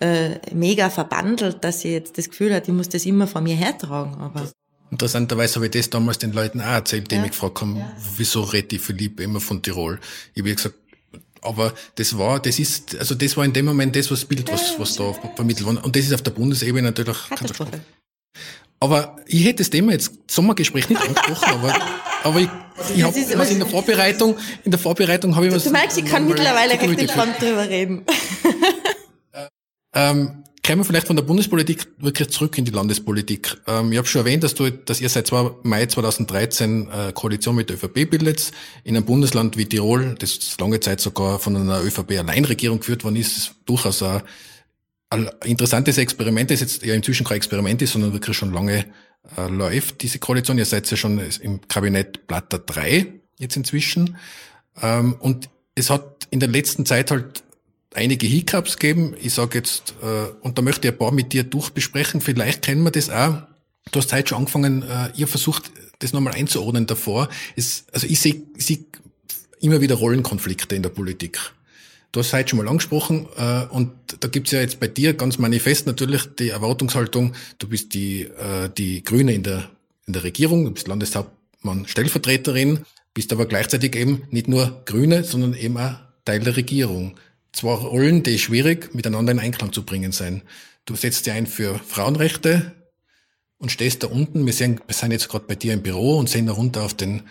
äh, 0.00 0.38
mega 0.52 0.90
verbandelt, 0.90 1.64
dass 1.64 1.78
ich 1.78 1.92
jetzt 1.92 2.18
das 2.18 2.28
Gefühl 2.28 2.54
habe, 2.54 2.66
ich 2.66 2.72
muss 2.72 2.90
das 2.90 3.06
immer 3.06 3.26
von 3.26 3.42
mir 3.42 3.56
hertragen. 3.56 4.20
Aber 4.20 4.50
Interessanterweise 4.90 5.56
habe 5.56 5.66
ich 5.66 5.72
das 5.72 5.90
damals 5.90 6.18
den 6.18 6.32
Leuten 6.32 6.60
auch 6.60 6.66
erzählt, 6.66 7.10
die 7.10 7.16
ja. 7.16 7.22
mich 7.22 7.32
gefragt 7.32 7.62
haben, 7.62 7.78
ja. 7.78 7.92
wieso 8.16 8.42
redet 8.42 8.70
die 8.70 8.78
Philipp 8.78 9.18
immer 9.18 9.40
von 9.40 9.62
Tirol? 9.62 9.98
Ich 10.34 10.42
habe 10.42 10.54
gesagt, 10.54 10.76
aber 11.44 11.72
das 11.96 12.16
war, 12.18 12.40
das 12.40 12.58
ist, 12.58 12.96
also 12.98 13.14
das 13.14 13.36
war 13.36 13.44
in 13.44 13.52
dem 13.52 13.66
Moment 13.66 13.94
das, 13.96 14.10
was 14.10 14.24
Bild, 14.24 14.50
was, 14.50 14.78
was 14.78 14.96
da 14.96 15.12
vermittelt 15.36 15.66
wurde. 15.66 15.80
Und 15.80 15.94
das 15.96 16.04
ist 16.04 16.12
auf 16.12 16.22
der 16.22 16.32
Bundesebene 16.32 16.82
natürlich 16.82 17.16
Katastrophe. 17.28 17.80
Aber 18.80 19.16
ich 19.26 19.44
hätte 19.44 19.58
das 19.58 19.70
Thema 19.70 19.92
jetzt 19.92 20.12
Sommergespräch 20.30 20.88
nicht 20.88 21.00
angesprochen, 21.00 21.48
aber, 21.48 21.74
aber 22.22 22.40
ich, 22.40 22.48
ich 22.94 23.02
habe 23.02 23.14
was 23.38 23.50
in 23.50 23.58
der 23.58 23.68
Vorbereitung, 23.68 24.36
in 24.64 24.70
der 24.70 24.80
Vorbereitung 24.80 25.34
habe 25.36 25.46
ich 25.46 25.54
was. 25.54 25.64
Du 25.64 25.70
merkst, 25.70 25.98
ich 25.98 26.04
kann 26.04 26.26
mittlerweile 26.26 26.72
recht 26.72 27.00
entspannt 27.00 27.40
drüber 27.40 27.68
reden. 27.68 28.04
ähm, 29.94 30.43
Kommen 30.66 30.80
wir 30.80 30.84
vielleicht 30.86 31.08
von 31.08 31.16
der 31.16 31.24
Bundespolitik 31.24 31.86
wirklich 31.98 32.30
zurück 32.30 32.56
in 32.56 32.64
die 32.64 32.70
Landespolitik. 32.70 33.58
Ähm, 33.66 33.92
ich 33.92 33.98
habe 33.98 34.08
schon 34.08 34.22
erwähnt, 34.22 34.42
dass, 34.44 34.54
du, 34.54 34.70
dass 34.70 34.98
ihr 34.98 35.10
seit 35.10 35.30
Mai 35.62 35.84
2013 35.84 36.88
äh, 36.88 37.12
Koalition 37.12 37.54
mit 37.54 37.68
der 37.68 37.76
ÖVP 37.76 38.08
bildet. 38.08 38.50
In 38.82 38.96
einem 38.96 39.04
Bundesland 39.04 39.58
wie 39.58 39.66
Tirol, 39.66 40.14
das 40.18 40.56
lange 40.58 40.80
Zeit 40.80 41.02
sogar 41.02 41.38
von 41.38 41.54
einer 41.54 41.82
ÖVP-Alleinregierung 41.82 42.78
geführt 42.78 43.04
worden 43.04 43.16
ist, 43.16 43.36
ist 43.36 43.54
durchaus 43.66 44.02
ein, 44.02 44.22
ein 45.10 45.28
interessantes 45.44 45.98
Experiment, 45.98 46.50
das 46.50 46.60
jetzt 46.60 46.82
ja 46.82 46.94
inzwischen 46.94 47.26
kein 47.26 47.36
Experiment 47.36 47.82
ist, 47.82 47.92
sondern 47.92 48.14
wirklich 48.14 48.34
schon 48.34 48.54
lange 48.54 48.86
äh, 49.36 49.48
läuft, 49.48 50.00
diese 50.00 50.18
Koalition. 50.18 50.56
Ihr 50.56 50.64
seid 50.64 50.90
ja 50.90 50.96
schon 50.96 51.20
im 51.42 51.60
Kabinett 51.68 52.26
Blatter 52.26 52.58
3 52.58 53.12
jetzt 53.38 53.56
inzwischen. 53.56 54.16
Ähm, 54.80 55.14
und 55.20 55.50
es 55.74 55.90
hat 55.90 56.26
in 56.30 56.40
der 56.40 56.48
letzten 56.48 56.86
Zeit 56.86 57.10
halt 57.10 57.43
einige 57.94 58.26
Hiccups 58.26 58.78
geben. 58.78 59.14
Ich 59.20 59.34
sage 59.34 59.58
jetzt, 59.58 59.94
äh, 60.02 60.32
und 60.42 60.58
da 60.58 60.62
möchte 60.62 60.88
ich 60.88 60.94
ein 60.94 60.98
paar 60.98 61.12
mit 61.12 61.32
dir 61.32 61.44
durchbesprechen. 61.44 62.20
Vielleicht 62.20 62.62
kennen 62.62 62.82
wir 62.82 62.90
das 62.90 63.10
auch. 63.10 63.42
Du 63.90 64.00
hast 64.00 64.12
heute 64.12 64.28
schon 64.28 64.38
angefangen, 64.38 64.82
äh, 64.82 65.10
ihr 65.16 65.28
versucht, 65.28 65.70
das 66.00 66.12
nochmal 66.12 66.34
einzuordnen 66.34 66.86
davor. 66.86 67.28
Es, 67.56 67.84
also 67.92 68.06
ich 68.06 68.20
sehe 68.20 68.42
seh 68.58 68.84
immer 69.60 69.80
wieder 69.80 69.94
Rollenkonflikte 69.94 70.74
in 70.74 70.82
der 70.82 70.90
Politik. 70.90 71.38
Du 72.12 72.20
hast 72.20 72.32
heute 72.32 72.50
schon 72.50 72.58
mal 72.58 72.68
angesprochen 72.68 73.26
äh, 73.36 73.64
und 73.70 73.90
da 74.20 74.28
gibt's 74.28 74.52
ja 74.52 74.60
jetzt 74.60 74.78
bei 74.78 74.86
dir 74.86 75.14
ganz 75.14 75.38
manifest 75.38 75.86
natürlich 75.86 76.22
die 76.38 76.50
Erwartungshaltung, 76.50 77.34
du 77.58 77.68
bist 77.68 77.94
die, 77.94 78.22
äh, 78.22 78.68
die 78.76 79.02
Grüne 79.02 79.34
in 79.34 79.42
der, 79.42 79.68
in 80.06 80.12
der 80.12 80.22
Regierung, 80.22 80.64
du 80.64 80.70
bist 80.70 80.86
Landeshauptmann, 80.86 81.88
Stellvertreterin, 81.88 82.80
bist 83.14 83.32
aber 83.32 83.46
gleichzeitig 83.46 83.96
eben 83.96 84.22
nicht 84.30 84.46
nur 84.46 84.82
Grüne, 84.84 85.24
sondern 85.24 85.54
eben 85.54 85.76
auch 85.76 85.94
Teil 86.24 86.40
der 86.40 86.56
Regierung 86.56 87.16
zwei 87.54 87.72
Rollen, 87.74 88.22
die 88.22 88.38
schwierig 88.38 88.94
miteinander 88.94 89.32
in 89.32 89.38
Einklang 89.38 89.72
zu 89.72 89.84
bringen 89.84 90.12
sein. 90.12 90.42
Du 90.84 90.96
setzt 90.96 91.24
dich 91.24 91.32
ein 91.32 91.46
für 91.46 91.78
Frauenrechte 91.78 92.72
und 93.58 93.70
stehst 93.72 94.02
da 94.02 94.08
unten. 94.08 94.44
Wir, 94.44 94.52
sehen, 94.52 94.80
wir 94.86 94.94
sind 94.94 95.12
jetzt 95.12 95.28
gerade 95.28 95.46
bei 95.46 95.54
dir 95.54 95.72
im 95.72 95.82
Büro 95.82 96.18
und 96.18 96.28
sehen 96.28 96.46
da 96.46 96.52
runter 96.52 96.82
auf 96.82 96.94
den 96.94 97.22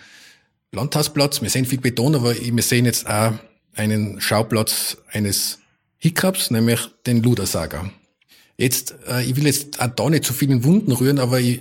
Landhausplatz. 0.72 1.40
Wir 1.42 1.50
sehen 1.50 1.66
viel 1.66 1.80
Beton, 1.80 2.14
aber 2.14 2.34
wir 2.34 2.62
sehen 2.62 2.86
jetzt 2.86 3.06
auch 3.06 3.34
einen 3.74 4.20
Schauplatz 4.20 4.96
eines 5.12 5.58
Hiccups, 5.98 6.50
nämlich 6.50 6.80
den 7.06 7.22
Ludersager. 7.22 7.90
Jetzt, 8.56 8.94
äh, 9.08 9.24
ich 9.24 9.36
will 9.36 9.46
jetzt 9.46 9.80
auch 9.80 9.88
da 9.88 10.10
nicht 10.10 10.24
zu 10.24 10.32
vielen 10.32 10.64
Wunden 10.64 10.92
rühren, 10.92 11.18
aber 11.18 11.40
ich, 11.40 11.60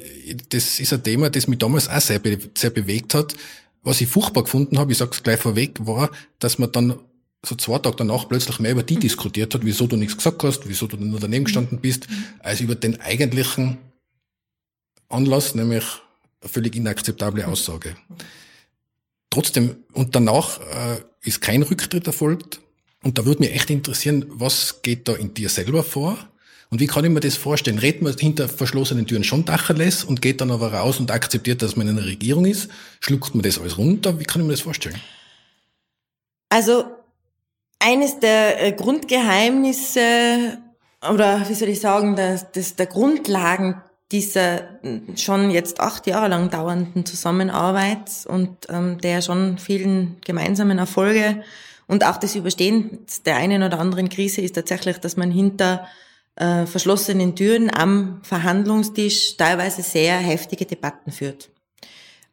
das 0.49 0.79
ist 0.79 0.93
ein 0.93 1.03
Thema, 1.03 1.29
das 1.29 1.47
mich 1.47 1.59
damals 1.59 1.87
auch 1.87 2.01
sehr, 2.01 2.21
sehr 2.55 2.69
bewegt 2.69 3.13
hat. 3.13 3.35
Was 3.81 3.99
ich 3.99 4.07
furchtbar 4.07 4.43
gefunden 4.43 4.79
habe, 4.79 4.91
ich 4.91 4.97
sage 4.97 5.11
es 5.13 5.23
gleich 5.23 5.39
vorweg, 5.39 5.85
war, 5.85 6.11
dass 6.39 6.59
man 6.59 6.71
dann 6.71 6.99
so 7.45 7.55
zwei 7.55 7.77
Tage 7.79 7.97
danach 7.97 8.27
plötzlich 8.29 8.59
mehr 8.59 8.71
über 8.71 8.83
die 8.83 8.97
diskutiert 8.97 9.53
hat, 9.53 9.65
wieso 9.65 9.87
du 9.87 9.97
nichts 9.97 10.17
gesagt 10.17 10.43
hast, 10.43 10.67
wieso 10.67 10.87
du 10.87 10.97
nur 10.97 11.19
daneben 11.19 11.45
gestanden 11.45 11.79
bist, 11.79 12.07
als 12.39 12.61
über 12.61 12.75
den 12.75 13.01
eigentlichen 13.01 13.77
Anlass, 15.09 15.53
nämlich 15.53 15.83
eine 16.41 16.49
völlig 16.49 16.75
inakzeptable 16.75 17.47
Aussage. 17.47 17.95
Trotzdem, 19.29 19.75
und 19.93 20.15
danach 20.15 20.59
äh, 20.59 21.01
ist 21.21 21.41
kein 21.41 21.63
Rücktritt 21.63 22.07
erfolgt. 22.07 22.59
Und 23.03 23.17
da 23.17 23.25
würde 23.25 23.41
mich 23.41 23.53
echt 23.53 23.69
interessieren, 23.69 24.25
was 24.29 24.81
geht 24.81 25.07
da 25.07 25.13
in 25.13 25.33
dir 25.33 25.49
selber 25.49 25.83
vor? 25.83 26.17
Und 26.69 26.79
wie 26.79 26.87
kann 26.87 27.03
ich 27.03 27.11
mir 27.11 27.19
das 27.19 27.35
vorstellen? 27.35 27.77
Redet 27.77 28.01
man 28.01 28.17
hinter 28.17 28.47
verschlossenen 28.47 29.05
Türen 29.05 29.23
schon 29.23 29.45
Dacherles 29.45 30.03
und 30.03 30.21
geht 30.21 30.41
dann 30.41 30.49
aber 30.49 30.73
raus 30.73 30.99
und 30.99 31.11
akzeptiert, 31.11 31.61
dass 31.61 31.75
man 31.75 31.87
in 31.87 31.97
einer 31.97 32.07
Regierung 32.07 32.45
ist? 32.45 32.69
Schluckt 32.99 33.35
man 33.35 33.43
das 33.43 33.59
alles 33.59 33.77
runter? 33.77 34.19
Wie 34.19 34.23
kann 34.23 34.41
ich 34.41 34.47
mir 34.47 34.53
das 34.53 34.61
vorstellen? 34.61 34.99
Also, 36.49 36.85
eines 37.83 38.19
der 38.19 38.63
äh, 38.63 38.71
Grundgeheimnisse 38.71 40.57
oder 41.11 41.47
wie 41.47 41.53
soll 41.53 41.69
ich 41.69 41.81
sagen, 41.81 42.15
das, 42.15 42.51
das, 42.51 42.75
der 42.75 42.85
Grundlagen 42.85 43.81
dieser 44.11 44.79
schon 45.15 45.51
jetzt 45.51 45.79
acht 45.79 46.07
Jahre 46.07 46.29
lang 46.29 46.49
dauernden 46.49 47.05
Zusammenarbeit 47.05 48.25
und 48.27 48.49
ähm, 48.69 48.99
der 49.01 49.21
schon 49.21 49.57
vielen 49.57 50.17
gemeinsamen 50.23 50.77
Erfolge 50.77 51.43
und 51.87 52.05
auch 52.05 52.17
des 52.17 52.35
Überstehens 52.35 53.23
der 53.23 53.37
einen 53.37 53.63
oder 53.63 53.79
anderen 53.79 54.09
Krise 54.09 54.41
ist 54.41 54.55
tatsächlich, 54.55 54.99
dass 54.99 55.17
man 55.17 55.31
hinter 55.31 55.85
äh, 56.35 56.65
verschlossenen 56.65 57.35
Türen 57.35 57.69
am 57.75 58.21
Verhandlungstisch 58.23 59.35
teilweise 59.35 59.81
sehr 59.81 60.17
heftige 60.17 60.65
Debatten 60.65 61.11
führt. 61.11 61.49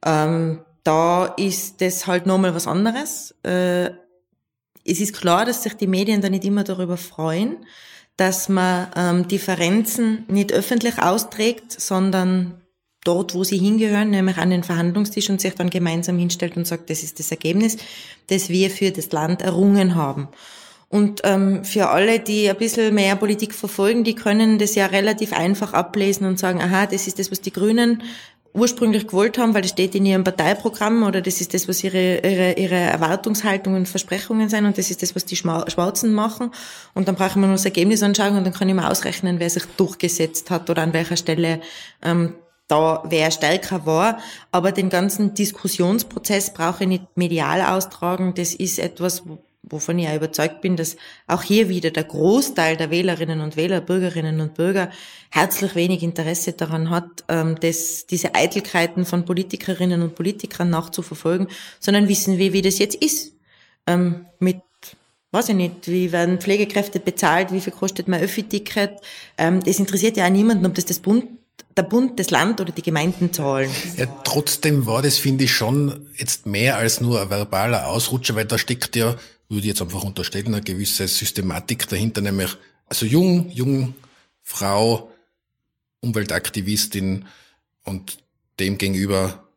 Ähm, 0.04 0.60
da 0.84 1.26
ist 1.36 1.80
das 1.80 2.06
halt 2.06 2.26
nochmal 2.26 2.54
was 2.54 2.66
anderes. 2.66 3.34
Äh, 3.42 3.90
es 4.84 5.00
ist 5.00 5.14
klar, 5.14 5.44
dass 5.44 5.62
sich 5.62 5.74
die 5.74 5.86
Medien 5.86 6.20
da 6.20 6.28
nicht 6.28 6.44
immer 6.44 6.64
darüber 6.64 6.96
freuen, 6.96 7.56
dass 8.16 8.48
man 8.48 8.88
ähm, 8.96 9.28
Differenzen 9.28 10.24
nicht 10.28 10.52
öffentlich 10.52 10.98
austrägt, 10.98 11.72
sondern 11.72 12.60
dort, 13.04 13.34
wo 13.34 13.44
sie 13.44 13.58
hingehören, 13.58 14.10
nämlich 14.10 14.36
an 14.36 14.50
den 14.50 14.62
Verhandlungstisch 14.62 15.30
und 15.30 15.40
sich 15.40 15.54
dann 15.54 15.70
gemeinsam 15.70 16.18
hinstellt 16.18 16.56
und 16.56 16.66
sagt, 16.66 16.90
das 16.90 17.02
ist 17.02 17.18
das 17.18 17.30
Ergebnis, 17.30 17.78
das 18.28 18.50
wir 18.50 18.70
für 18.70 18.90
das 18.90 19.10
Land 19.12 19.42
errungen 19.42 19.94
haben. 19.94 20.28
Und 20.88 21.20
ähm, 21.22 21.64
für 21.64 21.88
alle, 21.88 22.18
die 22.18 22.50
ein 22.50 22.56
bisschen 22.56 22.94
mehr 22.94 23.14
Politik 23.14 23.54
verfolgen, 23.54 24.02
die 24.02 24.16
können 24.16 24.58
das 24.58 24.74
ja 24.74 24.86
relativ 24.86 25.32
einfach 25.32 25.72
ablesen 25.72 26.26
und 26.26 26.38
sagen, 26.38 26.60
aha, 26.60 26.86
das 26.86 27.06
ist 27.06 27.18
das, 27.18 27.30
was 27.30 27.40
die 27.40 27.52
Grünen 27.52 28.02
ursprünglich 28.52 29.06
gewollt 29.06 29.38
haben, 29.38 29.54
weil 29.54 29.62
das 29.62 29.70
steht 29.70 29.94
in 29.94 30.06
ihrem 30.06 30.24
Parteiprogramm 30.24 31.04
oder 31.04 31.20
das 31.20 31.40
ist 31.40 31.54
das, 31.54 31.68
was 31.68 31.84
ihre, 31.84 32.18
ihre, 32.18 32.52
ihre 32.54 32.74
Erwartungshaltungen 32.74 33.80
und 33.80 33.88
Versprechungen 33.88 34.48
sind 34.48 34.66
und 34.66 34.76
das 34.76 34.90
ist 34.90 35.02
das, 35.02 35.14
was 35.14 35.24
die 35.24 35.36
Schwarzen 35.36 36.12
machen. 36.12 36.50
Und 36.94 37.06
dann 37.06 37.14
brauchen 37.14 37.40
wir 37.42 37.46
nur 37.46 37.56
das 37.56 37.64
Ergebnis 37.64 38.02
anschauen 38.02 38.36
und 38.36 38.44
dann 38.44 38.52
kann 38.52 38.68
ich 38.68 38.74
mal 38.74 38.90
ausrechnen, 38.90 39.38
wer 39.38 39.50
sich 39.50 39.64
durchgesetzt 39.76 40.50
hat 40.50 40.68
oder 40.68 40.82
an 40.82 40.92
welcher 40.92 41.16
Stelle 41.16 41.60
ähm, 42.02 42.34
da 42.66 43.02
wer 43.06 43.30
stärker 43.30 43.86
war. 43.86 44.18
Aber 44.50 44.72
den 44.72 44.90
ganzen 44.90 45.34
Diskussionsprozess 45.34 46.52
brauche 46.52 46.84
ich 46.84 46.88
nicht 46.88 47.04
medial 47.16 47.62
austragen. 47.62 48.34
Das 48.34 48.54
ist 48.54 48.78
etwas, 48.78 49.22
wovon 49.62 49.98
ich 49.98 50.06
ja 50.06 50.14
überzeugt 50.14 50.60
bin, 50.60 50.76
dass 50.76 50.96
auch 51.26 51.42
hier 51.42 51.68
wieder 51.68 51.90
der 51.90 52.04
Großteil 52.04 52.76
der 52.76 52.90
Wählerinnen 52.90 53.40
und 53.40 53.56
Wähler, 53.56 53.80
Bürgerinnen 53.80 54.40
und 54.40 54.54
Bürger 54.54 54.90
herzlich 55.30 55.74
wenig 55.74 56.02
Interesse 56.02 56.52
daran 56.52 56.90
hat, 56.90 57.24
ähm, 57.28 57.56
das, 57.60 58.06
diese 58.06 58.34
Eitelkeiten 58.34 59.04
von 59.04 59.24
Politikerinnen 59.24 60.02
und 60.02 60.14
Politikern 60.14 60.70
nachzuverfolgen, 60.70 61.48
sondern 61.78 62.08
wissen 62.08 62.38
wir, 62.38 62.52
wie 62.52 62.62
das 62.62 62.78
jetzt 62.78 62.96
ist. 62.96 63.34
Ähm, 63.86 64.26
mit 64.38 64.60
weiß 65.32 65.50
ich 65.50 65.54
nicht, 65.54 65.86
wie 65.86 66.10
werden 66.10 66.40
Pflegekräfte 66.40 66.98
bezahlt, 66.98 67.52
wie 67.52 67.60
viel 67.60 67.72
kostet 67.72 68.08
mein 68.08 68.20
Öffi-Ticket. 68.20 69.00
Ähm, 69.38 69.62
das 69.62 69.78
interessiert 69.78 70.16
ja 70.16 70.26
auch 70.26 70.30
niemanden, 70.30 70.66
ob 70.66 70.74
das 70.74 70.86
das 70.86 70.98
Bund 70.98 71.26
der 71.76 71.82
Bund, 71.82 72.18
das 72.18 72.30
Land 72.30 72.60
oder 72.60 72.72
die 72.72 72.82
Gemeinden 72.82 73.32
zahlen. 73.32 73.70
Ja, 73.96 74.06
trotzdem 74.24 74.86
war 74.86 75.02
das, 75.02 75.18
finde 75.18 75.44
ich, 75.44 75.52
schon 75.52 76.06
jetzt 76.16 76.46
mehr 76.46 76.76
als 76.76 77.00
nur 77.00 77.20
ein 77.20 77.30
verbaler 77.30 77.86
Ausrutscher, 77.86 78.34
weil 78.34 78.46
da 78.46 78.58
steckt 78.58 78.96
ja, 78.96 79.16
würde 79.50 79.62
ich 79.62 79.66
jetzt 79.66 79.82
einfach 79.82 80.04
unterstellen, 80.04 80.46
eine 80.46 80.62
gewisse 80.62 81.06
Systematik 81.06 81.88
dahinter, 81.88 82.20
nämlich, 82.20 82.56
also 82.86 83.04
jung, 83.04 83.50
jung, 83.50 83.94
Frau, 84.42 85.12
Umweltaktivistin 86.00 87.26
und 87.84 88.18
dem 88.58 88.78
gegenüber, 88.78 89.48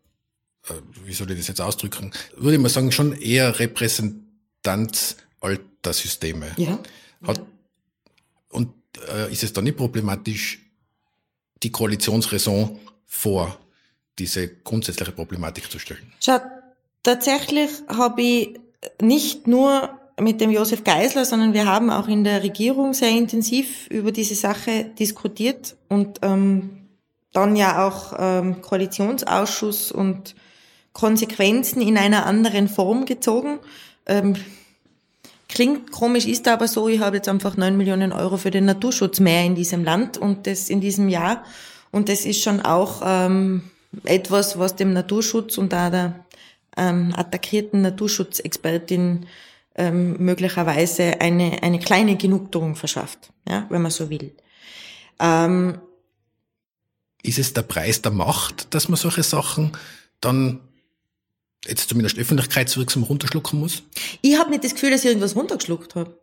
äh, 0.67 0.73
wie 1.05 1.13
soll 1.13 1.31
ich 1.31 1.37
das 1.37 1.47
jetzt 1.47 1.61
ausdrücken, 1.61 2.11
würde 2.35 2.55
ich 2.55 2.61
mal 2.61 2.69
sagen, 2.69 2.91
schon 2.91 3.13
eher 3.13 3.59
Repräsentanz 3.59 5.17
alter 5.39 5.93
Systeme. 5.93 6.51
Ja. 6.57 6.79
Hat, 7.21 7.41
und 8.49 8.73
äh, 9.07 9.31
ist 9.31 9.43
es 9.43 9.53
da 9.53 9.61
nicht 9.61 9.77
problematisch, 9.77 10.59
die 11.61 11.71
Koalitionsraison 11.71 12.79
vor, 13.05 13.59
diese 14.17 14.47
grundsätzliche 14.47 15.11
Problematik 15.11 15.71
zu 15.71 15.79
stellen? 15.79 16.11
Schau, 16.19 16.39
tatsächlich 17.03 17.69
habe 17.87 18.21
ich 18.21 18.59
nicht 19.01 19.47
nur 19.47 19.89
mit 20.19 20.41
dem 20.41 20.51
Josef 20.51 20.83
Geisler, 20.83 21.25
sondern 21.25 21.53
wir 21.53 21.65
haben 21.65 21.89
auch 21.89 22.07
in 22.07 22.23
der 22.23 22.43
Regierung 22.43 22.93
sehr 22.93 23.09
intensiv 23.09 23.87
über 23.87 24.11
diese 24.11 24.35
Sache 24.35 24.85
diskutiert 24.97 25.75
und 25.89 26.19
ähm, 26.21 26.87
dann 27.31 27.55
ja 27.55 27.87
auch 27.87 28.13
ähm, 28.17 28.61
Koalitionsausschuss 28.61 29.91
und 29.91 30.35
Konsequenzen 30.93 31.81
in 31.81 31.97
einer 31.97 32.27
anderen 32.27 32.67
Form 32.67 33.05
gezogen. 33.05 33.59
Ähm, 34.05 34.35
klingt 35.49 35.91
komisch, 35.91 36.27
ist 36.27 36.47
aber 36.47 36.67
so, 36.67 36.87
ich 36.87 36.99
habe 36.99 37.15
jetzt 37.15 37.27
einfach 37.27 37.57
neun 37.57 37.75
Millionen 37.75 38.11
Euro 38.11 38.37
für 38.37 38.51
den 38.51 38.65
Naturschutz 38.65 39.19
mehr 39.19 39.43
in 39.43 39.55
diesem 39.55 39.83
Land 39.83 40.17
und 40.17 40.45
das 40.45 40.69
in 40.69 40.79
diesem 40.79 41.09
Jahr. 41.09 41.43
Und 41.91 42.09
das 42.09 42.25
ist 42.25 42.43
schon 42.43 42.61
auch 42.61 43.01
ähm, 43.03 43.63
etwas, 44.03 44.59
was 44.59 44.75
dem 44.75 44.93
Naturschutz 44.93 45.57
und 45.57 45.73
da 45.73 45.89
der 45.89 46.15
ähm, 46.77 47.13
attackierten 47.15 47.81
Naturschutzexpertin 47.81 49.25
ähm, 49.75 50.17
möglicherweise 50.17 51.19
eine, 51.21 51.63
eine 51.63 51.79
kleine 51.79 52.15
Genugtuung 52.15 52.75
verschafft, 52.75 53.31
ja, 53.47 53.65
wenn 53.69 53.81
man 53.81 53.91
so 53.91 54.09
will. 54.09 54.35
Ähm, 55.19 55.79
ist 57.23 57.39
es 57.39 57.53
der 57.53 57.61
Preis 57.63 58.01
der 58.01 58.11
Macht, 58.11 58.73
dass 58.73 58.89
man 58.89 58.97
solche 58.97 59.23
Sachen 59.23 59.71
dann 60.19 60.59
jetzt 61.65 61.89
zumindest 61.89 62.17
öffentlichkeitswirksam 62.17 63.03
runterschlucken 63.03 63.59
muss? 63.59 63.83
Ich 64.21 64.37
habe 64.37 64.49
nicht 64.49 64.63
das 64.63 64.73
Gefühl, 64.73 64.91
dass 64.91 65.01
ich 65.01 65.07
irgendwas 65.07 65.35
runtergeschluckt 65.35 65.95
habe. 65.95 66.19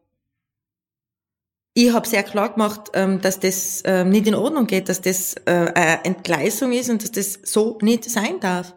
Ich 1.72 1.92
habe 1.92 2.06
sehr 2.06 2.24
klar 2.24 2.52
gemacht, 2.52 2.90
ähm, 2.94 3.20
dass 3.20 3.40
das 3.40 3.82
ähm, 3.84 4.10
nicht 4.10 4.26
in 4.26 4.34
Ordnung 4.34 4.66
geht, 4.66 4.88
dass 4.88 5.00
das 5.00 5.34
äh, 5.46 5.72
eine 5.74 6.04
Entgleisung 6.04 6.72
ist 6.72 6.90
und 6.90 7.02
dass 7.02 7.12
das 7.12 7.38
so 7.44 7.78
nicht 7.80 8.04
sein 8.04 8.40
darf. 8.40 8.74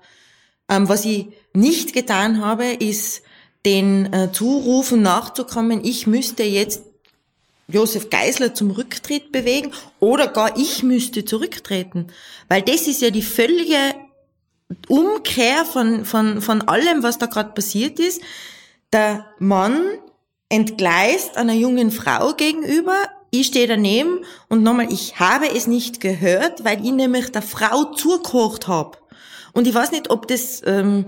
Ähm, 0.73 0.89
was 0.89 1.05
ich 1.05 1.27
nicht 1.53 1.93
getan 1.93 2.43
habe, 2.43 2.65
ist 2.65 3.21
den 3.65 4.11
äh, 4.11 4.31
Zurufen 4.31 5.01
nachzukommen, 5.01 5.81
ich 5.83 6.07
müsste 6.07 6.43
jetzt 6.43 6.81
Josef 7.67 8.09
Geisler 8.09 8.53
zum 8.53 8.71
Rücktritt 8.71 9.31
bewegen 9.31 9.71
oder 9.99 10.27
gar 10.27 10.57
ich 10.57 10.83
müsste 10.83 11.23
zurücktreten. 11.23 12.07
Weil 12.49 12.61
das 12.61 12.87
ist 12.87 13.01
ja 13.01 13.09
die 13.09 13.21
völlige 13.21 13.77
Umkehr 14.89 15.63
von, 15.63 16.03
von, 16.05 16.41
von 16.41 16.61
allem, 16.63 17.03
was 17.03 17.19
da 17.19 17.27
gerade 17.27 17.53
passiert 17.53 17.99
ist. 17.99 18.21
Der 18.91 19.25
Mann 19.39 19.79
entgleist 20.49 21.37
einer 21.37 21.53
jungen 21.53 21.91
Frau 21.91 22.33
gegenüber. 22.33 22.97
Ich 23.31 23.47
stehe 23.47 23.67
daneben 23.67 24.25
und 24.49 24.61
nochmal, 24.61 24.91
ich 24.91 25.19
habe 25.19 25.49
es 25.49 25.65
nicht 25.65 26.01
gehört, 26.01 26.65
weil 26.65 26.83
ich 26.83 26.91
nämlich 26.91 27.31
der 27.31 27.41
Frau 27.41 27.85
zugekocht 27.93 28.67
habe. 28.67 28.97
Und 29.53 29.67
ich 29.67 29.73
weiß 29.73 29.91
nicht, 29.91 30.09
ob 30.09 30.27
das, 30.27 30.61
ähm, 30.65 31.05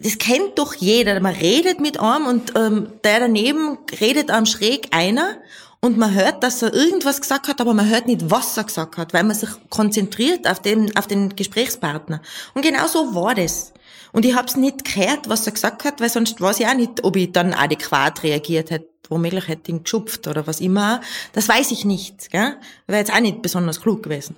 das 0.00 0.18
kennt 0.18 0.58
doch 0.58 0.74
jeder. 0.74 1.18
Man 1.20 1.34
redet 1.34 1.80
mit 1.80 1.98
einem 1.98 2.26
und 2.26 2.52
ähm, 2.56 2.88
der 3.04 3.20
daneben 3.20 3.78
redet 4.00 4.30
am 4.30 4.44
schräg 4.44 4.88
einer 4.94 5.36
und 5.80 5.98
man 5.98 6.14
hört, 6.14 6.42
dass 6.42 6.62
er 6.62 6.72
irgendwas 6.72 7.20
gesagt 7.20 7.46
hat, 7.46 7.60
aber 7.60 7.74
man 7.74 7.88
hört 7.88 8.06
nicht, 8.06 8.30
was 8.30 8.56
er 8.56 8.64
gesagt 8.64 8.96
hat, 8.96 9.12
weil 9.12 9.22
man 9.22 9.36
sich 9.36 9.50
konzentriert 9.68 10.48
auf 10.48 10.60
den, 10.60 10.96
auf 10.96 11.06
den 11.06 11.36
Gesprächspartner. 11.36 12.22
Und 12.54 12.62
genau 12.62 12.86
so 12.86 13.14
war 13.14 13.34
das. 13.34 13.74
Und 14.10 14.24
ich 14.24 14.34
hab's 14.34 14.56
nicht 14.56 14.84
gehört, 14.84 15.28
was 15.28 15.46
er 15.46 15.52
gesagt 15.52 15.84
hat, 15.84 16.00
weil 16.00 16.08
sonst 16.08 16.40
weiß 16.40 16.60
ich 16.60 16.66
auch 16.66 16.74
nicht, 16.74 17.04
ob 17.04 17.16
ich 17.16 17.32
dann 17.32 17.52
adäquat 17.52 18.22
reagiert 18.22 18.70
hätte. 18.70 18.88
Womöglich 19.10 19.48
hätte 19.48 19.62
ich 19.64 19.68
ihn 19.68 19.82
geschupft 19.82 20.26
oder 20.26 20.46
was 20.46 20.60
immer. 20.60 21.02
Das 21.34 21.50
weiß 21.50 21.70
ich 21.72 21.84
nicht. 21.84 22.30
Gell? 22.30 22.56
Wäre 22.86 23.00
jetzt 23.00 23.12
auch 23.12 23.20
nicht 23.20 23.42
besonders 23.42 23.82
klug 23.82 24.04
gewesen. 24.04 24.36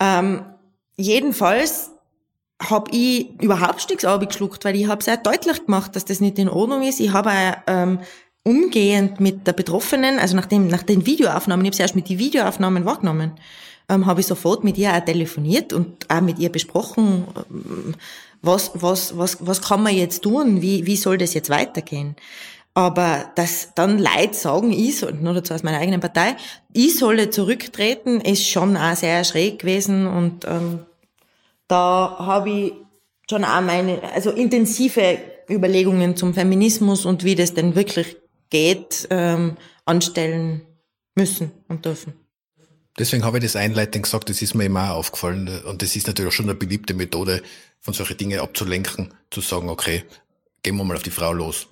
Ähm, 0.00 0.44
jedenfalls 0.96 1.90
habe 2.60 2.90
ich 2.94 3.40
überhaupt 3.40 3.88
nichts 3.88 4.04
abgeschluckt, 4.04 4.64
weil 4.64 4.76
ich 4.76 4.86
habe 4.86 5.02
sehr 5.02 5.16
deutlich 5.16 5.64
gemacht, 5.64 5.96
dass 5.96 6.04
das 6.04 6.20
nicht 6.20 6.38
in 6.38 6.48
Ordnung 6.48 6.82
ist. 6.82 7.00
Ich 7.00 7.12
habe 7.12 7.32
ähm, 7.66 8.00
umgehend 8.44 9.18
mit 9.20 9.46
der 9.46 9.54
Betroffenen, 9.54 10.18
also 10.18 10.36
nach, 10.36 10.46
dem, 10.46 10.68
nach 10.68 10.82
den 10.82 11.06
Videoaufnahmen, 11.06 11.64
ich 11.64 11.72
habe 11.72 11.82
erst 11.82 11.96
mit 11.96 12.08
den 12.08 12.18
Videoaufnahmen 12.18 12.84
wahrgenommen, 12.84 13.32
ähm, 13.88 14.06
habe 14.06 14.20
ich 14.20 14.26
sofort 14.26 14.62
mit 14.62 14.76
ihr 14.76 14.94
auch 14.94 15.04
telefoniert 15.04 15.72
und 15.72 16.10
auch 16.10 16.20
mit 16.20 16.38
ihr 16.38 16.50
besprochen, 16.50 17.24
ähm, 17.50 17.94
was, 18.42 18.72
was, 18.74 19.16
was, 19.16 19.38
was 19.40 19.62
kann 19.62 19.82
man 19.82 19.94
jetzt 19.94 20.22
tun, 20.22 20.62
wie, 20.62 20.86
wie 20.86 20.96
soll 20.96 21.18
das 21.18 21.34
jetzt 21.34 21.50
weitergehen. 21.50 22.16
Aber 22.72 23.30
dass 23.34 23.74
dann 23.74 23.98
Leute 23.98 24.34
sagen, 24.34 24.72
ich 24.72 24.98
soll, 24.98 25.14
nur 25.14 25.34
dazu 25.34 25.54
aus 25.54 25.62
meiner 25.62 25.78
eigenen 25.78 26.00
Partei, 26.00 26.36
ich 26.72 26.96
solle 26.96 27.30
zurücktreten, 27.30 28.20
ist 28.20 28.46
schon 28.46 28.76
auch 28.76 28.94
sehr 28.94 29.24
schräg 29.24 29.58
gewesen 29.58 30.06
und 30.06 30.44
ähm, 30.46 30.80
da 31.70 32.16
habe 32.18 32.50
ich 32.50 32.72
schon 33.28 33.44
auch 33.44 33.60
meine, 33.60 34.02
also 34.12 34.30
intensive 34.30 35.18
Überlegungen 35.48 36.16
zum 36.16 36.34
Feminismus 36.34 37.04
und 37.04 37.24
wie 37.24 37.34
das 37.34 37.54
denn 37.54 37.74
wirklich 37.74 38.16
geht, 38.50 39.06
ähm, 39.10 39.56
anstellen 39.84 40.62
müssen 41.14 41.52
und 41.68 41.84
dürfen. 41.84 42.14
Deswegen 42.98 43.24
habe 43.24 43.38
ich 43.38 43.44
das 43.44 43.56
einleitend 43.56 44.02
gesagt, 44.02 44.28
das 44.28 44.42
ist 44.42 44.54
mir 44.54 44.64
immer 44.64 44.92
auch 44.92 44.98
aufgefallen. 44.98 45.48
Und 45.64 45.80
das 45.80 45.94
ist 45.94 46.06
natürlich 46.06 46.34
schon 46.34 46.46
eine 46.46 46.54
beliebte 46.54 46.92
Methode, 46.92 47.42
von 47.80 47.94
solchen 47.94 48.16
Dingen 48.16 48.40
abzulenken, 48.40 49.14
zu 49.30 49.40
sagen, 49.40 49.70
okay, 49.70 50.04
gehen 50.62 50.76
wir 50.76 50.84
mal 50.84 50.96
auf 50.96 51.02
die 51.02 51.10
Frau 51.10 51.32
los. 51.32 51.68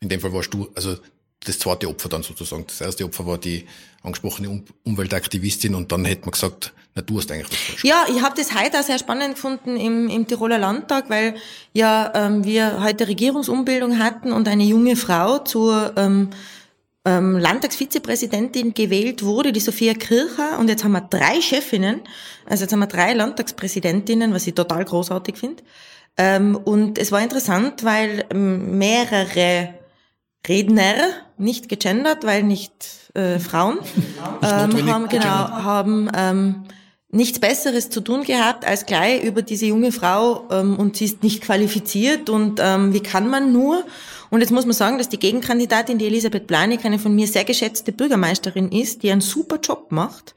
In 0.00 0.08
dem 0.08 0.20
Fall 0.20 0.32
warst 0.32 0.52
du, 0.52 0.68
also 0.74 0.96
das 1.44 1.58
zweite 1.58 1.88
Opfer 1.88 2.08
dann 2.08 2.22
sozusagen. 2.22 2.64
Das 2.66 2.80
erste 2.80 3.04
Opfer 3.04 3.26
war 3.26 3.38
die 3.38 3.66
angesprochene 4.02 4.62
Umweltaktivistin 4.84 5.74
und 5.74 5.92
dann 5.92 6.04
hätte 6.04 6.22
man 6.22 6.32
gesagt, 6.32 6.72
na 6.94 7.02
du 7.02 7.18
hast 7.18 7.30
eigentlich 7.30 7.50
was 7.50 7.58
falsch. 7.58 7.84
Ja, 7.84 8.04
ich 8.08 8.20
habe 8.22 8.34
das 8.36 8.54
heute 8.54 8.78
auch 8.78 8.82
sehr 8.82 8.98
spannend 8.98 9.34
gefunden 9.34 9.76
im, 9.76 10.08
im 10.08 10.26
Tiroler 10.26 10.58
Landtag, 10.58 11.08
weil 11.08 11.34
ja 11.72 12.12
ähm, 12.14 12.44
wir 12.44 12.82
heute 12.82 13.08
Regierungsumbildung 13.08 13.98
hatten 13.98 14.32
und 14.32 14.48
eine 14.48 14.64
junge 14.64 14.96
Frau 14.96 15.38
zur 15.38 15.92
ähm, 15.96 16.30
ähm, 17.04 17.38
Landtagsvizepräsidentin 17.38 18.74
gewählt 18.74 19.22
wurde, 19.22 19.52
die 19.52 19.60
Sophia 19.60 19.94
Kircher, 19.94 20.58
und 20.58 20.68
jetzt 20.68 20.84
haben 20.84 20.92
wir 20.92 21.00
drei 21.00 21.40
Chefinnen, 21.40 22.00
also 22.46 22.64
jetzt 22.64 22.72
haben 22.72 22.80
wir 22.80 22.86
drei 22.86 23.14
Landtagspräsidentinnen, 23.14 24.32
was 24.34 24.46
ich 24.46 24.54
total 24.54 24.84
großartig 24.84 25.36
finde. 25.36 25.62
Ähm, 26.16 26.56
und 26.56 26.98
es 26.98 27.10
war 27.10 27.22
interessant, 27.22 27.84
weil 27.84 28.24
ähm, 28.30 28.78
mehrere 28.78 29.74
Redner, 30.46 30.94
nicht 31.38 31.68
gegendert, 31.68 32.24
weil 32.24 32.42
nicht 32.42 32.72
äh, 33.14 33.38
Frauen, 33.38 33.78
ähm, 34.42 34.90
haben, 34.90 35.08
genau, 35.08 35.24
haben 35.24 36.10
ähm, 36.16 36.64
nichts 37.10 37.38
Besseres 37.38 37.90
zu 37.90 38.00
tun 38.00 38.24
gehabt, 38.24 38.64
als 38.64 38.86
gleich 38.86 39.22
über 39.22 39.42
diese 39.42 39.66
junge 39.66 39.92
Frau 39.92 40.48
ähm, 40.50 40.76
und 40.78 40.96
sie 40.96 41.04
ist 41.04 41.22
nicht 41.22 41.42
qualifiziert 41.42 42.30
und 42.30 42.58
ähm, 42.60 42.92
wie 42.92 43.02
kann 43.02 43.28
man 43.28 43.52
nur? 43.52 43.84
Und 44.30 44.40
jetzt 44.40 44.50
muss 44.50 44.64
man 44.64 44.72
sagen, 44.72 44.96
dass 44.96 45.10
die 45.10 45.18
Gegenkandidatin, 45.18 45.98
die 45.98 46.06
Elisabeth 46.06 46.46
Blanik, 46.46 46.84
eine 46.86 46.98
von 46.98 47.14
mir 47.14 47.26
sehr 47.26 47.44
geschätzte 47.44 47.92
Bürgermeisterin 47.92 48.72
ist, 48.72 49.02
die 49.02 49.12
einen 49.12 49.20
super 49.20 49.58
Job 49.62 49.92
macht. 49.92 50.34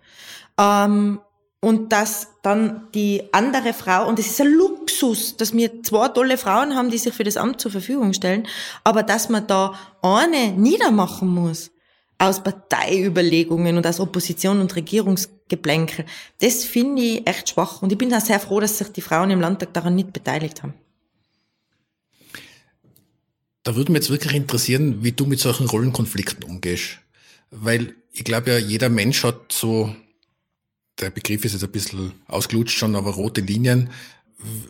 Ähm, 0.60 1.20
und 1.66 1.92
dass 1.92 2.28
dann 2.44 2.90
die 2.94 3.24
andere 3.32 3.74
Frau, 3.74 4.08
und 4.08 4.20
es 4.20 4.28
ist 4.28 4.40
ein 4.40 4.54
Luxus, 4.54 5.36
dass 5.36 5.52
wir 5.52 5.82
zwei 5.82 6.10
tolle 6.10 6.38
Frauen 6.38 6.76
haben, 6.76 6.92
die 6.92 7.00
sich 7.00 7.12
für 7.12 7.24
das 7.24 7.38
Amt 7.38 7.60
zur 7.60 7.72
Verfügung 7.72 8.14
stellen, 8.14 8.46
aber 8.84 9.02
dass 9.02 9.30
man 9.30 9.48
da 9.48 9.74
eine 10.04 10.52
niedermachen 10.52 11.28
muss, 11.28 11.72
aus 12.20 12.44
Parteiüberlegungen 12.44 13.78
und 13.78 13.88
aus 13.88 14.00
Opposition 14.00 14.62
und 14.62 14.76
Regierungsgeplänkel, 14.76 16.06
das 16.40 16.66
finde 16.66 17.02
ich 17.02 17.28
echt 17.28 17.50
schwach. 17.50 17.82
Und 17.82 17.92
ich 17.92 17.98
bin 17.98 18.14
auch 18.14 18.22
sehr 18.22 18.40
froh, 18.40 18.60
dass 18.60 18.78
sich 18.78 18.90
die 18.90 19.02
Frauen 19.02 19.32
im 19.32 19.42
Landtag 19.42 19.74
daran 19.74 19.96
nicht 19.96 20.14
beteiligt 20.14 20.62
haben. 20.62 20.76
Da 23.64 23.76
würde 23.76 23.92
mich 23.92 24.04
jetzt 24.04 24.12
wirklich 24.12 24.36
interessieren, 24.36 25.04
wie 25.04 25.14
du 25.14 25.26
mit 25.26 25.40
solchen 25.40 25.66
Rollenkonflikten 25.66 26.44
umgehst. 26.44 27.00
Weil 27.50 27.96
ich 28.14 28.24
glaube 28.24 28.52
ja, 28.52 28.58
jeder 28.60 28.90
Mensch 28.90 29.24
hat 29.24 29.52
so, 29.52 29.96
der 31.00 31.10
Begriff 31.10 31.44
ist 31.46 31.54
jetzt 31.54 31.64
ein 31.64 31.72
bisschen 31.72 32.14
ausgelutscht 32.28 32.78
schon, 32.78 32.96
aber 32.96 33.12
rote 33.12 33.42
Linien. 33.42 33.90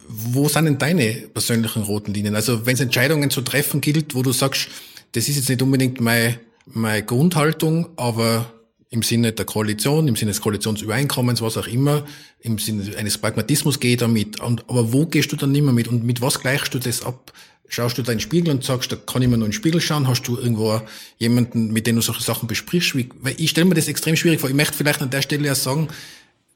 Wo 0.08 0.48
sind 0.48 0.66
denn 0.66 0.78
deine 0.78 1.14
persönlichen 1.34 1.84
roten 1.84 2.14
Linien? 2.14 2.36
Also 2.36 2.66
wenn 2.66 2.76
es 2.76 2.80
Entscheidungen 2.80 3.30
zu 3.30 3.42
treffen 3.42 3.82
gilt, 3.82 4.16
wo 4.16 4.24
du 4.24 4.32
sagst, 4.32 4.70
das 5.12 5.28
ist 5.28 5.36
jetzt 5.38 5.50
nicht 5.50 5.62
unbedingt 5.62 6.02
meine, 6.02 6.40
meine 6.66 7.04
Grundhaltung, 7.04 7.90
aber 7.96 8.52
im 8.90 9.04
Sinne 9.04 9.34
der 9.34 9.46
Koalition, 9.46 10.08
im 10.08 10.16
Sinne 10.16 10.32
des 10.32 10.42
Koalitionsübereinkommens, 10.42 11.42
was 11.42 11.58
auch 11.58 11.68
immer, 11.68 12.06
im 12.40 12.60
Sinne 12.60 12.96
eines 12.98 13.18
Pragmatismus 13.18 13.80
geht 13.80 14.02
damit. 14.02 14.40
Und, 14.40 14.70
aber 14.70 14.94
wo 14.94 15.06
gehst 15.06 15.32
du 15.32 15.36
dann 15.36 15.52
nicht 15.52 15.64
mehr 15.64 15.74
mit 15.74 15.88
und 15.88 16.04
mit 16.04 16.22
was 16.22 16.40
gleichst 16.40 16.74
du 16.74 16.80
das 16.80 17.04
ab? 17.04 17.34
Schaust 17.68 17.98
du 17.98 18.04
da 18.04 18.12
in 18.12 18.20
den 18.20 18.22
Spiegel 18.22 18.54
und 18.54 18.64
sagst, 18.64 18.92
da 18.92 18.96
kann 18.96 19.22
ich 19.22 19.28
mir 19.28 19.38
nur 19.38 19.48
in 19.48 19.52
den 19.52 19.58
Spiegel 19.58 19.82
schauen? 19.82 20.08
Hast 20.08 20.24
du 20.24 20.38
irgendwo 20.38 20.82
jemanden, 21.18 21.74
mit 21.74 21.88
dem 21.88 21.96
du 21.96 22.02
solche 22.02 22.22
Sachen 22.22 22.48
besprichst? 22.48 22.96
Weil 22.96 23.36
ich 23.38 23.50
stelle 23.50 23.66
mir 23.66 23.76
das 23.76 23.88
extrem 23.88 24.16
schwierig 24.16 24.40
vor. 24.40 24.50
Ich 24.50 24.56
möchte 24.56 24.78
vielleicht 24.78 25.02
an 25.02 25.10
der 25.10 25.22
Stelle 25.22 25.48
ja 25.48 25.56
sagen, 25.56 25.88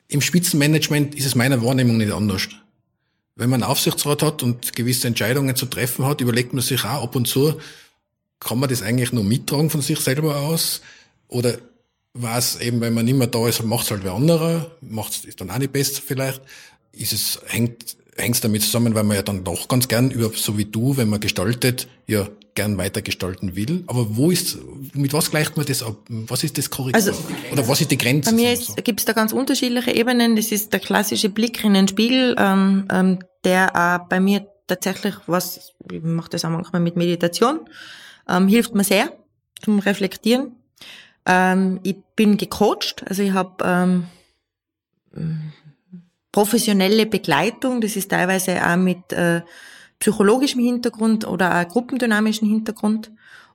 im 0.07 0.21
Spitzenmanagement 0.21 1.15
ist 1.15 1.25
es 1.25 1.35
meiner 1.35 1.63
Wahrnehmung 1.63 1.97
nicht 1.97 2.11
anders. 2.11 2.49
Wenn 3.35 3.49
man 3.49 3.63
einen 3.63 3.71
Aufsichtsrat 3.71 4.21
hat 4.21 4.43
und 4.43 4.75
gewisse 4.75 5.07
Entscheidungen 5.07 5.55
zu 5.55 5.65
treffen 5.65 6.05
hat, 6.05 6.21
überlegt 6.21 6.53
man 6.53 6.61
sich 6.61 6.83
auch 6.83 7.03
ab 7.03 7.15
und 7.15 7.27
zu, 7.27 7.59
kann 8.39 8.59
man 8.59 8.69
das 8.69 8.81
eigentlich 8.81 9.11
nur 9.11 9.23
mittragen 9.23 9.69
von 9.69 9.81
sich 9.81 9.99
selber 9.99 10.37
aus? 10.37 10.81
Oder 11.27 11.57
was 12.13 12.59
eben, 12.59 12.81
wenn 12.81 12.93
man 12.93 13.05
nicht 13.05 13.17
mehr 13.17 13.27
da 13.27 13.47
ist, 13.47 13.63
macht 13.63 13.85
es 13.85 13.91
halt 13.91 14.03
wer 14.03 14.13
anderer, 14.13 14.71
macht 14.81 15.25
es 15.27 15.35
dann 15.35 15.51
auch 15.51 15.57
nicht 15.57 15.71
besser 15.71 16.01
vielleicht. 16.05 16.41
Ist 16.91 17.13
es, 17.13 17.39
hängt 17.45 17.95
hängt 18.19 18.43
damit 18.43 18.61
zusammen, 18.61 18.93
weil 18.95 19.03
man 19.03 19.15
ja 19.15 19.23
dann 19.23 19.43
doch 19.43 19.67
ganz 19.67 19.87
gern 19.87 20.11
über, 20.11 20.31
so 20.33 20.57
wie 20.57 20.65
du, 20.65 20.97
wenn 20.97 21.09
man 21.09 21.19
gestaltet, 21.19 21.87
ja 22.07 22.27
gern 22.55 22.77
weiter 22.77 23.01
gestalten 23.01 23.55
will. 23.55 23.83
Aber 23.87 24.17
wo 24.17 24.31
ist, 24.31 24.57
mit 24.93 25.13
was 25.13 25.31
gleicht 25.31 25.55
man 25.55 25.65
das 25.65 25.81
ab? 25.81 25.95
Was 26.09 26.43
ist 26.43 26.57
das 26.57 26.69
Korrektur? 26.69 26.95
Also, 26.95 27.13
Oder 27.51 27.67
was 27.67 27.79
ist 27.79 27.91
die 27.91 27.97
Grenze? 27.97 28.31
Bei 28.31 28.35
mir 28.35 28.57
so? 28.57 28.73
gibt 28.75 28.99
es 28.99 29.05
da 29.05 29.13
ganz 29.13 29.31
unterschiedliche 29.31 29.91
Ebenen. 29.91 30.35
Das 30.35 30.51
ist 30.51 30.73
der 30.73 30.81
klassische 30.81 31.29
Blick 31.29 31.63
in 31.63 31.73
den 31.73 31.87
Spiegel, 31.87 32.35
ähm, 32.37 32.85
ähm, 32.91 33.19
der 33.45 33.75
auch 33.75 34.09
bei 34.09 34.19
mir 34.19 34.45
tatsächlich 34.67 35.15
was, 35.25 35.73
ich 35.89 36.03
mache 36.03 36.31
das 36.31 36.43
auch 36.43 36.49
manchmal 36.49 36.81
mit 36.81 36.95
Meditation, 36.95 37.61
ähm, 38.27 38.47
hilft 38.47 38.75
mir 38.75 38.83
sehr 38.83 39.13
zum 39.63 39.79
Reflektieren. 39.79 40.55
Ähm, 41.25 41.79
ich 41.83 41.95
bin 42.15 42.37
gecoacht, 42.37 43.03
also 43.07 43.23
ich 43.23 43.31
habe 43.31 43.63
ähm, 45.15 45.51
professionelle 46.39 47.05
Begleitung, 47.05 47.81
das 47.81 47.97
ist 47.97 48.11
teilweise 48.11 48.65
auch 48.65 48.77
mit 48.77 49.11
äh, 49.11 49.41
psychologischem 49.99 50.61
Hintergrund 50.61 51.27
oder 51.27 51.59
auch 51.59 51.67
gruppendynamischem 51.67 52.47
Hintergrund, 52.47 53.11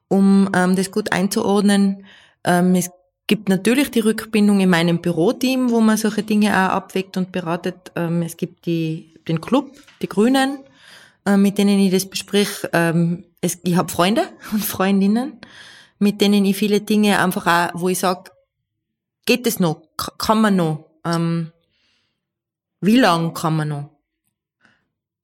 um 0.08 0.50
ähm, 0.54 0.76
das 0.76 0.90
gut 0.90 1.10
einzuordnen. 1.10 2.04
Ähm, 2.44 2.74
es 2.74 2.90
gibt 3.26 3.48
natürlich 3.48 3.90
die 3.90 4.00
Rückbindung 4.00 4.60
in 4.60 4.68
meinem 4.68 5.00
Büroteam, 5.00 5.70
wo 5.70 5.80
man 5.80 5.96
solche 5.96 6.24
Dinge 6.24 6.50
auch 6.50 6.72
abwägt 6.72 7.16
und 7.16 7.32
beratet. 7.32 7.90
Ähm, 7.96 8.20
es 8.20 8.36
gibt 8.36 8.66
die, 8.66 9.14
den 9.26 9.40
Club, 9.40 9.70
die 10.02 10.08
Grünen, 10.08 10.58
äh, 11.24 11.38
mit 11.38 11.56
denen 11.56 11.78
ich 11.78 11.90
das 11.90 12.04
besprich. 12.04 12.50
Ähm, 12.74 13.24
es, 13.40 13.60
ich 13.64 13.76
habe 13.76 13.90
Freunde 13.90 14.24
und 14.52 14.62
Freundinnen, 14.62 15.38
mit 15.98 16.20
denen 16.20 16.44
ich 16.44 16.58
viele 16.58 16.82
Dinge 16.82 17.18
einfach 17.18 17.46
auch, 17.46 17.80
wo 17.80 17.88
ich 17.88 18.00
sage, 18.00 18.30
geht 19.24 19.46
es 19.46 19.58
noch? 19.58 19.80
Kann 20.18 20.42
man 20.42 20.56
noch? 20.56 20.90
Ähm, 21.06 21.50
wie 22.84 22.98
lang 22.98 23.34
kann 23.34 23.56
man 23.56 23.68
noch? 23.68 23.90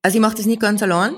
Also 0.02 0.16
ich 0.16 0.20
mache 0.20 0.36
das 0.36 0.46
nicht 0.46 0.60
ganz 0.60 0.82
allein. 0.82 1.16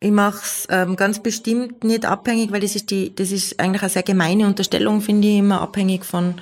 Ich 0.00 0.10
mache 0.10 0.40
es 0.42 0.66
ähm, 0.70 0.96
ganz 0.96 1.22
bestimmt 1.22 1.84
nicht 1.84 2.04
abhängig, 2.04 2.52
weil 2.52 2.60
das 2.60 2.76
ist 2.76 2.90
die, 2.90 3.14
das 3.14 3.30
ist 3.30 3.58
eigentlich 3.58 3.82
eine 3.82 3.90
sehr 3.90 4.02
gemeine 4.02 4.46
Unterstellung, 4.46 5.00
finde 5.00 5.28
ich, 5.28 5.38
immer 5.38 5.60
abhängig 5.60 6.04
von 6.04 6.34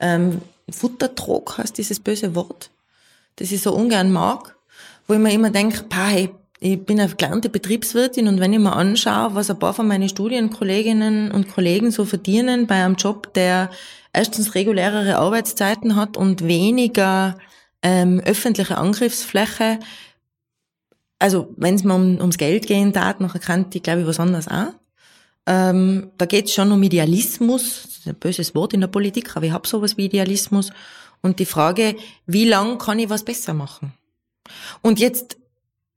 ähm, 0.00 0.40
Futtertrog, 0.68 1.58
heißt 1.58 1.78
dieses 1.78 2.00
böse 2.00 2.34
Wort, 2.34 2.70
das 3.36 3.52
ich 3.52 3.62
so 3.62 3.72
ungern 3.72 4.12
mag, 4.12 4.56
wo 5.06 5.14
ich 5.14 5.20
mir 5.20 5.32
immer 5.32 5.50
denke, 5.50 5.84
hey, 5.94 6.30
ich 6.58 6.84
bin 6.84 6.98
eine 6.98 7.14
gelernte 7.14 7.48
Betriebswirtin 7.48 8.28
und 8.28 8.40
wenn 8.40 8.52
ich 8.52 8.58
mir 8.58 8.74
anschaue, 8.74 9.34
was 9.34 9.50
ein 9.50 9.58
paar 9.58 9.74
von 9.74 9.86
meinen 9.86 10.08
Studienkolleginnen 10.08 11.30
und 11.30 11.52
Kollegen 11.52 11.90
so 11.90 12.04
verdienen 12.04 12.66
bei 12.66 12.82
einem 12.82 12.96
Job, 12.96 13.32
der 13.34 13.70
erstens 14.12 14.54
regulärere 14.54 15.16
Arbeitszeiten 15.16 15.94
hat 15.96 16.16
und 16.16 16.46
weniger 16.46 17.38
ähm, 17.86 18.18
öffentliche 18.18 18.78
Angriffsfläche, 18.78 19.78
also 21.20 21.54
wenn 21.56 21.76
es 21.76 21.84
mal 21.84 21.94
um, 21.94 22.18
ums 22.18 22.36
Geld 22.36 22.66
gehen 22.66 22.92
darf, 22.92 23.20
nachher 23.20 23.38
kann 23.38 23.70
die, 23.70 23.80
glaube 23.80 24.00
ich, 24.00 24.06
was 24.08 24.18
anderes 24.18 24.48
auch. 24.48 24.74
Ähm, 25.46 26.10
da 26.18 26.26
geht 26.26 26.46
es 26.46 26.54
schon 26.54 26.72
um 26.72 26.82
Idealismus, 26.82 27.82
das 27.84 27.98
ist 27.98 28.08
ein 28.08 28.16
böses 28.16 28.56
Wort 28.56 28.74
in 28.74 28.80
der 28.80 28.88
Politik, 28.88 29.36
aber 29.36 29.46
ich 29.46 29.52
habe 29.52 29.68
sowas 29.68 29.96
wie 29.96 30.06
Idealismus. 30.06 30.72
Und 31.22 31.38
die 31.38 31.46
Frage, 31.46 31.94
wie 32.26 32.44
lang 32.44 32.78
kann 32.78 32.98
ich 32.98 33.08
was 33.08 33.24
besser 33.24 33.54
machen? 33.54 33.94
Und 34.82 34.98
jetzt 34.98 35.36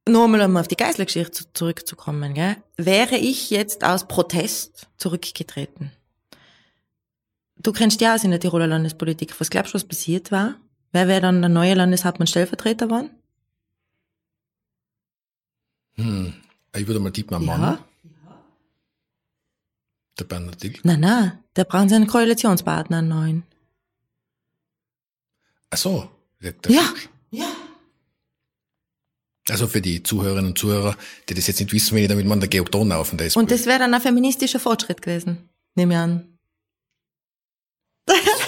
nur 0.07 0.25
einmal 0.25 0.41
um 0.41 0.57
auf 0.57 0.67
die 0.67 0.77
Geislergeschichte 0.77 1.45
zurückzukommen, 1.53 2.35
gell? 2.35 2.57
wäre 2.77 3.17
ich 3.17 3.49
jetzt 3.49 3.83
aus 3.83 4.07
Protest 4.07 4.87
zurückgetreten? 4.97 5.91
Du 7.57 7.73
kennst 7.73 7.99
ja 7.99 8.13
aus 8.13 8.23
in 8.23 8.31
der 8.31 8.39
Tiroler 8.39 8.67
Landespolitik. 8.67 9.39
Was 9.39 9.49
glaubst 9.49 9.73
du, 9.73 9.75
was 9.75 9.83
passiert 9.83 10.31
war? 10.31 10.55
Wer 10.91 11.07
wäre 11.07 11.21
dann 11.21 11.41
der 11.41 11.49
neue 11.49 11.75
Landeshauptmann 11.75 12.27
Stellvertreter 12.27 12.87
geworden? 12.87 13.11
Hm, 15.95 16.33
ich 16.75 16.87
würde 16.87 16.99
mal 16.99 17.11
tippen, 17.11 17.45
Mann. 17.45 17.61
Ja. 17.61 17.85
Der 20.17 20.23
Bernhard 20.25 20.61
Dill? 20.61 20.79
Nein, 20.83 20.99
nein, 20.99 21.39
der 21.55 21.65
brauchen 21.65 21.89
sie 21.89 21.95
einen 21.95 22.07
Koalitionspartner, 22.07 22.97
einen 22.97 23.07
neuen. 23.07 23.43
Ach 25.69 25.77
so. 25.77 26.09
Der, 26.41 26.53
der 26.53 26.71
ja, 26.71 26.93
ja. 27.31 27.51
Also 29.49 29.67
für 29.67 29.81
die 29.81 30.03
Zuhörerinnen 30.03 30.51
und 30.51 30.57
Zuhörer, 30.57 30.95
die 31.27 31.33
das 31.33 31.47
jetzt 31.47 31.59
nicht 31.59 31.73
wissen, 31.73 31.95
wenn 31.95 32.03
ich 32.03 32.09
damit 32.09 32.25
man 32.25 32.39
der 32.39 32.49
Georg 32.49 32.71
der 32.71 32.81
SPÖ. 32.81 33.39
Und 33.39 33.51
das 33.51 33.65
wäre 33.65 33.79
dann 33.79 33.93
ein 33.93 34.01
feministischer 34.01 34.59
Fortschritt 34.59 35.01
gewesen, 35.01 35.49
nehme 35.75 35.93
ich 35.93 35.99
an. 35.99 36.37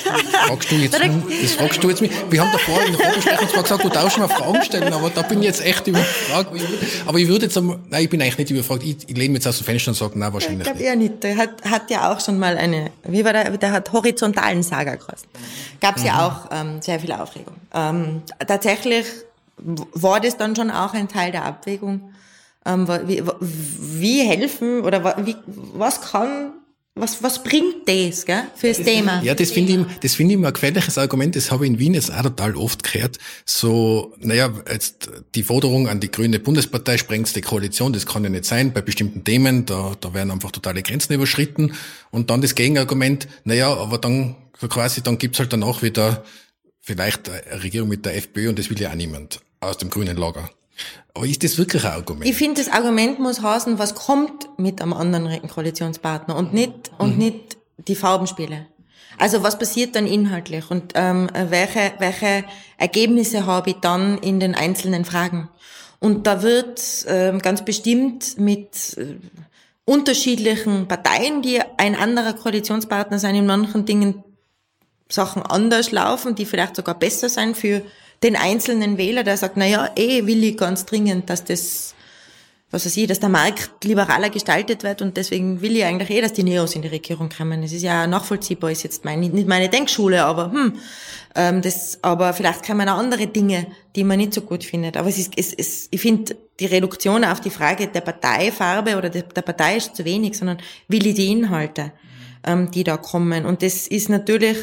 fragst 0.47 0.71
du 0.71 0.75
jetzt, 0.75 0.93
das 0.93 1.51
fragst 1.53 1.83
du 1.83 1.89
jetzt 1.89 2.01
mich. 2.01 2.11
Wir 2.29 2.41
haben 2.41 2.51
davor 2.51 2.83
in 2.83 2.93
der 2.93 3.05
Vorbesprechung 3.05 3.49
zwar 3.49 3.63
gesagt, 3.63 3.83
du 3.83 3.89
darfst 3.89 4.17
mal 4.17 4.27
Fragen 4.27 4.63
stellen, 4.63 4.93
aber 4.93 5.09
da 5.09 5.21
bin 5.21 5.39
ich 5.39 5.45
jetzt 5.45 5.65
echt 5.65 5.87
überfragt. 5.87 6.51
Aber 7.05 7.17
ich 7.17 7.27
würde 7.27 7.45
jetzt 7.45 7.53
sagen, 7.53 7.83
nein, 7.89 8.03
ich 8.03 8.09
bin 8.09 8.21
eigentlich 8.21 8.37
nicht 8.37 8.51
überfragt. 8.51 8.83
Ich, 8.83 8.97
ich 9.07 9.17
lehne 9.17 9.33
mich 9.33 9.39
jetzt 9.39 9.47
aus 9.47 9.57
dem 9.57 9.65
Fenster 9.65 9.91
und 9.91 9.95
sage, 9.95 10.17
nein, 10.17 10.33
wahrscheinlich 10.33 10.67
ich 10.67 10.73
nicht. 10.73 10.83
eher 10.83 10.95
nicht. 10.95 11.23
Der 11.23 11.37
hat, 11.37 11.63
hat 11.63 11.89
ja 11.89 12.11
auch 12.11 12.19
schon 12.19 12.39
mal 12.39 12.57
eine, 12.57 12.91
wie 13.03 13.23
war 13.25 13.33
der, 13.33 13.57
der 13.57 13.71
hat 13.71 13.91
horizontalen 13.91 14.63
Saga 14.63 14.95
gekostet. 14.95 15.29
Gab 15.79 15.97
es 15.97 16.01
mhm. 16.01 16.07
ja 16.07 16.27
auch 16.27 16.49
ähm, 16.51 16.81
sehr 16.81 16.99
viel 16.99 17.11
Aufregung. 17.11 17.55
Ähm, 17.73 18.21
tatsächlich 18.45 19.05
war 19.57 20.19
das 20.19 20.37
dann 20.37 20.55
schon 20.55 20.71
auch 20.71 20.93
ein 20.93 21.07
Teil 21.07 21.31
der 21.31 21.45
Abwägung. 21.45 22.13
Ähm, 22.65 22.87
wie, 23.05 23.23
wie 23.39 24.21
helfen 24.21 24.81
oder 24.81 25.15
wie, 25.25 25.35
was 25.73 26.01
kann 26.01 26.53
was, 26.93 27.23
was 27.23 27.41
bringt 27.41 27.87
das, 27.87 28.25
gell, 28.25 28.43
fürs 28.55 28.77
das, 28.77 28.85
Thema? 28.85 29.21
Ja, 29.23 29.33
das 29.33 29.51
finde 29.51 29.73
ich, 29.73 29.99
das 30.01 30.15
finde 30.15 30.33
ich 30.33 30.39
immer 30.39 30.49
ein 30.49 30.53
gefährliches 30.53 30.97
Argument. 30.97 31.35
Das 31.35 31.49
habe 31.49 31.65
ich 31.65 31.71
in 31.71 31.79
Wien 31.79 31.93
jetzt 31.93 32.11
auch 32.11 32.21
total 32.21 32.55
oft 32.57 32.83
gehört. 32.83 33.17
So, 33.45 34.13
naja, 34.19 34.53
jetzt 34.69 35.09
die 35.33 35.43
Forderung 35.43 35.87
an 35.87 36.01
die 36.01 36.11
Grüne 36.11 36.39
Bundespartei 36.39 36.97
sprengst 36.97 37.35
die 37.35 37.41
Koalition, 37.41 37.93
das 37.93 38.05
kann 38.05 38.25
ja 38.25 38.29
nicht 38.29 38.43
sein. 38.43 38.73
Bei 38.73 38.81
bestimmten 38.81 39.23
Themen, 39.23 39.65
da, 39.65 39.93
da 40.01 40.13
werden 40.13 40.31
einfach 40.31 40.51
totale 40.51 40.83
Grenzen 40.83 41.13
überschritten. 41.13 41.73
Und 42.11 42.29
dann 42.29 42.41
das 42.41 42.55
Gegenargument, 42.55 43.27
naja, 43.45 43.73
aber 43.73 43.97
dann, 43.97 44.35
quasi, 44.59 45.01
dann 45.01 45.17
gibt's 45.17 45.39
halt 45.39 45.53
danach 45.53 45.81
wieder 45.81 46.25
vielleicht 46.81 47.29
eine 47.29 47.63
Regierung 47.63 47.87
mit 47.87 48.05
der 48.05 48.17
FPÖ 48.17 48.49
und 48.49 48.59
das 48.59 48.69
will 48.69 48.79
ja 48.79 48.89
auch 48.89 48.95
niemand 48.95 49.39
aus 49.61 49.77
dem 49.77 49.89
grünen 49.89 50.17
Lager. 50.17 50.49
Aber 51.13 51.25
ist 51.25 51.43
das 51.43 51.57
wirklich 51.57 51.83
ein 51.83 51.91
Argument? 51.91 52.25
Ich 52.25 52.37
finde, 52.37 52.61
das 52.61 52.71
Argument 52.71 53.19
muss 53.19 53.41
heißen, 53.41 53.79
was 53.79 53.95
kommt 53.95 54.47
mit 54.57 54.81
einem 54.81 54.93
anderen 54.93 55.47
Koalitionspartner 55.47 56.35
und 56.35 56.53
nicht, 56.53 56.91
und 56.97 57.13
mhm. 57.13 57.17
nicht 57.17 57.57
die 57.87 57.95
Farbenspiele. 57.95 58.67
Also 59.17 59.43
was 59.43 59.59
passiert 59.59 59.95
dann 59.95 60.07
inhaltlich 60.07 60.71
und 60.71 60.93
ähm, 60.95 61.29
welche, 61.33 61.93
welche 61.99 62.45
Ergebnisse 62.77 63.45
habe 63.45 63.71
ich 63.71 63.75
dann 63.77 64.17
in 64.19 64.39
den 64.39 64.55
einzelnen 64.55 65.05
Fragen? 65.05 65.49
Und 65.99 66.25
da 66.25 66.41
wird 66.41 66.81
ähm, 67.07 67.39
ganz 67.39 67.63
bestimmt 67.63 68.39
mit 68.39 68.97
äh, 68.97 69.17
unterschiedlichen 69.85 70.87
Parteien, 70.87 71.41
die 71.41 71.59
ein 71.77 71.95
anderer 71.95 72.33
Koalitionspartner 72.33 73.19
sein, 73.19 73.35
in 73.35 73.45
manchen 73.45 73.85
Dingen 73.85 74.23
Sachen 75.09 75.43
anders 75.43 75.91
laufen, 75.91 76.35
die 76.35 76.45
vielleicht 76.45 76.75
sogar 76.75 76.97
besser 76.97 77.29
sein 77.29 77.53
für 77.53 77.83
den 78.23 78.35
einzelnen 78.35 78.97
Wähler, 78.97 79.23
der 79.23 79.37
sagt, 79.37 79.57
na 79.57 79.65
ja, 79.65 79.89
eh 79.95 80.25
will 80.25 80.43
ich 80.43 80.57
ganz 80.57 80.85
dringend, 80.85 81.29
dass 81.29 81.43
das, 81.43 81.95
was 82.69 82.85
weiß 82.85 82.95
ich, 82.97 83.07
dass 83.07 83.19
der 83.19 83.29
Markt 83.29 83.83
liberaler 83.83 84.29
gestaltet 84.29 84.83
wird 84.83 85.01
und 85.01 85.17
deswegen 85.17 85.61
will 85.61 85.75
ich 85.75 85.83
eigentlich 85.83 86.09
eh, 86.11 86.21
dass 86.21 86.33
die 86.33 86.43
Neos 86.43 86.75
in 86.75 86.83
die 86.83 86.87
Regierung 86.87 87.29
kommen. 87.29 87.63
Das 87.63 87.71
ist 87.71 87.81
ja 87.81 88.05
nachvollziehbar, 88.05 88.71
ist 88.71 88.83
jetzt 88.83 89.05
meine, 89.05 89.27
nicht 89.27 89.47
meine 89.47 89.69
Denkschule, 89.69 90.23
aber 90.23 90.51
hm, 90.51 90.77
ähm, 91.35 91.61
das, 91.61 91.99
aber 92.03 92.33
vielleicht 92.33 92.69
man 92.69 92.89
auch 92.89 92.99
andere 92.99 93.27
Dinge, 93.27 93.67
die 93.95 94.03
man 94.03 94.17
nicht 94.17 94.33
so 94.33 94.41
gut 94.41 94.63
findet. 94.63 94.97
Aber 94.97 95.09
es 95.09 95.17
ist, 95.17 95.33
es, 95.35 95.53
es, 95.53 95.87
ich 95.89 96.01
finde, 96.01 96.35
die 96.59 96.67
Reduktion 96.67 97.25
auf 97.25 97.41
die 97.41 97.49
Frage 97.49 97.87
der 97.87 98.01
Parteifarbe 98.01 98.97
oder 98.97 99.09
der, 99.09 99.23
der 99.23 99.41
Partei 99.41 99.77
ist 99.77 99.95
zu 99.95 100.05
wenig, 100.05 100.37
sondern 100.37 100.57
will 100.87 101.07
ich 101.07 101.15
die 101.15 101.31
Inhalte, 101.31 101.91
ähm, 102.45 102.69
die 102.69 102.83
da 102.83 102.97
kommen. 102.97 103.45
Und 103.45 103.63
das 103.63 103.87
ist 103.87 104.09
natürlich, 104.09 104.57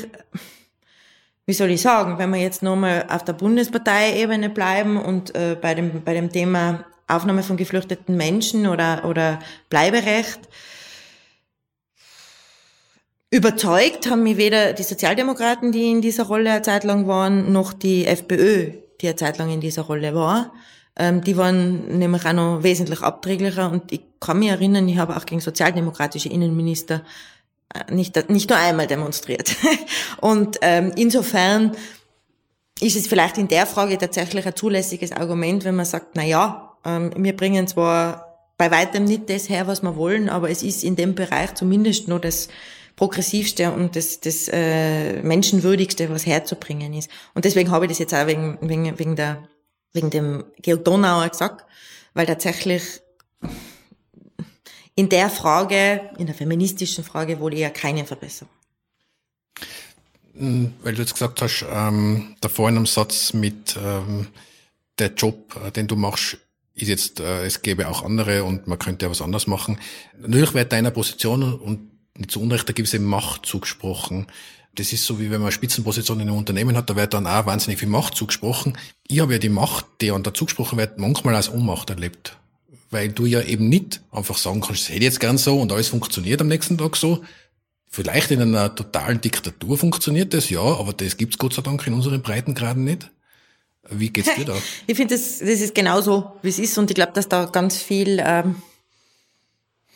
wie 1.49 1.55
soll 1.55 1.71
ich 1.71 1.81
sagen, 1.81 2.19
wenn 2.19 2.29
wir 2.29 2.39
jetzt 2.39 2.63
nochmal 2.63 3.07
auf 3.09 3.25
der 3.25 3.33
Bundesparteiebene 3.33 4.51
bleiben 4.51 4.99
und 4.99 5.35
äh, 5.35 5.57
bei, 5.59 5.75
dem, 5.75 6.03
bei 6.05 6.13
dem 6.13 6.31
Thema 6.31 6.85
Aufnahme 7.07 7.43
von 7.43 7.57
geflüchteten 7.57 8.19
Menschen 8.19 8.67
oder, 8.67 9.07
oder 9.07 9.39
Bleiberecht, 9.71 10.41
überzeugt 13.31 14.11
haben 14.11 14.25
mich 14.25 14.37
weder 14.37 14.75
die 14.75 14.83
Sozialdemokraten, 14.83 15.73
die 15.73 15.91
in 15.91 16.03
dieser 16.03 16.25
Rolle 16.25 16.53
eine 16.53 16.61
Zeit 16.61 16.85
lang 16.85 17.07
waren, 17.07 17.51
noch 17.51 17.73
die 17.73 18.05
FPÖ, 18.05 18.73
die 19.01 19.07
eine 19.07 19.17
Zeit 19.17 19.39
lang 19.39 19.51
in 19.51 19.63
dieser 19.63 19.85
Rolle 19.85 20.15
war. 20.15 20.53
Ähm, 20.97 21.23
die 21.23 21.39
waren 21.39 21.99
nämlich 21.99 22.27
auch 22.27 22.35
noch 22.35 22.63
wesentlich 22.63 23.01
abträglicher 23.01 23.71
und 23.71 23.91
ich 23.91 24.03
kann 24.21 24.41
mich 24.41 24.51
erinnern, 24.51 24.87
ich 24.87 24.99
habe 24.99 25.17
auch 25.17 25.25
gegen 25.25 25.41
sozialdemokratische 25.41 26.29
Innenminister 26.29 27.01
nicht, 27.91 28.31
nicht 28.31 28.51
nur 28.51 28.59
einmal 28.59 28.87
demonstriert. 28.87 29.57
Und 30.21 30.59
ähm, 30.63 30.93
insofern 30.97 31.77
ist 32.81 32.97
es 32.97 33.07
vielleicht 33.07 33.39
in 33.39 33.49
der 33.49 33.67
Frage 33.67 33.99
tatsächlich 33.99 34.47
ein 34.47 34.57
zulässiges 34.57 35.13
Argument, 35.13 35.65
wenn 35.65 35.77
man 35.77 35.87
sagt, 35.87 36.09
na 36.15 36.25
ja, 36.25 36.77
ähm, 36.85 37.13
wir 37.17 37.37
bringen 37.37 37.67
zwar 37.67 38.53
bei 38.57 38.71
weitem 38.71 39.05
nicht 39.05 39.31
das 39.31 39.49
her, 39.49 39.67
was 39.67 39.83
wir 39.83 39.97
wollen, 39.97 40.29
aber 40.29 40.51
es 40.51 40.63
ist 40.63 40.85
in 40.85 40.97
dem 40.97 41.15
Bereich 41.15 41.55
zumindest 41.55 42.09
nur 42.09 42.21
das 42.21 42.49
progressivste 42.97 43.73
und 43.73 43.95
das, 43.95 44.19
das 44.21 44.49
äh, 44.49 45.23
menschenwürdigste, 45.23 46.11
was 46.11 46.27
herzubringen 46.27 46.93
ist. 46.95 47.09
Und 47.35 47.45
deswegen 47.45 47.71
habe 47.71 47.85
ich 47.85 47.91
das 47.91 47.99
jetzt 48.01 48.15
auch 48.15 48.27
wegen, 48.27 48.59
wegen, 48.61 48.99
wegen, 48.99 49.15
der, 49.15 49.49
wegen 49.93 50.11
dem 50.11 50.45
Georg 50.61 50.85
Donauer 50.85 51.29
gesagt, 51.29 51.65
weil 52.15 52.27
tatsächlich 52.27 52.83
in 54.99 55.09
der 55.09 55.31
Frage, 55.31 56.11
in 56.19 56.27
der 56.27 56.35
feministischen 56.35 57.05
Frage, 57.05 57.39
wohl 57.39 57.55
eher 57.55 57.71
keine 57.71 58.05
Verbesserung. 58.05 58.53
Hm, 60.37 60.73
weil 60.83 60.95
du 60.95 61.03
jetzt 61.03 61.13
gesagt 61.13 61.41
hast, 61.41 61.65
ähm, 61.71 62.35
davor 62.41 62.69
in 62.69 62.77
einem 62.79 62.87
Satz 62.87 63.33
mit 63.33 63.77
ähm, 63.81 64.27
der 64.99 65.13
Job, 65.15 65.55
äh, 65.65 65.71
den 65.71 65.87
du 65.87 65.95
machst, 65.95 66.39
ist 66.75 66.89
jetzt, 66.89 67.21
äh, 67.21 67.45
es 67.45 67.63
gäbe 67.63 67.87
auch 67.87 68.03
andere 68.05 68.43
und 68.43 68.67
man 68.67 68.81
könnte 68.81 69.07
ja 69.07 69.11
was 69.11 69.23
anderes 69.23 69.47
machen. 69.47 69.79
Natürlich 70.19 70.53
wird 70.55 70.73
deiner 70.73 70.91
Position 70.91 71.45
und 71.45 71.93
nicht 72.17 72.33
zu 72.33 72.43
Unrecht, 72.43 72.69
da 72.69 72.73
gibt 72.73 72.89
es 72.89 72.95
eben 72.95 73.05
Macht 73.05 73.47
zugesprochen. 73.47 74.27
Das 74.75 74.93
ist 74.93 75.07
so, 75.07 75.21
wie 75.21 75.31
wenn 75.31 75.39
man 75.39 75.43
eine 75.43 75.53
Spitzenposition 75.53 76.19
in 76.19 76.29
einem 76.29 76.39
Unternehmen 76.39 76.77
hat, 76.77 76.91
da 76.91 76.97
wird 76.97 77.15
dann 77.15 77.29
auch 77.29 77.47
wahnsinnig 77.47 77.79
viel 77.79 77.89
Macht 77.89 78.17
zugesprochen. 78.17 78.77
Ich 79.07 79.21
habe 79.21 79.35
ja 79.35 79.39
die 79.39 79.49
Macht, 79.49 79.87
die 80.01 80.11
an 80.11 80.25
da 80.25 80.35
zugesprochen 80.35 80.77
wird, 80.77 80.99
manchmal 80.99 81.37
als 81.37 81.49
Ohnmacht 81.49 81.89
erlebt 81.91 82.37
weil 82.91 83.11
du 83.11 83.27
ja 83.27 83.43
eben 83.43 83.69
nicht 83.69 84.01
einfach 84.11 84.39
sagen 84.39 84.61
kannst, 84.61 84.83
das 84.83 84.95
hätte 84.95 85.05
jetzt 85.05 85.21
gern 85.21 85.39
so 85.39 85.61
und 85.61 85.73
alles 85.73 85.89
funktioniert 85.89 86.41
am 86.41 86.49
nächsten 86.49 86.79
Tag 86.79 86.97
so. 86.97 87.23
Vielleicht 87.91 88.31
in 88.31 88.43
einer 88.43 88.75
totalen 88.75 89.21
Diktatur 89.21 89.79
funktioniert 89.79 90.35
das, 90.35 90.51
ja, 90.51 90.61
aber 90.61 90.93
das 90.93 91.17
gibt's 91.17 91.39
Gott 91.39 91.55
sei 91.55 91.63
Dank 91.63 91.87
in 91.87 91.95
unseren 91.95 92.21
Breitengraden 92.21 92.85
nicht. 92.85 93.11
Wie 93.91 94.11
geht's 94.11 94.35
dir 94.35 94.45
da? 94.45 94.55
ich 94.87 94.97
finde, 94.97 95.15
das, 95.15 95.39
das 95.39 95.61
ist 95.61 95.75
genauso, 95.75 96.33
wie 96.43 96.51
es 96.51 96.59
ist 96.59 96.77
und 96.77 96.91
ich 96.91 96.95
glaube, 96.95 97.13
dass 97.13 97.29
da 97.29 97.47
ganz 97.47 97.79
viel, 97.79 98.23
ähm, 98.23 98.57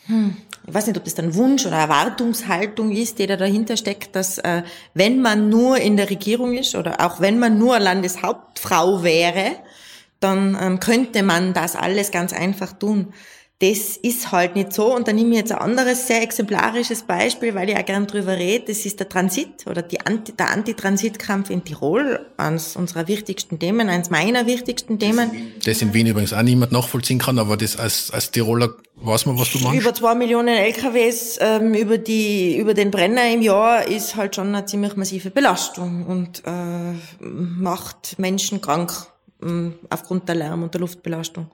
hm, 0.07 0.35
ich 0.67 0.73
weiß 0.73 0.87
nicht, 0.87 0.97
ob 0.97 1.03
das 1.03 1.13
dann 1.13 1.35
Wunsch 1.35 1.65
oder 1.65 1.77
Erwartungshaltung 1.77 2.91
ist, 2.91 3.19
die 3.19 3.27
da 3.27 3.37
dahinter 3.37 3.77
steckt, 3.77 4.15
dass 4.15 4.39
äh, 4.39 4.63
wenn 4.93 5.21
man 5.21 5.49
nur 5.49 5.77
in 5.77 5.97
der 5.97 6.09
Regierung 6.09 6.57
ist 6.57 6.75
oder 6.75 7.05
auch 7.05 7.19
wenn 7.19 7.37
man 7.37 7.59
nur 7.59 7.79
Landeshauptfrau 7.79 9.03
wäre, 9.03 9.57
dann 10.23 10.57
ähm, 10.59 10.79
könnte 10.79 11.23
man 11.23 11.53
das 11.53 11.75
alles 11.75 12.11
ganz 12.11 12.33
einfach 12.33 12.73
tun. 12.73 13.13
Das 13.59 13.95
ist 13.95 14.33
halt 14.33 14.55
nicht 14.57 14.73
so. 14.73 14.93
Und 14.93 15.07
dann 15.07 15.15
nehme 15.15 15.29
ich 15.31 15.37
jetzt 15.37 15.53
ein 15.53 15.59
anderes 15.59 16.07
sehr 16.07 16.21
exemplarisches 16.21 17.03
Beispiel, 17.03 17.55
weil 17.55 17.69
ich 17.69 17.77
auch 17.77 17.85
gern 17.85 18.07
drüber 18.07 18.35
rede. 18.35 18.65
Das 18.67 18.85
ist 18.85 18.99
der 18.99 19.07
Transit 19.07 19.67
oder 19.67 19.81
die 19.81 20.01
Anti, 20.01 20.33
der 20.33 20.49
Antitransitkampf 20.49 21.49
in 21.49 21.63
Tirol. 21.63 22.25
Eines 22.35 22.75
unserer 22.75 23.07
wichtigsten 23.07 23.59
Themen, 23.59 23.87
eines 23.87 24.09
meiner 24.09 24.47
wichtigsten 24.47 24.99
Themen. 24.99 25.53
Das 25.63 25.81
in 25.81 25.93
Wien 25.93 26.07
übrigens 26.07 26.33
auch 26.33 26.41
niemand 26.41 26.73
nachvollziehen 26.73 27.19
kann, 27.19 27.39
aber 27.39 27.55
das 27.55 27.77
als, 27.77 28.11
als 28.11 28.31
Tiroler 28.31 28.73
weiß 28.95 29.27
man, 29.27 29.39
was 29.39 29.51
du 29.53 29.59
meinst. 29.59 29.79
Über 29.79 29.93
zwei 29.93 30.15
Millionen 30.15 30.57
LKWs 30.57 31.37
ähm, 31.39 31.73
über 31.73 31.97
die 31.97 32.57
über 32.57 32.73
den 32.73 32.91
Brenner 32.91 33.31
im 33.31 33.41
Jahr 33.41 33.87
ist 33.87 34.17
halt 34.17 34.35
schon 34.35 34.53
eine 34.53 34.65
ziemlich 34.65 34.97
massive 34.97 35.29
Belastung 35.29 36.05
und 36.05 36.43
äh, 36.45 37.23
macht 37.23 38.19
Menschen 38.19 38.59
krank 38.59 39.07
aufgrund 39.89 40.27
der 40.27 40.35
Lärm- 40.35 40.63
und 40.63 40.73
der 40.73 40.81
Luftbelastung. 40.81 41.51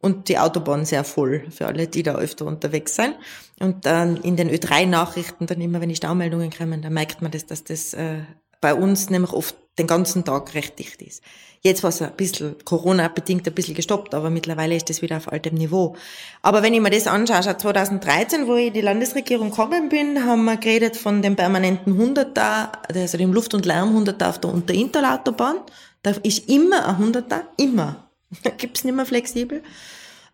Und 0.00 0.28
die 0.28 0.38
Autobahn 0.38 0.84
sehr 0.84 1.02
voll 1.02 1.44
für 1.50 1.66
alle, 1.66 1.86
die 1.86 2.02
da 2.02 2.16
öfter 2.16 2.44
unterwegs 2.46 2.94
sind. 2.94 3.14
Und 3.58 3.86
dann 3.86 4.18
in 4.18 4.36
den 4.36 4.50
Ö3-Nachrichten, 4.50 5.46
dann 5.46 5.60
immer, 5.60 5.80
wenn 5.80 5.88
die 5.88 5.96
Staumeldungen 5.96 6.50
kommen, 6.50 6.82
dann 6.82 6.92
merkt 6.92 7.22
man 7.22 7.30
das, 7.30 7.46
dass 7.46 7.64
das 7.64 7.94
äh, 7.94 8.18
bei 8.60 8.74
uns 8.74 9.08
nämlich 9.08 9.32
oft 9.32 9.56
den 9.78 9.86
ganzen 9.86 10.24
Tag 10.24 10.54
recht 10.54 10.78
dicht 10.78 11.02
ist. 11.02 11.22
Jetzt 11.60 11.82
war 11.82 11.88
es 11.88 12.02
ein 12.02 12.12
bisschen 12.12 12.56
Corona-bedingt 12.64 13.46
ein 13.46 13.54
bisschen 13.54 13.74
gestoppt, 13.74 14.14
aber 14.14 14.28
mittlerweile 14.28 14.76
ist 14.76 14.90
das 14.90 15.00
wieder 15.00 15.16
auf 15.16 15.32
altem 15.32 15.54
Niveau. 15.54 15.96
Aber 16.42 16.62
wenn 16.62 16.74
ich 16.74 16.80
mir 16.82 16.90
das 16.90 17.06
anschaue, 17.06 17.56
2013, 17.56 18.46
wo 18.46 18.56
ich 18.56 18.66
in 18.66 18.72
die 18.74 18.82
Landesregierung 18.82 19.48
gekommen 19.48 19.88
bin, 19.88 20.26
haben 20.26 20.44
wir 20.44 20.58
geredet 20.58 20.98
von 20.98 21.22
dem 21.22 21.36
permanenten 21.36 21.96
Hunderter, 21.96 22.72
also 22.86 23.16
dem 23.16 23.32
Luft- 23.32 23.54
und 23.54 23.64
Lärmhunderter 23.64 24.28
auf 24.28 24.38
der 24.40 24.52
Unter-Interlautobahn. 24.52 25.56
Da 26.04 26.12
ist 26.22 26.48
immer 26.48 26.86
ein 26.86 26.98
Hunderter, 26.98 27.48
immer. 27.56 28.08
Da 28.42 28.50
gibt's 28.50 28.84
nicht 28.84 28.94
mehr 28.94 29.06
flexibel. 29.06 29.62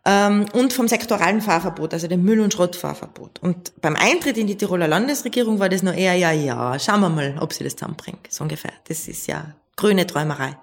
Ähm, 0.04 0.46
und 0.54 0.72
vom 0.72 0.88
sektoralen 0.88 1.42
Fahrverbot, 1.42 1.92
also 1.92 2.08
dem 2.08 2.24
Müll- 2.24 2.40
und 2.40 2.52
Schrottfahrverbot. 2.52 3.38
Und 3.42 3.72
beim 3.82 3.96
Eintritt 3.96 4.38
in 4.38 4.46
die 4.46 4.56
Tiroler 4.56 4.88
Landesregierung 4.88 5.58
war 5.58 5.68
das 5.68 5.82
noch 5.82 5.94
eher, 5.94 6.14
ja, 6.14 6.32
ja, 6.32 6.78
schauen 6.78 7.00
wir 7.00 7.10
mal, 7.10 7.36
ob 7.40 7.52
sie 7.52 7.64
das 7.64 7.76
zusammenbringt, 7.76 8.26
so 8.30 8.44
ungefähr. 8.44 8.72
Das 8.88 9.08
ist 9.08 9.26
ja 9.26 9.54
grüne 9.76 10.06
Träumerei. 10.06 10.56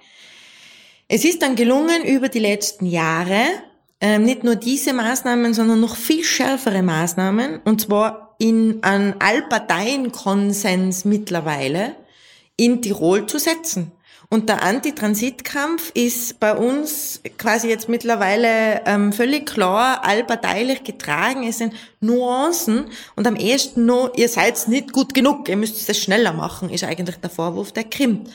Es 1.07 1.23
ist 1.23 1.41
dann 1.41 1.55
gelungen, 1.55 2.03
über 2.03 2.29
die 2.29 2.39
letzten 2.39 2.87
Jahre 2.87 3.43
ähm, 4.01 4.23
nicht 4.23 4.43
nur 4.43 4.55
diese 4.55 4.93
Maßnahmen, 4.93 5.53
sondern 5.53 5.79
noch 5.79 5.95
viel 5.95 6.23
schärfere 6.23 6.83
Maßnahmen, 6.83 7.61
und 7.63 7.81
zwar 7.81 8.35
in 8.39 8.83
einem 8.83 9.15
Allparteienkonsens 9.19 11.05
mittlerweile, 11.05 11.95
in 12.57 12.81
Tirol 12.81 13.27
zu 13.27 13.39
setzen. 13.39 13.91
Und 14.29 14.49
der 14.49 14.61
Antitransitkampf 14.61 15.91
ist 15.93 16.41
bei 16.41 16.53
uns 16.53 17.21
quasi 17.37 17.69
jetzt 17.69 17.87
mittlerweile 17.87 18.81
ähm, 18.85 19.13
völlig 19.13 19.45
klar, 19.45 20.03
allparteilich 20.03 20.83
getragen. 20.83 21.47
Es 21.47 21.59
sind 21.59 21.73
Nuancen 22.01 22.89
und 23.15 23.25
am 23.25 23.37
ehesten 23.37 23.85
nur, 23.85 24.17
ihr 24.17 24.27
seid 24.27 24.67
nicht 24.67 24.91
gut 24.91 25.13
genug, 25.13 25.47
ihr 25.47 25.55
müsst 25.55 25.89
es 25.89 26.01
schneller 26.01 26.33
machen, 26.33 26.69
ist 26.69 26.83
eigentlich 26.83 27.15
der 27.17 27.29
Vorwurf, 27.29 27.71
der 27.71 27.85
krimmt. 27.85 28.29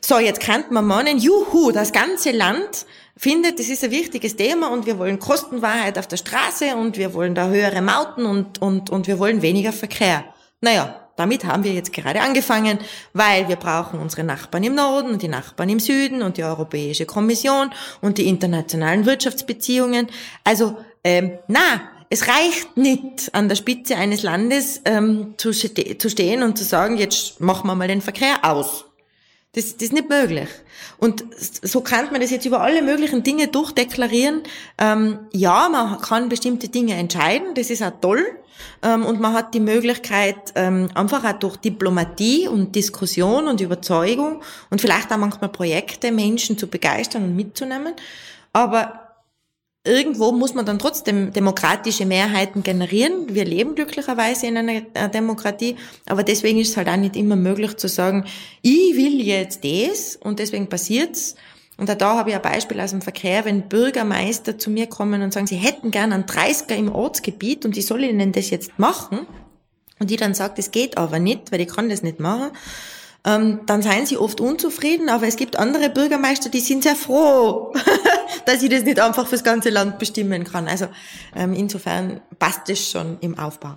So, 0.00 0.20
jetzt 0.20 0.40
kann 0.40 0.64
man 0.70 0.86
meinen, 0.86 1.18
juhu, 1.18 1.72
das 1.72 1.92
ganze 1.92 2.30
Land 2.30 2.86
findet, 3.16 3.58
das 3.58 3.68
ist 3.68 3.82
ein 3.82 3.90
wichtiges 3.90 4.36
Thema 4.36 4.70
und 4.70 4.86
wir 4.86 4.98
wollen 4.98 5.18
Kostenwahrheit 5.18 5.98
auf 5.98 6.06
der 6.06 6.18
Straße 6.18 6.76
und 6.76 6.96
wir 6.96 7.14
wollen 7.14 7.34
da 7.34 7.48
höhere 7.48 7.82
Mauten 7.82 8.26
und, 8.26 8.62
und, 8.62 8.90
und 8.90 9.08
wir 9.08 9.18
wollen 9.18 9.42
weniger 9.42 9.72
Verkehr. 9.72 10.24
Naja, 10.60 11.01
damit 11.16 11.44
haben 11.44 11.64
wir 11.64 11.72
jetzt 11.72 11.92
gerade 11.92 12.20
angefangen, 12.20 12.78
weil 13.12 13.48
wir 13.48 13.56
brauchen 13.56 14.00
unsere 14.00 14.24
Nachbarn 14.24 14.64
im 14.64 14.74
Norden 14.74 15.10
und 15.10 15.22
die 15.22 15.28
Nachbarn 15.28 15.68
im 15.68 15.80
Süden 15.80 16.22
und 16.22 16.36
die 16.36 16.44
Europäische 16.44 17.06
Kommission 17.06 17.70
und 18.00 18.18
die 18.18 18.28
internationalen 18.28 19.06
Wirtschaftsbeziehungen. 19.06 20.08
Also, 20.44 20.76
ähm, 21.04 21.32
na, 21.48 21.82
es 22.10 22.28
reicht 22.28 22.76
nicht, 22.76 23.34
an 23.34 23.48
der 23.48 23.56
Spitze 23.56 23.96
eines 23.96 24.22
Landes 24.22 24.82
ähm, 24.84 25.34
zu, 25.38 25.50
zu 25.52 26.10
stehen 26.10 26.42
und 26.42 26.58
zu 26.58 26.64
sagen, 26.64 26.98
jetzt 26.98 27.40
machen 27.40 27.66
wir 27.66 27.74
mal 27.74 27.88
den 27.88 28.02
Verkehr 28.02 28.40
aus. 28.42 28.84
Das, 29.54 29.74
das 29.74 29.82
ist 29.82 29.92
nicht 29.92 30.08
möglich. 30.08 30.48
Und 30.96 31.24
so 31.36 31.82
kann 31.82 32.10
man 32.10 32.22
das 32.22 32.30
jetzt 32.30 32.46
über 32.46 32.62
alle 32.62 32.80
möglichen 32.80 33.22
Dinge 33.22 33.48
durchdeklarieren. 33.48 34.42
Ähm, 34.78 35.18
ja, 35.32 35.68
man 35.68 36.00
kann 36.00 36.30
bestimmte 36.30 36.68
Dinge 36.68 36.94
entscheiden, 36.94 37.54
das 37.54 37.68
ist 37.68 37.82
auch 37.82 37.92
toll. 38.00 38.24
Ähm, 38.82 39.04
und 39.04 39.20
man 39.20 39.34
hat 39.34 39.52
die 39.52 39.60
Möglichkeit, 39.60 40.36
ähm, 40.54 40.88
einfach 40.94 41.24
auch 41.24 41.38
durch 41.38 41.56
Diplomatie 41.58 42.48
und 42.48 42.74
Diskussion 42.74 43.46
und 43.46 43.60
Überzeugung 43.60 44.42
und 44.70 44.80
vielleicht 44.80 45.12
auch 45.12 45.18
manchmal 45.18 45.50
Projekte 45.50 46.12
Menschen 46.12 46.56
zu 46.56 46.66
begeistern 46.66 47.24
und 47.24 47.36
mitzunehmen. 47.36 47.94
Aber 48.52 49.01
irgendwo 49.84 50.30
muss 50.32 50.54
man 50.54 50.64
dann 50.64 50.78
trotzdem 50.78 51.32
demokratische 51.32 52.06
Mehrheiten 52.06 52.62
generieren. 52.62 53.34
Wir 53.34 53.44
leben 53.44 53.74
glücklicherweise 53.74 54.46
in 54.46 54.56
einer 54.56 54.82
äh, 54.94 55.08
Demokratie, 55.08 55.76
aber 56.06 56.22
deswegen 56.22 56.60
ist 56.60 56.70
es 56.70 56.76
halt 56.76 56.88
auch 56.88 56.96
nicht 56.96 57.16
immer 57.16 57.36
möglich 57.36 57.76
zu 57.76 57.88
sagen, 57.88 58.24
ich 58.62 58.96
will 58.96 59.20
jetzt 59.20 59.64
das 59.64 60.16
und 60.16 60.38
deswegen 60.38 60.68
passiert's. 60.68 61.34
Und 61.78 61.88
da 61.88 62.16
habe 62.16 62.30
ich 62.30 62.36
ein 62.36 62.42
Beispiel 62.42 62.80
aus 62.80 62.90
dem 62.90 63.02
Verkehr, 63.02 63.44
wenn 63.44 63.68
Bürgermeister 63.68 64.56
zu 64.56 64.70
mir 64.70 64.86
kommen 64.86 65.22
und 65.22 65.32
sagen, 65.32 65.46
sie 65.48 65.56
hätten 65.56 65.90
gern 65.90 66.12
einen 66.12 66.24
30er 66.24 66.74
im 66.74 66.92
Ortsgebiet 66.92 67.64
und 67.64 67.76
ich 67.76 67.86
soll 67.86 68.04
ihnen 68.04 68.30
das 68.30 68.50
jetzt 68.50 68.78
machen. 68.78 69.26
Und 69.98 70.10
die 70.10 70.16
dann 70.16 70.34
sagt, 70.34 70.58
das 70.58 70.70
geht 70.70 70.98
aber 70.98 71.18
nicht, 71.18 71.50
weil 71.50 71.60
ich 71.60 71.68
kann 71.68 71.88
das 71.88 72.02
nicht 72.02 72.20
machen 72.20 72.50
ähm, 73.24 73.60
dann 73.66 73.82
seien 73.82 74.06
sie 74.06 74.16
oft 74.16 74.40
unzufrieden, 74.40 75.08
aber 75.08 75.26
es 75.28 75.36
gibt 75.36 75.56
andere 75.56 75.90
Bürgermeister, 75.90 76.50
die 76.50 76.60
sind 76.60 76.82
sehr 76.82 76.96
froh, 76.96 77.72
dass 78.46 78.62
ich 78.62 78.70
das 78.70 78.82
nicht 78.82 78.98
einfach 78.98 79.26
fürs 79.26 79.44
ganze 79.44 79.70
Land 79.70 79.98
bestimmen 79.98 80.44
kann. 80.44 80.66
Also 80.66 80.88
ähm, 81.34 81.54
insofern 81.54 82.20
passt 82.38 82.68
es 82.68 82.90
schon 82.90 83.18
im 83.20 83.38
Aufbau. 83.38 83.76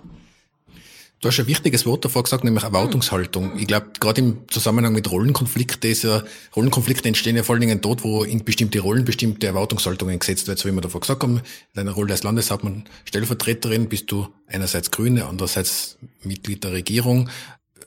Du 1.20 1.28
hast 1.28 1.40
ein 1.40 1.46
wichtiges 1.46 1.86
Wort 1.86 2.04
davor 2.04 2.24
gesagt, 2.24 2.44
nämlich 2.44 2.62
Erwartungshaltung. 2.62 3.58
Ich 3.58 3.66
glaube, 3.66 3.86
gerade 3.98 4.20
im 4.20 4.48
Zusammenhang 4.48 4.92
mit 4.92 5.10
Rollenkonflikten 5.10 5.90
ist 5.90 6.02
ja, 6.02 6.22
Rollenkonflikte 6.54 7.08
entstehen 7.08 7.36
ja 7.36 7.42
vor 7.42 7.54
allen 7.54 7.62
Dingen 7.62 7.80
dort, 7.80 8.04
wo 8.04 8.22
in 8.22 8.44
bestimmte 8.44 8.80
Rollen 8.80 9.06
bestimmte 9.06 9.46
Erwartungshaltungen 9.46 10.18
gesetzt 10.18 10.46
werden. 10.46 10.58
So 10.58 10.68
wie 10.68 10.72
wir 10.72 10.82
davor 10.82 11.00
gesagt 11.00 11.22
haben, 11.22 11.38
in 11.38 11.42
deiner 11.74 11.92
Rolle 11.92 12.12
als 12.12 12.22
Landeshauptmann, 12.22 12.84
Stellvertreterin 13.06 13.88
bist 13.88 14.12
du 14.12 14.28
einerseits 14.46 14.90
Grüne, 14.90 15.24
andererseits 15.24 15.96
Mitglied 16.22 16.62
der 16.64 16.72
Regierung. 16.72 17.30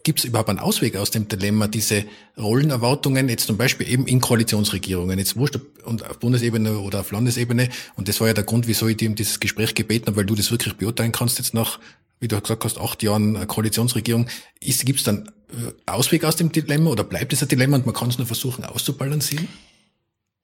Gibt 0.03 0.19
es 0.19 0.25
überhaupt 0.25 0.49
einen 0.49 0.59
Ausweg 0.59 0.95
aus 0.95 1.11
dem 1.11 1.27
Dilemma, 1.27 1.67
diese 1.67 2.05
Rollenerwartungen 2.37 3.27
jetzt 3.27 3.47
zum 3.47 3.57
Beispiel 3.57 3.89
eben 3.89 4.07
in 4.07 4.21
Koalitionsregierungen, 4.21 5.19
jetzt 5.19 5.35
wurscht 5.35 5.59
und 5.83 6.09
auf 6.09 6.19
Bundesebene 6.19 6.79
oder 6.79 7.01
auf 7.01 7.11
Landesebene, 7.11 7.69
und 7.95 8.07
das 8.07 8.19
war 8.21 8.27
ja 8.27 8.33
der 8.33 8.45
Grund, 8.45 8.67
wieso 8.67 8.87
ich 8.87 8.97
dir 8.97 9.09
um 9.09 9.15
dieses 9.15 9.39
Gespräch 9.39 9.75
gebeten 9.75 10.07
habe, 10.07 10.17
weil 10.17 10.25
du 10.25 10.35
das 10.35 10.51
wirklich 10.51 10.75
beurteilen 10.75 11.11
kannst 11.11 11.37
jetzt 11.37 11.53
nach, 11.53 11.79
wie 12.19 12.27
du 12.27 12.39
gesagt 12.39 12.63
hast, 12.63 12.77
acht 12.77 13.03
Jahren 13.03 13.47
Koalitionsregierung. 13.47 14.27
Gibt 14.61 14.99
es 14.99 15.03
dann 15.03 15.31
äh, 15.49 15.91
Ausweg 15.91 16.23
aus 16.23 16.35
dem 16.35 16.51
Dilemma 16.51 16.89
oder 16.91 17.03
bleibt 17.03 17.33
es 17.33 17.41
ein 17.41 17.47
Dilemma 17.47 17.77
und 17.77 17.85
man 17.85 17.95
kann 17.95 18.09
es 18.09 18.17
nur 18.17 18.27
versuchen 18.27 18.63
auszubalancieren? 18.65 19.47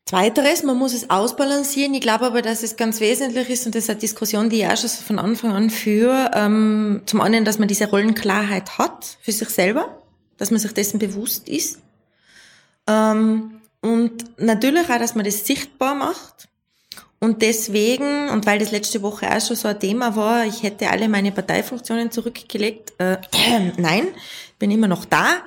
Zweiteres, 0.08 0.62
man 0.62 0.78
muss 0.78 0.94
es 0.94 1.10
ausbalancieren. 1.10 1.96
Ich 1.96 2.02
glaube 2.02 2.28
aber, 2.28 2.44
dass 2.44 2.62
es 2.62 2.76
ganz 2.76 3.00
wesentlich 3.00 3.50
ist, 3.50 3.66
und 3.66 3.74
das 3.74 3.86
ist 3.86 3.90
eine 3.90 3.98
Diskussion, 3.98 4.52
die 4.52 4.62
ich 4.62 4.68
auch 4.68 4.78
schon 4.78 4.90
von 4.92 5.18
Anfang 5.18 5.52
an 5.52 5.72
führe, 5.72 6.30
ähm, 6.36 7.02
zum 7.08 7.22
einen, 7.22 7.44
dass 7.44 7.58
man 7.58 7.68
diese 7.68 7.90
Rollenklarheit 7.90 8.78
hat 8.78 9.18
für 9.22 9.32
sich 9.32 9.50
selber, 9.50 10.00
dass 10.38 10.52
man 10.52 10.60
sich 10.60 10.74
dessen 10.74 11.00
bewusst 11.00 11.50
ist. 11.50 11.80
Ähm, 12.86 13.62
und 13.82 14.40
natürlich 14.40 14.88
auch, 14.92 15.00
dass 15.00 15.16
man 15.16 15.26
das 15.26 15.44
sichtbar 15.44 15.96
macht. 15.96 16.50
Und 17.20 17.42
deswegen, 17.42 18.30
und 18.30 18.46
weil 18.46 18.60
das 18.60 18.70
letzte 18.70 19.02
Woche 19.02 19.28
auch 19.36 19.42
schon 19.42 19.56
so 19.56 19.68
ein 19.68 19.80
Thema 19.80 20.16
war, 20.16 20.46
ich 20.46 20.62
hätte 20.62 20.92
alle 20.92 21.10
meine 21.10 21.32
Parteifunktionen 21.32 22.12
zurückgelegt, 22.12 22.94
äh, 23.00 23.14
äh, 23.14 23.72
nein, 23.78 24.08
bin 24.60 24.70
immer 24.70 24.88
noch 24.88 25.06
da. 25.06 25.42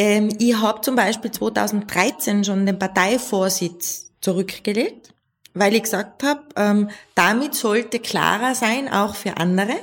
Ähm, 0.00 0.30
ich 0.38 0.56
habe 0.56 0.80
zum 0.80 0.96
Beispiel 0.96 1.30
2013 1.30 2.42
schon 2.42 2.64
den 2.64 2.78
Parteivorsitz 2.78 4.12
zurückgelegt, 4.22 5.12
weil 5.52 5.74
ich 5.74 5.82
gesagt 5.82 6.22
habe, 6.22 6.40
ähm, 6.56 6.88
damit 7.14 7.54
sollte 7.54 7.98
klarer 7.98 8.54
sein, 8.54 8.90
auch 8.90 9.14
für 9.14 9.36
andere, 9.36 9.74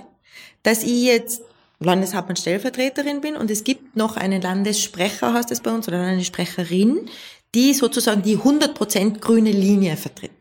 dass 0.63 0.81
ich 0.81 1.03
jetzt 1.03 1.43
Landeshauptmann 1.79 2.35
Stellvertreterin 2.35 3.21
bin 3.21 3.35
und 3.35 3.51
es 3.51 3.63
gibt 3.63 3.95
noch 3.95 4.17
einen 4.17 4.41
Landessprecher, 4.41 5.35
heißt 5.35 5.51
es 5.51 5.61
bei 5.61 5.69
uns, 5.69 5.87
oder 5.87 6.01
eine 6.01 6.23
Sprecherin, 6.23 7.07
die 7.53 7.75
sozusagen 7.75 8.23
die 8.23 8.39
100% 8.39 9.19
grüne 9.19 9.51
Linie 9.51 9.97
vertritt. 9.97 10.31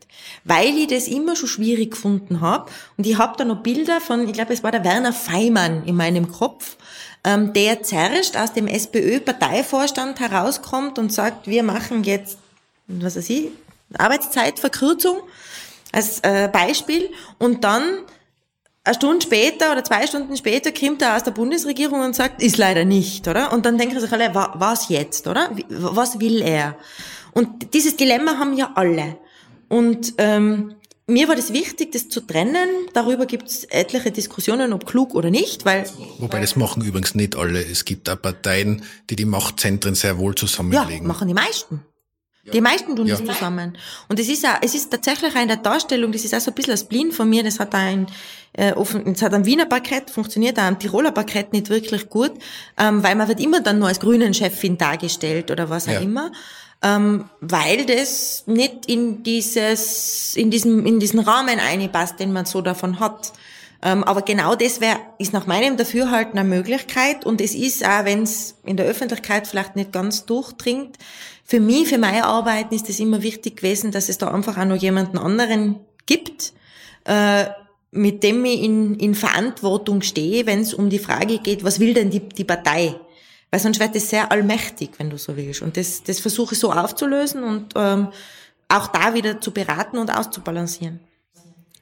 Weil 0.43 0.75
ich 0.75 0.87
das 0.87 1.07
immer 1.07 1.35
schon 1.35 1.49
schwierig 1.49 1.91
gefunden 1.91 2.41
habe. 2.41 2.71
Und 2.97 3.05
ich 3.05 3.19
habe 3.19 3.35
da 3.37 3.45
noch 3.45 3.61
Bilder 3.61 4.01
von, 4.01 4.27
ich 4.27 4.33
glaube, 4.33 4.53
es 4.53 4.63
war 4.63 4.71
der 4.71 4.83
Werner 4.83 5.13
Feimann 5.13 5.83
in 5.85 5.95
meinem 5.95 6.31
Kopf, 6.31 6.77
ähm, 7.27 7.51
der 7.51 7.83
zerrscht 7.83 8.37
aus 8.37 8.53
dem 8.53 8.67
SPÖ-Parteivorstand 8.67 10.21
herauskommt 10.21 10.97
und 10.97 11.11
sagt, 11.11 11.45
wir 11.45 11.61
machen 11.61 12.05
jetzt, 12.05 12.37
was 12.87 13.17
weiß 13.17 13.29
ich, 13.29 13.49
Arbeitszeitverkürzung 13.97 15.17
als 15.91 16.21
äh, 16.21 16.47
Beispiel 16.51 17.09
und 17.37 17.65
dann 17.65 17.83
eine 18.85 18.95
Stunde 18.95 19.21
später 19.21 19.73
oder 19.73 19.83
zwei 19.83 20.07
Stunden 20.07 20.37
später 20.37 20.71
kommt 20.71 21.01
er 21.01 21.17
aus 21.17 21.23
der 21.23 21.31
Bundesregierung 21.31 21.99
und 21.99 22.15
sagt, 22.15 22.41
ist 22.41 22.57
leider 22.57 22.85
nicht, 22.85 23.27
oder? 23.27 23.51
Und 23.51 23.65
dann 23.65 23.77
denken 23.77 23.99
sich 23.99 24.11
alle, 24.13 24.33
was 24.33 24.87
jetzt, 24.87 25.27
oder? 25.27 25.49
Was 25.67 26.21
will 26.21 26.41
er? 26.41 26.77
Und 27.33 27.73
dieses 27.73 27.97
Dilemma 27.97 28.37
haben 28.37 28.55
ja 28.55 28.71
alle. 28.75 29.17
Und 29.67 30.13
ähm, 30.17 30.75
mir 31.07 31.27
war 31.29 31.35
das 31.35 31.53
wichtig, 31.53 31.93
das 31.93 32.09
zu 32.09 32.21
trennen. 32.21 32.67
Darüber 32.93 33.25
gibt 33.25 33.47
es 33.47 33.63
etliche 33.65 34.11
Diskussionen, 34.11 34.73
ob 34.73 34.85
klug 34.85 35.15
oder 35.15 35.29
nicht, 35.29 35.65
weil. 35.65 35.85
Wobei 36.19 36.41
das 36.41 36.55
machen 36.55 36.83
übrigens 36.83 37.15
nicht 37.15 37.35
alle. 37.35 37.63
Es 37.63 37.85
gibt 37.85 38.09
auch 38.09 38.21
Parteien, 38.21 38.83
die 39.09 39.15
die 39.15 39.25
Machtzentren 39.25 39.95
sehr 39.95 40.17
wohl 40.17 40.35
zusammenlegen. 40.35 41.03
Ja, 41.03 41.07
machen 41.07 41.27
die 41.27 41.33
meisten. 41.33 41.81
Die 42.53 42.61
meisten 42.61 42.95
tun 42.95 43.07
ja. 43.07 43.17
das 43.17 43.25
zusammen. 43.25 43.77
Und 44.07 44.19
es 44.19 44.29
ist 44.29 44.45
auch, 44.45 44.57
es 44.61 44.73
ist 44.73 44.89
tatsächlich 44.89 45.35
auch 45.35 45.41
in 45.41 45.47
der 45.47 45.57
Darstellung, 45.57 46.11
das 46.11 46.23
ist 46.23 46.33
auch 46.33 46.39
so 46.39 46.51
ein 46.51 46.55
bisschen 46.55 46.71
das 46.71 46.81
Spleen 46.81 47.11
von 47.11 47.29
mir, 47.29 47.43
das 47.43 47.59
hat 47.59 47.75
ein, 47.75 48.07
äh, 48.53 48.71
offen, 48.73 49.03
das 49.05 49.21
hat 49.21 49.33
ein 49.33 49.45
Wiener 49.45 49.65
Parkett, 49.65 50.09
funktioniert 50.09 50.57
auch 50.57 50.63
am 50.63 50.79
Tiroler 50.79 51.11
Parkett 51.11 51.51
nicht 51.51 51.69
wirklich 51.69 52.09
gut, 52.09 52.31
ähm, 52.77 53.03
weil 53.03 53.15
man 53.15 53.27
wird 53.27 53.41
immer 53.41 53.59
dann 53.59 53.79
nur 53.79 53.89
als 53.89 53.99
Grünen-Chefin 53.99 54.77
dargestellt 54.77 55.51
oder 55.51 55.69
was 55.69 55.87
auch 55.87 55.93
ja. 55.93 55.99
immer 55.99 56.31
ähm, 56.83 57.25
weil 57.41 57.85
das 57.85 58.43
nicht 58.45 58.85
in 58.87 59.23
dieses, 59.23 60.35
in 60.35 60.51
diesem, 60.51 60.85
in 60.85 60.99
diesen 60.99 61.19
Rahmen 61.19 61.59
einpasst, 61.59 62.19
den 62.19 62.33
man 62.33 62.45
so 62.45 62.61
davon 62.61 62.99
hat. 62.99 63.33
Ähm, 63.81 64.03
aber 64.03 64.21
genau 64.21 64.55
das 64.55 64.81
wäre, 64.81 64.99
ist 65.19 65.33
nach 65.33 65.45
meinem 65.45 65.77
Dafürhalten 65.77 66.39
eine 66.39 66.49
Möglichkeit 66.49 67.25
und 67.25 67.41
es 67.41 67.53
ist 67.53 67.85
auch, 67.85 68.05
wenn 68.05 68.23
es 68.23 68.55
in 68.63 68.77
der 68.77 68.87
Öffentlichkeit 68.87 69.47
vielleicht 69.47 69.75
nicht 69.75 69.91
ganz 69.91 70.25
durchdringt, 70.25 70.97
für 71.43 71.61
mich, 71.61 71.87
für 71.87 71.97
meine 71.97 72.25
Arbeiten 72.25 72.75
ist 72.75 72.89
es 72.89 72.99
immer 72.99 73.23
wichtig 73.23 73.57
gewesen, 73.57 73.91
dass 73.91 74.09
es 74.09 74.17
da 74.17 74.29
einfach 74.29 74.57
auch 74.57 74.65
noch 74.65 74.75
jemanden 74.75 75.17
anderen 75.17 75.79
gibt, 76.05 76.51
äh, 77.05 77.45
mit 77.91 78.21
dem 78.21 78.43
ich 78.43 78.63
in, 78.63 78.99
in 78.99 79.15
Verantwortung 79.15 80.01
stehe, 80.01 80.45
wenn 80.45 80.59
es 80.59 80.73
um 80.73 80.89
die 80.89 80.99
Frage 80.99 81.37
geht, 81.39 81.63
was 81.63 81.79
will 81.79 81.93
denn 81.93 82.09
die, 82.09 82.19
die 82.19 82.43
Partei? 82.43 82.95
Weil 83.51 83.59
sonst 83.59 83.79
wird 83.79 83.95
es 83.95 84.09
sehr 84.09 84.31
allmächtig, 84.31 84.91
wenn 84.97 85.09
du 85.09 85.17
so 85.17 85.37
willst. 85.37 85.61
Und 85.61 85.77
das, 85.77 86.03
das 86.03 86.19
versuche 86.19 86.53
ich 86.53 86.59
so 86.59 86.71
aufzulösen 86.71 87.43
und 87.43 87.73
ähm, 87.75 88.09
auch 88.67 88.87
da 88.87 89.13
wieder 89.13 89.39
zu 89.39 89.51
beraten 89.51 89.97
und 89.97 90.09
auszubalancieren. 90.09 90.99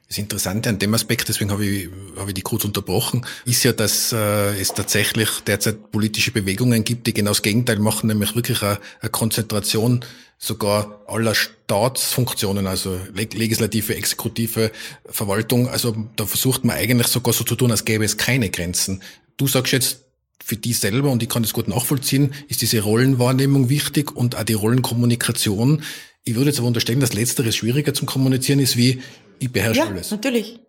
Das 0.07 0.19
Interessante 0.19 0.69
an 0.69 0.77
dem 0.77 0.93
Aspekt, 0.93 1.27
deswegen 1.29 1.49
habe 1.49 1.65
ich, 1.65 1.89
habe 2.15 2.29
ich 2.29 2.35
die 2.35 2.41
kurz 2.41 2.63
unterbrochen, 2.63 3.25
ist 3.45 3.63
ja, 3.63 3.71
dass 3.71 4.13
äh, 4.13 4.59
es 4.61 4.73
tatsächlich 4.73 5.29
derzeit 5.47 5.91
politische 5.91 6.31
Bewegungen 6.31 6.83
gibt, 6.83 7.07
die 7.07 7.13
genau 7.13 7.31
das 7.31 7.41
Gegenteil 7.41 7.79
machen, 7.79 8.07
nämlich 8.07 8.35
wirklich 8.35 8.61
eine, 8.61 8.77
eine 9.01 9.09
Konzentration 9.09 10.05
sogar 10.37 11.01
aller 11.07 11.33
Staatsfunktionen, 11.33 12.67
also 12.67 12.99
Legislative, 13.13 13.95
Exekutive, 13.95 14.71
Verwaltung. 15.05 15.69
Also 15.69 15.95
da 16.15 16.25
versucht 16.25 16.63
man 16.65 16.75
eigentlich 16.75 17.07
sogar 17.07 17.33
so 17.33 17.43
zu 17.43 17.55
tun, 17.55 17.71
als 17.71 17.83
gäbe 17.83 18.05
es 18.05 18.17
keine 18.17 18.51
Grenzen. 18.51 19.01
Du 19.37 19.47
sagst 19.47 19.73
jetzt, 19.73 20.04
für 20.43 20.55
die 20.55 20.73
selber, 20.73 21.11
und 21.11 21.23
ich 21.23 21.29
kann 21.29 21.43
das 21.43 21.53
gut 21.53 21.67
nachvollziehen, 21.67 22.33
ist 22.47 22.61
diese 22.61 22.81
Rollenwahrnehmung 22.81 23.69
wichtig 23.69 24.15
und 24.15 24.35
auch 24.35 24.43
die 24.43 24.53
Rollenkommunikation. 24.53 25.83
Ich 26.23 26.35
würde 26.35 26.49
jetzt 26.49 26.59
aber 26.59 26.67
unterstellen, 26.67 26.99
dass 26.99 27.13
Letzteres 27.13 27.55
schwieriger 27.55 27.93
zum 27.93 28.07
Kommunizieren 28.07 28.59
ist, 28.59 28.77
wie 28.77 29.01
ich 29.39 29.51
beherrsche 29.51 29.79
ja, 29.79 29.87
alles. 29.87 30.11
natürlich. 30.11 30.59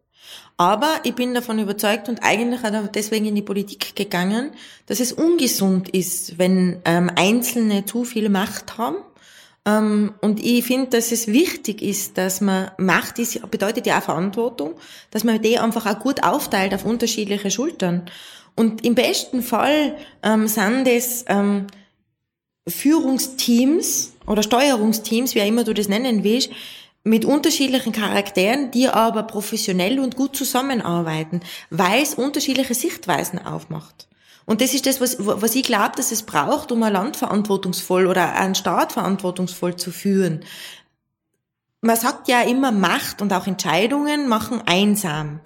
Aber 0.58 1.00
ich 1.04 1.14
bin 1.14 1.34
davon 1.34 1.58
überzeugt 1.58 2.08
und 2.08 2.20
eigentlich 2.22 2.64
auch 2.64 2.86
deswegen 2.88 3.26
in 3.26 3.34
die 3.34 3.42
Politik 3.42 3.94
gegangen, 3.94 4.52
dass 4.86 5.00
es 5.00 5.12
ungesund 5.12 5.90
ist, 5.90 6.38
wenn 6.38 6.80
ähm, 6.86 7.10
Einzelne 7.14 7.84
zu 7.84 8.04
viel 8.04 8.30
Macht 8.30 8.78
haben. 8.78 8.96
Ähm, 9.66 10.14
und 10.22 10.42
ich 10.42 10.64
finde, 10.64 10.90
dass 10.90 11.12
es 11.12 11.26
wichtig 11.26 11.82
ist, 11.82 12.16
dass 12.16 12.40
man 12.40 12.70
Macht 12.78 13.18
ist, 13.18 13.50
bedeutet 13.50 13.86
ja 13.86 13.98
auch 13.98 14.04
Verantwortung, 14.04 14.76
dass 15.10 15.24
man 15.24 15.42
die 15.42 15.58
einfach 15.58 15.84
auch 15.84 15.98
gut 15.98 16.22
aufteilt 16.22 16.72
auf 16.72 16.86
unterschiedliche 16.86 17.50
Schultern. 17.50 18.08
Und 18.57 18.84
im 18.84 18.94
besten 18.94 19.42
Fall 19.42 19.96
ähm, 20.22 20.48
sind 20.48 20.88
es 20.88 21.24
ähm, 21.28 21.66
Führungsteams 22.66 24.14
oder 24.26 24.42
Steuerungsteams, 24.42 25.34
wie 25.34 25.42
auch 25.42 25.46
immer 25.46 25.62
du 25.62 25.74
das 25.74 25.88
nennen 25.88 26.24
willst, 26.24 26.50
mit 27.04 27.24
unterschiedlichen 27.24 27.92
Charakteren, 27.92 28.72
die 28.72 28.88
aber 28.88 29.22
professionell 29.22 30.00
und 30.00 30.16
gut 30.16 30.34
zusammenarbeiten, 30.34 31.40
weil 31.70 32.02
es 32.02 32.14
unterschiedliche 32.14 32.74
Sichtweisen 32.74 33.38
aufmacht. 33.38 34.09
Und 34.44 34.61
das 34.61 34.74
ist 34.74 34.86
das, 34.86 35.00
was, 35.00 35.16
was 35.18 35.54
ich 35.54 35.64
glaube, 35.64 35.92
dass 35.96 36.11
es 36.11 36.22
braucht, 36.22 36.72
um 36.72 36.82
ein 36.82 36.92
Land 36.92 37.16
verantwortungsvoll 37.16 38.07
oder 38.07 38.34
einen 38.34 38.54
Staat 38.54 38.92
verantwortungsvoll 38.92 39.76
zu 39.76 39.92
führen. 39.92 40.44
Man 41.80 41.96
sagt 41.96 42.26
ja 42.26 42.42
immer, 42.42 42.72
Macht 42.72 43.22
und 43.22 43.32
auch 43.32 43.46
Entscheidungen 43.46 44.28
machen 44.28 44.62
einsam. 44.66 45.40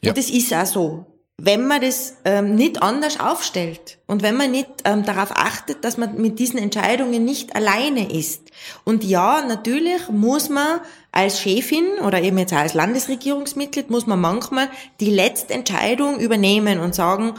Ja. 0.00 0.10
Und 0.10 0.18
das 0.18 0.30
ist 0.30 0.54
auch 0.54 0.66
so 0.66 1.06
wenn 1.40 1.68
man 1.68 1.80
das 1.80 2.16
ähm, 2.24 2.56
nicht 2.56 2.82
anders 2.82 3.20
aufstellt 3.20 3.98
und 4.08 4.22
wenn 4.22 4.36
man 4.36 4.50
nicht 4.50 4.68
ähm, 4.84 5.04
darauf 5.04 5.30
achtet, 5.30 5.84
dass 5.84 5.96
man 5.96 6.20
mit 6.20 6.40
diesen 6.40 6.58
Entscheidungen 6.58 7.24
nicht 7.24 7.54
alleine 7.54 8.12
ist. 8.12 8.50
Und 8.84 9.04
ja, 9.04 9.44
natürlich 9.46 10.08
muss 10.08 10.48
man 10.48 10.80
als 11.12 11.40
Chefin 11.40 11.86
oder 12.04 12.20
eben 12.22 12.38
jetzt 12.38 12.52
als 12.52 12.74
Landesregierungsmitglied, 12.74 13.88
muss 13.88 14.08
man 14.08 14.20
manchmal 14.20 14.68
die 14.98 15.10
letzte 15.10 15.54
Entscheidung 15.54 16.18
übernehmen 16.18 16.80
und 16.80 16.96
sagen, 16.96 17.34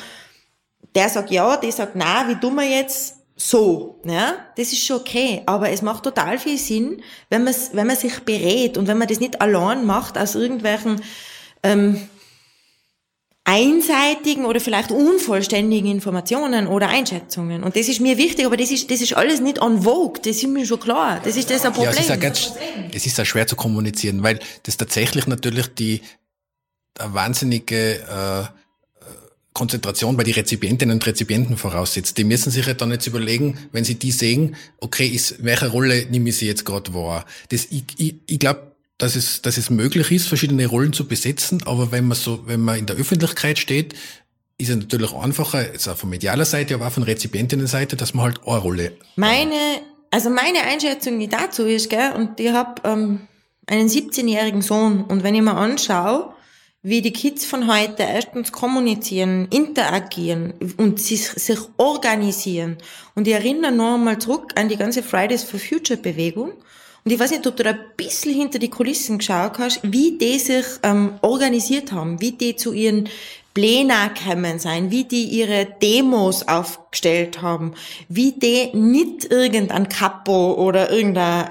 der 0.96 1.10
sagt 1.10 1.30
ja, 1.30 1.58
der 1.58 1.72
sagt 1.74 1.96
na, 1.96 2.30
wie 2.30 2.40
tun 2.40 2.56
wir 2.56 2.64
jetzt 2.64 3.18
so, 3.36 4.00
ja, 4.06 4.34
das 4.56 4.72
ist 4.72 4.86
schon 4.86 5.02
okay, 5.02 5.44
aber 5.46 5.72
es 5.72 5.82
macht 5.82 6.04
total 6.04 6.40
viel 6.40 6.58
Sinn, 6.58 7.04
wenn 7.30 7.44
man 7.44 7.54
wenn 7.74 7.88
man 7.88 7.96
sich 7.98 8.20
berät 8.20 8.78
und 8.78 8.88
wenn 8.88 8.98
man 8.98 9.10
das 9.10 9.20
nicht 9.20 9.42
allein 9.42 9.86
macht 9.86 10.18
aus 10.18 10.36
irgendwelchen 10.36 11.02
ähm, 11.64 12.08
einseitigen 13.50 14.46
oder 14.46 14.60
vielleicht 14.60 14.92
unvollständigen 14.92 15.90
Informationen 15.90 16.68
oder 16.68 16.90
Einschätzungen. 16.90 17.64
Und 17.64 17.76
das 17.76 17.88
ist 17.88 18.00
mir 18.00 18.16
wichtig, 18.20 18.46
aber 18.46 18.58
das 18.58 18.70
ist, 18.70 18.92
das 18.92 19.02
ist 19.02 19.14
alles 19.14 19.42
nicht 19.42 19.60
on 19.60 19.82
vogue, 19.82 20.22
das 20.24 20.38
ist 20.38 20.48
mir 20.48 20.68
schon 20.68 20.80
klar. 20.80 21.20
Das 21.24 21.36
ist 21.36 21.50
das 21.50 21.66
ein 21.66 21.74
Problem. 21.74 21.92
Ja, 21.92 22.00
es 22.00 22.06
ist 22.06 22.12
auch, 22.12 22.20
ganz, 22.20 22.54
es 22.94 23.06
ist 23.08 23.20
auch 23.20 23.26
schwer 23.26 23.48
zu 23.48 23.56
kommunizieren, 23.56 24.22
weil 24.22 24.40
das 24.64 24.78
tatsächlich 24.78 25.26
natürlich 25.26 25.66
die 25.74 26.02
eine 27.00 27.14
wahnsinnige 27.16 27.96
äh, 27.96 28.44
Konzentration 29.54 30.16
bei 30.16 30.24
den 30.24 30.36
Rezipientinnen 30.36 30.94
und 30.98 31.08
Rezipienten 31.08 31.58
voraussetzt. 31.58 32.20
Die 32.20 32.26
müssen 32.26 32.52
sich 32.52 32.68
ja 32.68 32.76
dann 32.76 32.92
jetzt 32.92 33.08
überlegen, 33.08 33.58
wenn 33.72 33.84
sie 33.84 33.96
die 33.96 34.12
sehen, 34.12 34.58
okay, 34.80 35.08
ist, 35.08 35.44
welche 35.44 35.70
Rolle 35.70 36.06
nehme 36.12 36.30
ich 36.30 36.38
sie 36.38 36.46
jetzt 36.46 36.66
gerade 36.66 36.94
wahr? 36.94 37.26
Das, 37.50 37.66
ich 37.72 37.84
ich, 37.98 38.16
ich 38.28 38.40
glaube, 38.40 38.69
dass 39.00 39.16
es, 39.16 39.42
dass 39.42 39.58
es 39.58 39.72
möglich 39.72 40.12
ist, 40.12 40.28
verschiedene 40.28 40.68
Rollen 40.68 40.94
zu 40.94 41.08
besetzen, 41.08 41.64
aber 41.66 41.92
wenn 41.92 42.08
man 42.08 42.18
so, 42.18 42.46
wenn 42.46 42.60
man 42.60 42.78
in 42.78 42.86
der 42.86 42.98
Öffentlichkeit 42.98 43.58
steht, 43.58 43.94
ist 44.60 44.70
es 44.70 44.76
natürlich 44.76 45.14
einfacher, 45.14 45.72
jetzt 45.72 45.88
auch 45.88 45.98
von 45.98 46.10
medialer 46.10 46.46
Seite, 46.46 46.76
aber 46.76 46.88
auch 46.88 46.92
von 46.92 47.04
Rezipientinnenseite, 47.04 47.96
dass 47.96 48.14
man 48.14 48.26
halt 48.26 48.42
eine 48.46 48.58
Rolle. 48.58 48.92
Meine, 49.16 49.56
also 50.12 50.30
meine 50.30 50.64
Einschätzung, 50.64 51.18
die 51.18 51.30
dazu 51.30 51.66
ist, 51.66 51.90
gell, 51.90 52.12
und 52.12 52.40
ich 52.42 52.52
habe 52.52 52.82
ähm, 52.84 53.22
einen 53.68 53.88
17-jährigen 53.88 54.62
Sohn 54.62 55.06
und 55.06 55.24
wenn 55.24 55.34
ich 55.34 55.42
mir 55.42 55.56
anschaue, 55.56 56.34
wie 56.82 57.02
die 57.02 57.14
Kids 57.14 57.46
von 57.46 57.74
heute 57.74 58.04
erstens 58.04 58.52
kommunizieren, 58.52 59.48
interagieren 59.50 60.54
und 60.78 61.00
sich, 61.00 61.26
sich 61.28 61.60
organisieren. 61.78 62.78
Und 63.16 63.28
ich 63.28 63.34
erinnere 63.34 63.72
noch 63.72 63.96
einmal 63.96 64.18
zurück 64.18 64.54
an 64.56 64.70
die 64.70 64.78
ganze 64.78 65.04
Fridays 65.04 65.44
for 65.44 65.60
Future 65.60 66.00
Bewegung 66.00 66.54
und 67.10 67.14
ich 67.14 67.20
weiß 67.20 67.32
nicht, 67.32 67.48
ob 67.48 67.56
du 67.56 67.64
da 67.64 67.72
ein 67.72 67.80
bisschen 67.98 68.36
hinter 68.36 68.60
die 68.60 68.70
Kulissen 68.70 69.18
geschaut 69.18 69.58
hast, 69.58 69.80
wie 69.82 70.20
die 70.20 70.38
sich 70.38 70.64
ähm, 70.84 71.14
organisiert 71.24 71.92
haben, 71.92 72.22
wie 72.22 72.34
die 72.34 72.56
zu 72.56 72.72
ihren 72.72 73.10
Plänen 73.56 74.14
gekommen 74.14 74.60
sein, 74.60 74.92
wie 74.92 75.06
die 75.06 75.24
ihre 75.24 75.66
Demos 75.82 76.48
aufgestellt 76.48 77.42
haben, 77.42 77.74
wie 78.10 78.34
die 78.34 78.78
nicht 78.78 79.26
irgendein 79.32 79.90
Capo 79.90 80.54
oder 80.54 80.92
irgendein 80.92 81.46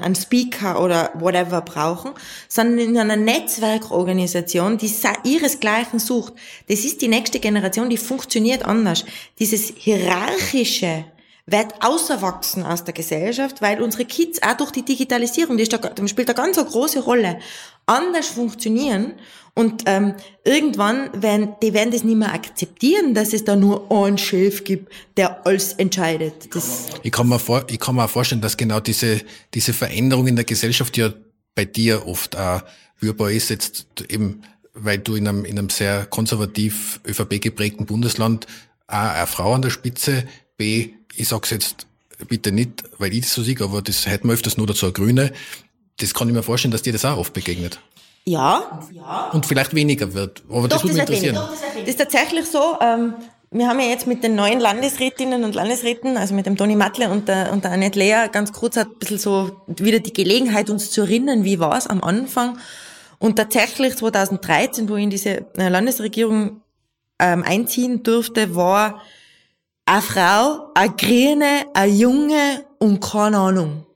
äh, 0.00 0.04
ein 0.04 0.14
Speaker 0.14 0.80
oder 0.80 1.10
whatever 1.14 1.60
brauchen, 1.62 2.12
sondern 2.46 2.78
in 2.78 2.96
einer 2.96 3.16
Netzwerkorganisation, 3.16 4.78
die 4.78 4.92
ihresgleichen 5.24 5.98
sucht. 5.98 6.34
Das 6.68 6.84
ist 6.84 7.02
die 7.02 7.08
nächste 7.08 7.40
Generation, 7.40 7.90
die 7.90 7.96
funktioniert 7.96 8.64
anders. 8.64 9.04
Dieses 9.40 9.72
hierarchische, 9.76 11.04
wird 11.50 11.74
außerwachsen 11.80 12.64
aus 12.64 12.84
der 12.84 12.94
Gesellschaft, 12.94 13.60
weil 13.60 13.82
unsere 13.82 14.04
Kids 14.04 14.42
auch 14.42 14.56
durch 14.56 14.70
die 14.70 14.84
Digitalisierung, 14.84 15.56
die 15.56 15.64
da, 15.64 15.78
spielt 16.06 16.28
eine 16.28 16.34
ganz 16.34 16.58
eine 16.58 16.68
große 16.68 17.00
Rolle, 17.00 17.38
anders 17.86 18.28
funktionieren 18.28 19.14
und 19.54 19.82
ähm, 19.86 20.14
irgendwann 20.44 21.10
werden 21.22 21.54
die 21.62 21.74
werden 21.74 21.90
das 21.90 22.04
nicht 22.04 22.16
mehr 22.16 22.32
akzeptieren, 22.32 23.14
dass 23.14 23.32
es 23.32 23.44
da 23.44 23.56
nur 23.56 23.90
einen 23.90 24.16
Chef 24.16 24.64
gibt, 24.64 24.92
der 25.16 25.44
alles 25.44 25.72
entscheidet. 25.72 26.54
Das 26.54 26.86
ich 27.02 27.10
kann 27.10 27.28
mir 27.28 27.38
vor, 27.38 27.64
ich 27.68 27.80
kann 27.80 27.96
mir 27.96 28.04
auch 28.04 28.10
vorstellen, 28.10 28.40
dass 28.40 28.56
genau 28.56 28.80
diese 28.80 29.20
diese 29.52 29.72
Veränderung 29.72 30.28
in 30.28 30.36
der 30.36 30.44
Gesellschaft 30.44 30.96
ja 30.96 31.12
bei 31.54 31.64
dir 31.64 32.06
oft 32.06 32.36
auch 32.36 32.62
spürbar 32.96 33.30
ist 33.30 33.48
jetzt 33.48 33.86
eben, 34.08 34.42
weil 34.74 34.98
du 34.98 35.14
in 35.14 35.26
einem 35.26 35.44
in 35.44 35.58
einem 35.58 35.70
sehr 35.70 36.06
konservativ 36.06 37.00
ÖVP 37.06 37.40
geprägten 37.40 37.86
Bundesland 37.86 38.46
A, 38.86 39.12
eine 39.12 39.26
Frau 39.26 39.54
an 39.54 39.62
der 39.62 39.70
Spitze, 39.70 40.24
B, 40.60 40.90
ich 41.16 41.26
sag's 41.26 41.48
jetzt 41.48 41.86
bitte 42.28 42.52
nicht, 42.52 42.84
weil 42.98 43.14
ich 43.14 43.22
das 43.22 43.32
so 43.32 43.42
sehe, 43.42 43.56
aber 43.62 43.80
das 43.80 44.06
hätten 44.06 44.28
wir 44.28 44.34
öfters 44.34 44.58
nur 44.58 44.66
dazu 44.66 44.84
eine 44.84 44.92
Grüne. 44.92 45.32
Das 45.96 46.12
kann 46.12 46.28
ich 46.28 46.34
mir 46.34 46.42
vorstellen, 46.42 46.70
dass 46.70 46.82
dir 46.82 46.92
das 46.92 47.06
auch 47.06 47.16
oft 47.16 47.32
begegnet. 47.32 47.80
Ja. 48.26 48.82
Und 49.32 49.46
vielleicht 49.46 49.74
weniger 49.74 50.12
wird. 50.12 50.42
Aber 50.50 50.68
Doch, 50.68 50.82
das 50.82 50.82
würde 50.82 50.92
mich 50.92 51.00
interessieren. 51.00 51.34
Das 51.34 51.88
ist 51.88 51.98
tatsächlich 51.98 52.44
so. 52.44 52.76
Ähm, 52.82 53.14
wir 53.50 53.68
haben 53.68 53.80
ja 53.80 53.86
jetzt 53.86 54.06
mit 54.06 54.22
den 54.22 54.34
neuen 54.34 54.60
Landesrätinnen 54.60 55.44
und 55.44 55.54
Landesräten, 55.54 56.18
also 56.18 56.34
mit 56.34 56.44
dem 56.44 56.58
Toni 56.58 56.76
Matle 56.76 57.08
und 57.08 57.26
der, 57.26 57.52
und 57.52 57.64
der 57.64 57.72
Annette 57.72 57.98
Lea, 57.98 58.28
ganz 58.30 58.52
kurz 58.52 58.76
ein 58.76 58.86
bisschen 58.98 59.16
so 59.16 59.62
wieder 59.66 60.00
die 60.00 60.12
Gelegenheit, 60.12 60.68
uns 60.68 60.90
zu 60.90 61.00
erinnern, 61.00 61.42
wie 61.42 61.58
war 61.58 61.78
es 61.78 61.86
am 61.86 62.04
Anfang. 62.04 62.58
Und 63.18 63.36
tatsächlich 63.36 63.96
2013, 63.96 64.90
wo 64.90 64.96
ich 64.96 65.04
in 65.04 65.10
diese 65.10 65.46
äh, 65.56 65.68
Landesregierung 65.70 66.60
ähm, 67.18 67.44
einziehen 67.44 68.02
durfte, 68.02 68.54
war 68.54 69.00
eine 69.90 70.02
Frau, 70.02 70.70
eine 70.74 70.94
Grüne, 70.94 71.66
eine 71.74 71.92
Junge 71.92 72.64
und 72.78 73.00
keine 73.00 73.38
Ahnung. 73.38 73.86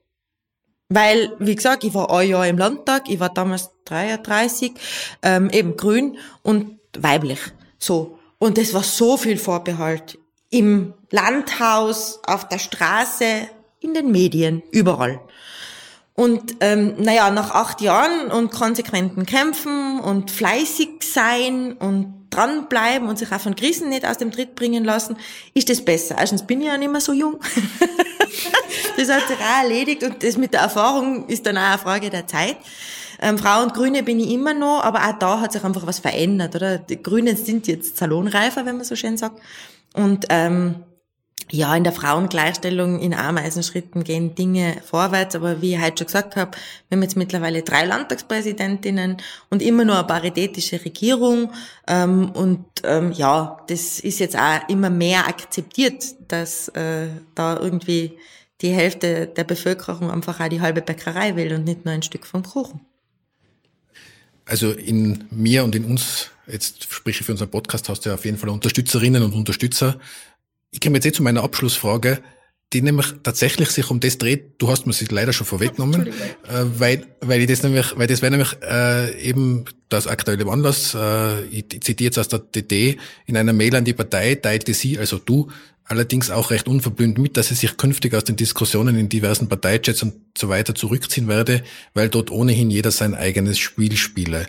Weil, 0.89 1.33
wie 1.39 1.55
gesagt, 1.55 1.85
ich 1.85 1.95
war 1.95 2.11
ein 2.11 2.29
Jahr 2.29 2.49
im 2.49 2.59
Landtag, 2.59 3.09
ich 3.09 3.21
war 3.21 3.29
damals 3.29 3.71
33, 3.85 4.73
ähm, 5.23 5.51
eben 5.51 5.77
grün 5.77 6.19
und 6.43 6.81
weiblich. 6.99 7.39
So. 7.79 8.19
Und 8.39 8.59
es 8.59 8.75
war 8.75 8.83
so 8.83 9.17
viel 9.17 9.39
Vorbehalt. 9.39 10.19
Im 10.51 10.95
Landhaus, 11.11 12.19
auf 12.27 12.49
der 12.49 12.59
Straße, 12.59 13.49
in 13.79 13.95
den 13.95 14.11
Medien, 14.11 14.65
überall. 14.73 15.21
Und 16.17 16.57
ähm, 16.61 16.95
naja, 16.99 17.31
nach 17.31 17.51
acht 17.51 17.81
Jahren 17.81 18.31
und 18.31 18.53
konsequenten 18.53 19.27
Kämpfen 19.27 19.99
und 19.99 20.31
fleißig 20.31 21.03
sein 21.03 21.73
und 21.73 22.27
dranbleiben 22.31 23.09
und 23.09 23.19
sich 23.19 23.33
auch 23.33 23.41
von 23.41 23.57
Krisen 23.57 23.89
nicht 23.89 24.07
aus 24.07 24.19
dem 24.19 24.31
Tritt 24.31 24.55
bringen 24.55 24.85
lassen, 24.85 25.17
ist 25.55 25.71
das 25.71 25.85
besser. 25.85 26.17
Erstens 26.19 26.47
bin 26.47 26.61
ich 26.61 26.69
ja 26.69 26.79
nicht 26.79 26.91
mehr 26.91 27.01
so 27.01 27.13
jung. 27.13 27.41
das 28.97 29.09
hat 29.09 29.27
sich 29.27 29.37
auch 29.39 29.63
erledigt 29.63 30.05
und 30.05 30.23
das 30.23 30.37
mit 30.37 30.53
der 30.53 30.61
Erfahrung 30.61 31.27
ist 31.29 31.47
dann 31.47 31.57
auch 31.57 31.63
eine 31.63 31.79
Frage 31.79 32.11
der 32.11 32.27
Zeit. 32.29 32.57
Ähm, 33.21 33.39
Frau 33.39 33.63
und 33.63 33.75
Grüne 33.75 34.03
bin 34.03 34.21
ich 34.21 34.31
immer 34.31 34.55
noch, 34.55 34.83
aber 34.83 35.01
auch 35.05 35.19
da 35.19 35.41
hat 35.41 35.53
sich 35.53 35.65
einfach 35.65 35.87
was 35.87 35.99
verändert, 35.99 36.55
oder? 36.55 36.79
Die 36.79 37.03
Grünen 37.03 37.37
sind 37.37 37.67
jetzt 37.67 37.97
salonreifer, 37.97 38.67
wenn 38.67 38.77
man 38.77 38.85
so 38.85 38.97
schön 38.97 39.17
sagt. 39.17 39.41
Und 39.95 40.27
ähm, 40.29 40.77
ja, 41.55 41.75
in 41.77 41.85
der 41.85 41.93
Frauengleichstellung 41.93 42.99
in 42.99 43.15
Ameisenschritten 43.15 44.03
gehen 44.03 44.35
Dinge 44.35 44.77
vorwärts, 44.85 45.37
aber 45.37 45.63
wie 45.63 45.75
ich 45.75 45.81
heute 45.81 45.99
schon 45.99 46.07
gesagt 46.07 46.37
habe, 46.37 46.53
wir 46.89 46.97
haben 46.97 47.03
jetzt 47.03 47.17
mittlerweile 47.17 47.63
drei 47.63 47.85
Landtagspräsidentinnen 47.85 49.19
und 49.51 49.63
immer 49.63 49.85
nur 49.85 49.97
eine 49.97 50.07
paritätische 50.07 50.85
Regierung 50.85 51.53
ähm, 51.87 52.31
und 52.33 52.65
ähm, 52.83 53.13
ja, 53.13 53.59
das 53.69 54.01
ist 54.01 54.19
jetzt 54.19 54.37
auch 54.37 54.69
immer 54.69 54.91
mehr 54.91 55.29
akzeptiert, 55.29 56.05
dass 56.29 56.69
äh, 56.69 57.07
da 57.35 57.59
irgendwie 57.59 58.19
die 58.61 58.71
Hälfte 58.71 59.27
der 59.27 59.45
Bevölkerung 59.45 60.11
einfach 60.11 60.41
auch 60.41 60.49
die 60.49 60.61
halbe 60.61 60.83
Bäckerei 60.83 61.37
will 61.37 61.55
und 61.55 61.65
nicht 61.65 61.85
nur 61.85 61.95
ein 61.95 62.03
Stück 62.03 62.27
vom 62.27 62.43
Kuchen. 62.43 62.81
Also 64.45 64.73
in 64.73 65.25
mir 65.31 65.65
und 65.65 65.75
in 65.75 65.85
uns, 65.85 66.31
jetzt 66.47 66.93
spreche 66.93 67.21
ich 67.21 67.27
für 67.27 67.33
unseren 67.33 67.51
Podcast, 67.51 67.89
hast 67.89 68.05
du 68.05 68.11
ja 68.11 68.15
auf 68.15 68.25
jeden 68.25 68.39
Fall 68.39 68.51
Unterstützerinnen 68.51 69.23
und 69.23 69.35
Unterstützer. 69.35 69.99
Ich 70.75 70.81
komme 70.81 70.97
jetzt 70.97 71.07
eh 71.07 71.13
zu 71.13 71.23
meiner 71.23 71.43
Abschlussfrage 71.43 72.21
die 72.75 72.83
nämlich 72.83 73.07
tatsächlich 73.23 73.71
sich 73.71 73.89
um 73.91 74.01
das 74.01 74.19
dreht. 74.19 74.61
Du 74.61 74.69
hast 74.69 74.87
mir 74.87 74.93
sie 74.93 75.07
leider 75.09 75.33
schon 75.33 75.47
vorweggenommen, 75.47 76.09
äh, 76.09 76.13
weil, 76.77 77.07
weil 77.21 77.41
ich 77.41 77.47
das 77.47 77.63
nämlich, 77.63 77.97
weil 77.97 78.09
das 78.09 78.21
wäre 78.21 78.33
nämlich 78.33 78.57
äh, 78.63 79.17
eben 79.23 79.65
das 79.89 80.09
aktuelle 80.09 80.45
Anlass. 80.51 80.95
Äh, 80.95 81.45
ich, 81.45 81.69
zitiere 81.69 82.07
jetzt 82.07 82.19
aus 82.19 82.29
der 82.29 82.41
DD 82.41 82.99
in 83.27 83.37
einer 83.37 83.53
Mail 83.53 83.77
an 83.77 83.85
die 83.85 83.93
Partei 83.93 84.35
teilte 84.35 84.75
sie, 84.75 84.99
also 84.99 85.19
du, 85.19 85.51
allerdings 85.85 86.31
auch 86.31 86.51
recht 86.51 86.67
unverblümt 86.67 87.17
mit, 87.19 87.37
dass 87.37 87.49
sie 87.49 87.55
sich 87.55 87.77
künftig 87.77 88.13
aus 88.15 88.25
den 88.25 88.37
Diskussionen 88.37 88.99
in 88.99 89.09
diversen 89.09 89.49
Parteichats 89.49 90.03
und 90.03 90.15
so 90.37 90.49
weiter 90.49 90.75
zurückziehen 90.75 91.29
werde, 91.29 91.63
weil 91.93 92.09
dort 92.09 92.33
ohnehin 92.33 92.71
jeder 92.71 92.91
sein 92.91 93.15
eigenes 93.15 93.59
Spiel 93.59 93.97
spiele. 93.97 94.47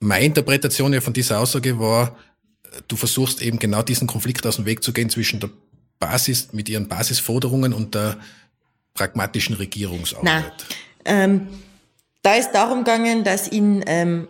Meine 0.00 0.24
Interpretation 0.24 0.92
ja 0.92 1.00
von 1.00 1.12
dieser 1.12 1.38
Aussage 1.38 1.78
war, 1.78 2.16
du 2.88 2.96
versuchst 2.96 3.42
eben 3.42 3.58
genau 3.58 3.82
diesen 3.82 4.06
Konflikt 4.06 4.46
aus 4.46 4.56
dem 4.56 4.66
Weg 4.66 4.82
zu 4.82 4.92
gehen 4.92 5.10
zwischen 5.10 5.40
der 5.40 5.50
Basis, 5.98 6.48
mit 6.52 6.68
ihren 6.68 6.88
Basisforderungen 6.88 7.72
und 7.72 7.94
der 7.94 8.18
pragmatischen 8.94 9.56
Regierungsarbeit? 9.56 10.24
Nein. 10.24 10.52
Ähm, 11.04 11.48
da 12.22 12.34
ist 12.34 12.52
darum 12.52 12.84
gegangen, 12.84 13.24
dass 13.24 13.50
ihn, 13.50 13.84
ähm, 13.86 14.28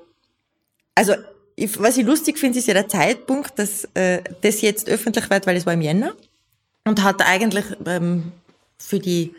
also 0.95 1.14
ich, 1.57 1.78
was 1.80 1.97
ich 1.97 2.05
lustig 2.05 2.38
finde, 2.38 2.59
ist 2.59 2.66
ja 2.66 2.74
der 2.74 2.88
Zeitpunkt, 2.88 3.59
dass 3.59 3.84
äh, 3.95 4.22
das 4.40 4.61
jetzt 4.61 4.88
öffentlich 4.88 5.30
wird, 5.30 5.47
weil 5.47 5.57
es 5.57 5.66
war 5.66 5.72
im 5.72 5.82
Jänner 5.82 6.14
und 6.84 7.03
hat 7.03 7.22
eigentlich 7.22 7.64
ähm, 7.86 8.32
für 8.76 8.99
die 8.99 9.34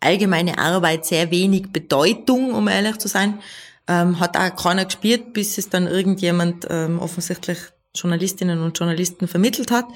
allgemeine 0.00 0.58
Arbeit 0.58 1.04
sehr 1.04 1.30
wenig 1.30 1.70
Bedeutung, 1.70 2.54
um 2.54 2.68
ehrlich 2.68 2.98
zu 2.98 3.08
sein. 3.08 3.40
Ähm, 3.86 4.20
hat 4.20 4.36
auch 4.36 4.54
keiner 4.56 4.84
gespielt, 4.84 5.32
bis 5.32 5.58
es 5.58 5.68
dann 5.68 5.86
irgendjemand 5.86 6.66
ähm, 6.70 6.98
offensichtlich 6.98 7.58
Journalistinnen 7.94 8.62
und 8.62 8.78
Journalisten 8.78 9.28
vermittelt 9.28 9.70
hat 9.70 9.86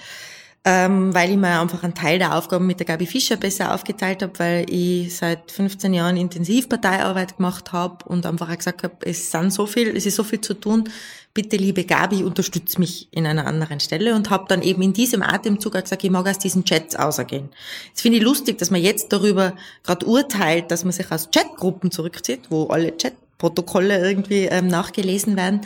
ähm, 0.64 1.12
weil 1.12 1.30
ich 1.30 1.36
mir 1.36 1.60
einfach 1.60 1.82
einen 1.82 1.94
Teil 1.94 2.20
der 2.20 2.36
Aufgaben 2.36 2.66
mit 2.66 2.78
der 2.78 2.86
Gabi 2.86 3.06
Fischer 3.06 3.36
besser 3.36 3.74
aufgeteilt 3.74 4.22
habe, 4.22 4.38
weil 4.38 4.66
ich 4.70 5.16
seit 5.16 5.50
15 5.50 5.92
Jahren 5.92 6.16
intensiv 6.16 6.68
Parteiarbeit 6.68 7.36
gemacht 7.36 7.72
habe 7.72 8.04
und 8.04 8.26
einfach 8.26 8.56
gesagt 8.56 8.84
habe, 8.84 8.94
es 9.00 9.32
sind 9.32 9.52
so 9.52 9.66
viel, 9.66 9.88
es 9.96 10.06
ist 10.06 10.14
so 10.14 10.22
viel 10.22 10.40
zu 10.40 10.54
tun. 10.54 10.88
Bitte, 11.34 11.56
liebe 11.56 11.84
Gabi, 11.84 12.22
unterstütze 12.22 12.78
mich 12.78 13.08
in 13.10 13.26
einer 13.26 13.46
anderen 13.46 13.80
Stelle 13.80 14.14
und 14.14 14.30
habe 14.30 14.44
dann 14.48 14.62
eben 14.62 14.82
in 14.82 14.92
diesem 14.92 15.22
Atemzug 15.22 15.74
auch 15.74 15.82
gesagt, 15.82 16.04
ich 16.04 16.10
mag 16.10 16.28
aus 16.28 16.38
diesen 16.38 16.64
Chats 16.64 16.94
ausgehen. 16.94 17.48
Jetzt 17.88 18.02
finde 18.02 18.18
ich 18.18 18.24
lustig, 18.24 18.58
dass 18.58 18.70
man 18.70 18.82
jetzt 18.82 19.12
darüber 19.12 19.54
gerade 19.82 20.06
urteilt, 20.06 20.70
dass 20.70 20.84
man 20.84 20.92
sich 20.92 21.10
aus 21.10 21.30
Chatgruppen 21.32 21.90
zurückzieht, 21.90 22.50
wo 22.50 22.66
alle 22.66 22.92
Chatprotokolle 22.92 23.98
irgendwie 23.98 24.44
ähm, 24.44 24.68
nachgelesen 24.68 25.36
werden. 25.36 25.62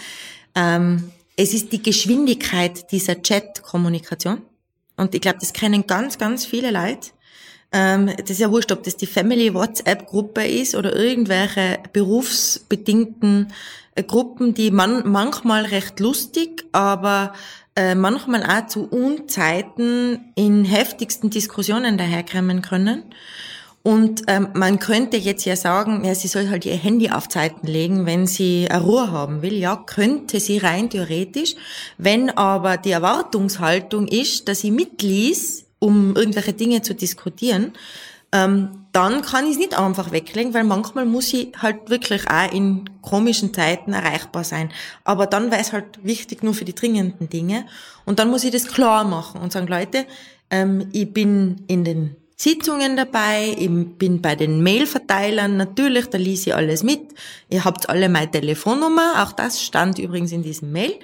Ähm, 0.54 1.10
es 1.37 1.55
ist 1.55 1.72
die 1.72 1.82
Geschwindigkeit 1.82 2.91
dieser 2.91 3.22
Chat-Kommunikation 3.22 4.43
und 4.97 5.14
ich 5.14 5.20
glaube, 5.20 5.39
das 5.41 5.53
kennen 5.53 5.87
ganz, 5.87 6.18
ganz 6.18 6.47
viele 6.47 6.70
Leute. 6.70 7.11
Ähm, 7.72 8.11
das 8.16 8.30
ist 8.30 8.41
ja 8.41 8.51
wurscht, 8.51 8.72
ob 8.72 8.82
das 8.82 8.97
die 8.97 9.07
Family 9.07 9.53
WhatsApp-Gruppe 9.53 10.47
ist 10.47 10.74
oder 10.74 10.97
irgendwelche 10.97 11.78
berufsbedingten 11.93 13.53
äh, 13.95 14.03
Gruppen, 14.03 14.55
die 14.55 14.70
man 14.70 15.09
manchmal 15.11 15.66
recht 15.66 16.01
lustig, 16.01 16.64
aber 16.72 17.34
äh, 17.74 17.95
manchmal 17.95 18.43
auch 18.43 18.66
zu 18.68 18.89
Unzeiten 18.89 20.32
in 20.34 20.64
heftigsten 20.64 21.28
Diskussionen 21.28 21.99
daherkommen 21.99 22.62
können. 22.62 23.05
Und 23.87 24.24
ähm, 24.26 24.49
man 24.55 24.80
könnte 24.80 25.16
jetzt 25.16 25.45
ja 25.45 25.55
sagen, 25.55 26.05
ja, 26.05 26.12
sie 26.12 26.26
soll 26.26 26.49
halt 26.49 26.66
ihr 26.66 26.74
Handy 26.74 27.11
auf 27.11 27.28
Zeiten 27.28 27.68
legen, 27.68 28.05
wenn 28.05 28.26
sie 28.26 28.66
eine 28.68 28.82
Ruhe 28.82 29.12
haben 29.12 29.43
will. 29.43 29.55
Ja, 29.55 29.76
könnte 29.76 30.41
sie 30.41 30.59
rein 30.59 30.91
theoretisch. 30.91 31.55
Wenn 31.97 32.30
aber 32.30 32.78
die 32.78 32.91
Erwartungshaltung 32.91 34.09
ist, 34.09 34.49
dass 34.49 34.62
sie 34.62 34.72
mitliest, 34.72 35.66
um 35.78 36.16
irgendwelche 36.16 36.53
Dinge 36.53 36.82
zu 36.82 36.97
diskutieren, 36.97 37.74
ähm, 38.32 38.87
dann 38.91 39.22
kann 39.22 39.45
ich 39.45 39.53
es 39.53 39.59
nicht 39.59 39.78
einfach 39.78 40.11
weglegen, 40.11 40.53
weil 40.53 40.64
manchmal 40.64 41.05
muss 41.05 41.32
ich 41.32 41.53
halt 41.57 41.89
wirklich 41.89 42.28
auch 42.28 42.53
in 42.53 42.91
komischen 43.03 43.55
Zeiten 43.55 43.93
erreichbar 43.93 44.43
sein. 44.43 44.72
Aber 45.05 45.28
dann 45.28 45.53
wäre 45.53 45.61
es 45.61 45.72
halt 45.72 46.01
wichtig 46.03 46.43
nur 46.43 46.55
für 46.55 46.64
die 46.64 46.74
dringenden 46.74 47.28
Dinge. 47.28 47.66
Und 48.05 48.18
dann 48.18 48.30
muss 48.30 48.43
ich 48.43 48.51
das 48.51 48.66
klar 48.66 49.05
machen 49.05 49.41
und 49.41 49.53
sagen, 49.53 49.68
Leute, 49.68 50.07
ähm, 50.51 50.89
ich 50.91 51.12
bin 51.12 51.62
in 51.68 51.84
den 51.84 52.16
Sitzungen 52.39 52.99
dabei, 52.99 53.57
ich 53.59 53.70
bin 53.97 54.20
bei 54.20 54.34
den 54.34 54.62
Mailverteilern, 54.62 55.57
natürlich, 55.57 56.07
da 56.11 56.18
ließ 56.18 56.47
ich 56.47 56.55
alles 56.55 56.82
mit. 56.82 57.01
Ihr 57.49 57.64
habt 57.64 57.89
alle 57.89 58.11
meine 58.11 58.30
Telefonnummer, 58.30 59.24
auch 59.24 59.32
das 59.32 59.62
stand 59.62 59.99
übrigens 59.99 60.32
in 60.32 60.43
diesem 60.43 60.70
Mail. 60.70 60.95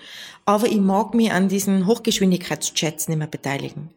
Aber 0.44 0.66
ich 0.66 0.80
mag 0.80 1.14
mich 1.14 1.32
an 1.32 1.48
diesen 1.48 1.86
Hochgeschwindigkeitschats 1.86 3.08
nicht 3.08 3.16
mehr 3.16 3.28
beteiligen, 3.28 3.88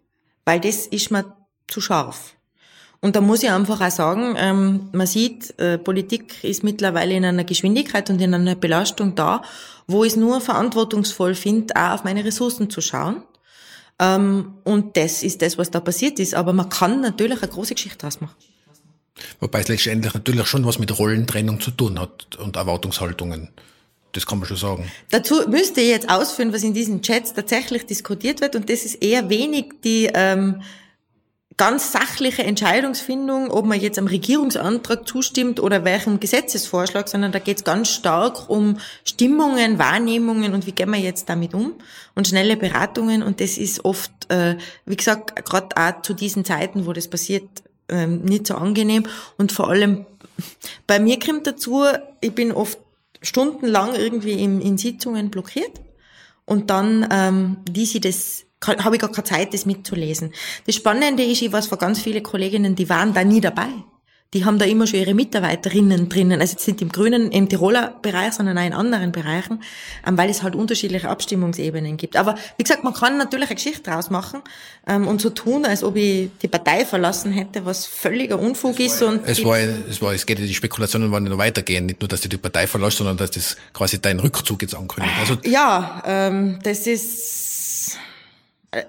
weil 0.45 0.61
das 0.61 0.87
ist 0.87 1.11
mir 1.11 1.35
zu 1.67 1.81
scharf. 1.81 2.35
Und 3.01 3.17
da 3.17 3.21
muss 3.21 3.43
ich 3.43 3.51
einfach 3.51 3.81
auch 3.81 3.91
sagen, 3.91 4.35
ähm, 4.37 4.89
man 4.93 5.05
sieht, 5.05 5.59
äh, 5.59 5.77
Politik 5.77 6.41
ist 6.43 6.63
mittlerweile 6.63 7.15
in 7.15 7.25
einer 7.25 7.43
Geschwindigkeit 7.43 8.09
und 8.09 8.21
in 8.21 8.33
einer 8.33 8.55
Belastung 8.55 9.13
da, 9.15 9.41
wo 9.87 10.05
ich 10.05 10.13
es 10.13 10.17
nur 10.17 10.39
verantwortungsvoll 10.39 11.35
finde, 11.35 11.75
auch 11.75 11.95
auf 11.95 12.03
meine 12.05 12.23
Ressourcen 12.23 12.69
zu 12.69 12.79
schauen 12.79 13.23
und 13.97 14.97
das 14.97 15.23
ist 15.23 15.41
das, 15.41 15.57
was 15.57 15.71
da 15.71 15.79
passiert 15.79 16.19
ist. 16.19 16.35
Aber 16.35 16.53
man 16.53 16.69
kann 16.69 17.01
natürlich 17.01 17.41
eine 17.41 17.51
große 17.51 17.75
Geschichte 17.75 17.99
draus 17.99 18.19
machen. 18.19 18.35
Wobei 19.39 19.61
es 19.61 19.69
letztendlich 19.69 20.13
natürlich 20.13 20.45
schon 20.47 20.65
was 20.65 20.79
mit 20.79 20.97
Rollentrennung 20.97 21.61
zu 21.61 21.71
tun 21.71 21.99
hat 21.99 22.35
und 22.35 22.57
Erwartungshaltungen. 22.57 23.49
Das 24.11 24.25
kann 24.25 24.39
man 24.39 24.47
schon 24.47 24.57
sagen. 24.57 24.91
Dazu 25.09 25.47
müsste 25.49 25.81
ich 25.81 25.89
jetzt 25.89 26.09
ausführen, 26.09 26.53
was 26.53 26.63
in 26.63 26.73
diesen 26.73 27.01
Chats 27.01 27.33
tatsächlich 27.33 27.85
diskutiert 27.85 28.41
wird. 28.41 28.55
Und 28.55 28.69
das 28.69 28.85
ist 28.85 28.95
eher 28.95 29.29
wenig 29.29 29.73
die 29.83 30.09
ähm, 30.13 30.61
ganz 31.57 31.93
sachliche 31.93 32.43
Entscheidungsfindung, 32.43 33.49
ob 33.49 33.65
man 33.65 33.79
jetzt 33.79 33.97
am 33.97 34.07
Regierungsantrag 34.07 35.07
zustimmt 35.07 35.61
oder 35.61 35.85
welchem 35.85 36.19
Gesetzesvorschlag, 36.19 37.07
sondern 37.07 37.31
da 37.31 37.39
geht 37.39 37.57
es 37.57 37.63
ganz 37.63 37.89
stark 37.89 38.49
um 38.49 38.77
Stimmungen, 39.05 39.79
Wahrnehmungen 39.79 40.53
und 40.53 40.67
wie 40.67 40.73
gehen 40.73 40.91
wir 40.91 40.99
jetzt 40.99 41.29
damit 41.29 41.53
um? 41.53 41.75
Und 42.13 42.27
schnelle 42.27 42.57
Beratungen. 42.57 43.23
Und 43.23 43.39
das 43.39 43.57
ist 43.57 43.85
oft, 43.85 44.11
äh, 44.29 44.57
wie 44.85 44.97
gesagt, 44.97 45.45
gerade 45.45 45.77
auch 45.77 46.01
zu 46.01 46.13
diesen 46.13 46.43
Zeiten, 46.43 46.85
wo 46.85 46.93
das 46.93 47.07
passiert, 47.07 47.47
ähm, 47.87 48.21
nicht 48.23 48.47
so 48.47 48.55
angenehm. 48.55 49.03
Und 49.37 49.53
vor 49.53 49.69
allem 49.69 50.05
bei 50.87 50.99
mir 50.99 51.19
kommt 51.19 51.47
dazu, 51.47 51.85
ich 52.19 52.33
bin 52.33 52.51
oft 52.51 52.79
stundenlang 53.21 53.95
irgendwie 53.95 54.33
in, 54.33 54.59
in 54.59 54.77
Sitzungen 54.77 55.29
blockiert. 55.29 55.81
Und 56.45 56.69
dann, 56.69 57.07
ähm, 57.11 57.57
wie 57.71 57.85
sie 57.85 58.01
das 58.01 58.44
habe 58.63 58.95
ich 58.95 59.01
gar 59.01 59.11
keine 59.11 59.23
Zeit, 59.23 59.53
das 59.53 59.65
mitzulesen. 59.65 60.33
Das 60.65 60.75
Spannende 60.75 61.23
ist, 61.23 61.41
ich 61.41 61.51
weiß 61.51 61.67
von 61.67 61.77
ganz 61.77 62.01
vielen 62.01 62.23
Kolleginnen, 62.23 62.75
die 62.75 62.89
waren 62.89 63.13
da 63.13 63.23
nie 63.23 63.41
dabei. 63.41 63.67
Die 64.33 64.43
haben 64.43 64.59
da 64.59 64.65
immer 64.65 64.85
schon 64.85 64.99
ihre 64.99 65.13
Mitarbeiterinnen 65.13 66.09
drinnen, 66.09 66.41
also 66.41 66.53
jetzt 66.53 66.67
nicht 66.67 66.81
im 66.81 66.89
grünen, 66.89 67.31
im 67.31 67.47
Tiroler 67.47 67.95
Bereich, 68.01 68.33
sondern 68.33 68.57
auch 68.57 68.65
in 68.65 68.73
anderen 68.73 69.13
Bereichen, 69.13 69.63
ähm, 70.05 70.17
weil 70.17 70.29
es 70.29 70.43
halt 70.43 70.55
unterschiedliche 70.55 71.07
Abstimmungsebenen 71.07 71.95
gibt. 71.95 72.17
Aber 72.17 72.35
wie 72.57 72.63
gesagt, 72.63 72.83
man 72.83 72.93
kann 72.93 73.17
natürlich 73.17 73.47
eine 73.47 73.55
Geschichte 73.55 73.83
draus 73.83 74.09
machen 74.09 74.41
ähm, 74.87 75.07
und 75.07 75.21
so 75.21 75.29
tun, 75.29 75.63
als 75.63 75.85
ob 75.85 75.95
ich 75.95 76.31
die 76.41 76.49
Partei 76.49 76.85
verlassen 76.85 77.31
hätte, 77.31 77.63
was 77.63 77.85
völliger 77.85 78.37
Unfug 78.37 78.77
ist. 78.81 79.01
Und 79.03 79.21
es 79.25 79.41
war, 79.45 79.57
es 79.57 80.01
war, 80.01 80.13
es 80.13 80.25
geht 80.25 80.39
ja, 80.39 80.45
die 80.45 80.53
Spekulationen 80.53 81.09
ja 81.13 81.19
noch 81.21 81.37
weitergehen, 81.37 81.85
nicht 81.85 82.01
nur, 82.01 82.09
dass 82.09 82.19
du 82.19 82.27
die 82.27 82.37
Partei 82.37 82.67
verlässt, 82.67 82.97
sondern 82.97 83.15
dass 83.15 83.31
das 83.31 83.55
quasi 83.71 84.01
dein 84.01 84.19
Rückzug 84.19 84.61
jetzt 84.61 84.75
ankündigt. 84.75 85.15
Also 85.17 85.37
ja, 85.45 86.03
ähm, 86.05 86.59
das 86.61 86.87
ist 86.87 87.99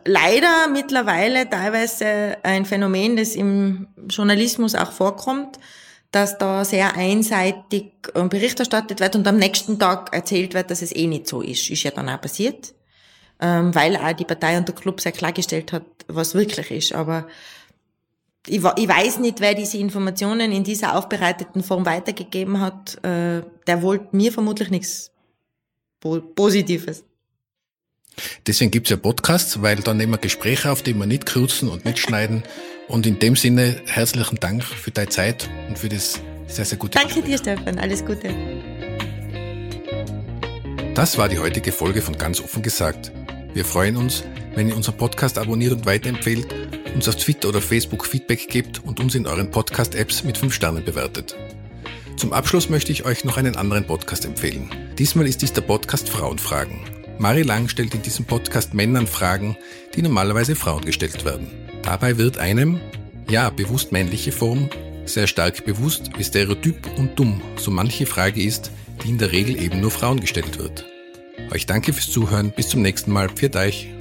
leider 0.04 0.68
mittlerweile 0.68 1.48
teilweise 1.48 2.38
ein 2.42 2.64
Phänomen, 2.64 3.16
das 3.16 3.34
im 3.34 3.88
Journalismus 4.08 4.74
auch 4.74 4.92
vorkommt, 4.92 5.58
dass 6.10 6.38
da 6.38 6.64
sehr 6.64 6.96
einseitig 6.96 7.92
Bericht 8.12 8.58
erstattet 8.58 9.00
wird 9.00 9.16
und 9.16 9.26
am 9.26 9.36
nächsten 9.36 9.78
Tag 9.78 10.14
erzählt 10.14 10.54
wird, 10.54 10.70
dass 10.70 10.82
es 10.82 10.94
eh 10.94 11.06
nicht 11.06 11.26
so 11.26 11.42
ist. 11.42 11.68
Ist 11.70 11.82
ja 11.82 11.90
dann 11.90 12.08
auch 12.08 12.20
passiert, 12.20 12.74
ähm, 13.40 13.74
weil 13.74 13.96
auch 13.96 14.12
die 14.12 14.24
Partei 14.24 14.56
und 14.56 14.68
der 14.68 14.74
Club 14.74 15.00
sehr 15.00 15.12
klargestellt 15.12 15.72
hat, 15.72 15.84
was 16.08 16.34
wirklich 16.34 16.70
ist. 16.70 16.94
Aber 16.94 17.26
ich, 18.46 18.64
ich 18.64 18.88
weiß 18.88 19.18
nicht, 19.18 19.40
wer 19.40 19.54
diese 19.54 19.78
Informationen 19.78 20.52
in 20.52 20.64
dieser 20.64 20.96
aufbereiteten 20.96 21.62
Form 21.62 21.84
weitergegeben 21.84 22.60
hat. 22.60 22.96
Äh, 23.04 23.42
der 23.66 23.82
wollte 23.82 24.16
mir 24.16 24.32
vermutlich 24.32 24.70
nichts 24.70 25.10
Positives. 26.00 27.04
Deswegen 28.46 28.70
gibt's 28.70 28.90
ja 28.90 28.96
Podcasts, 28.96 29.62
weil 29.62 29.76
dann 29.76 29.96
nehmen 29.96 30.12
wir 30.12 30.18
Gespräche 30.18 30.70
auf, 30.70 30.82
die 30.82 30.94
wir 30.94 31.06
nicht 31.06 31.26
kürzen 31.26 31.68
und 31.68 31.84
nicht 31.84 31.98
schneiden. 31.98 32.42
Und 32.88 33.06
in 33.06 33.18
dem 33.18 33.36
Sinne 33.36 33.82
herzlichen 33.86 34.38
Dank 34.40 34.64
für 34.64 34.90
deine 34.90 35.08
Zeit 35.08 35.48
und 35.68 35.78
für 35.78 35.88
das 35.88 36.20
sehr, 36.46 36.64
sehr 36.64 36.78
gute 36.78 36.98
Danke 36.98 37.20
Gespräch. 37.20 37.42
dir, 37.42 37.56
Stefan. 37.56 37.78
Alles 37.78 38.04
Gute. 38.04 38.34
Das 40.94 41.18
war 41.18 41.28
die 41.28 41.38
heutige 41.38 41.72
Folge 41.72 42.00
von 42.00 42.16
Ganz 42.16 42.40
offen 42.40 42.62
gesagt. 42.62 43.12
Wir 43.52 43.64
freuen 43.64 43.96
uns, 43.96 44.24
wenn 44.54 44.68
ihr 44.68 44.76
unseren 44.76 44.96
Podcast 44.96 45.36
abonniert 45.38 45.72
und 45.72 45.86
weiterempfehlt, 45.86 46.46
uns 46.94 47.08
auf 47.08 47.16
Twitter 47.16 47.48
oder 47.50 47.60
Facebook 47.60 48.06
Feedback 48.06 48.48
gebt 48.48 48.82
und 48.84 49.00
uns 49.00 49.14
in 49.14 49.26
euren 49.26 49.50
Podcast-Apps 49.50 50.24
mit 50.24 50.38
5 50.38 50.54
Sternen 50.54 50.84
bewertet. 50.84 51.36
Zum 52.16 52.32
Abschluss 52.32 52.70
möchte 52.70 52.92
ich 52.92 53.04
euch 53.04 53.24
noch 53.24 53.36
einen 53.36 53.56
anderen 53.56 53.86
Podcast 53.86 54.24
empfehlen. 54.24 54.70
Diesmal 54.98 55.26
ist 55.26 55.42
dies 55.42 55.52
der 55.52 55.60
Podcast 55.60 56.08
Frauenfragen. 56.08 56.95
Mari 57.18 57.42
Lang 57.42 57.68
stellt 57.68 57.94
in 57.94 58.02
diesem 58.02 58.26
Podcast 58.26 58.74
Männern 58.74 59.06
Fragen, 59.06 59.56
die 59.94 60.02
normalerweise 60.02 60.54
Frauen 60.54 60.84
gestellt 60.84 61.24
werden. 61.24 61.48
Dabei 61.82 62.18
wird 62.18 62.38
einem, 62.38 62.80
ja, 63.30 63.48
bewusst 63.50 63.92
männliche 63.92 64.32
Form, 64.32 64.68
sehr 65.06 65.26
stark 65.26 65.64
bewusst, 65.64 66.10
wie 66.18 66.24
stereotyp 66.24 66.76
und 66.98 67.18
dumm 67.18 67.40
so 67.56 67.70
manche 67.70 68.06
Frage 68.06 68.42
ist, 68.42 68.70
die 69.02 69.10
in 69.10 69.18
der 69.18 69.32
Regel 69.32 69.60
eben 69.60 69.80
nur 69.80 69.90
Frauen 69.90 70.20
gestellt 70.20 70.58
wird. 70.58 70.84
Euch 71.52 71.64
danke 71.64 71.92
fürs 71.92 72.10
Zuhören, 72.10 72.52
bis 72.54 72.68
zum 72.68 72.82
nächsten 72.82 73.12
Mal, 73.12 73.28
pfiat 73.28 73.56
euch. 73.56 73.95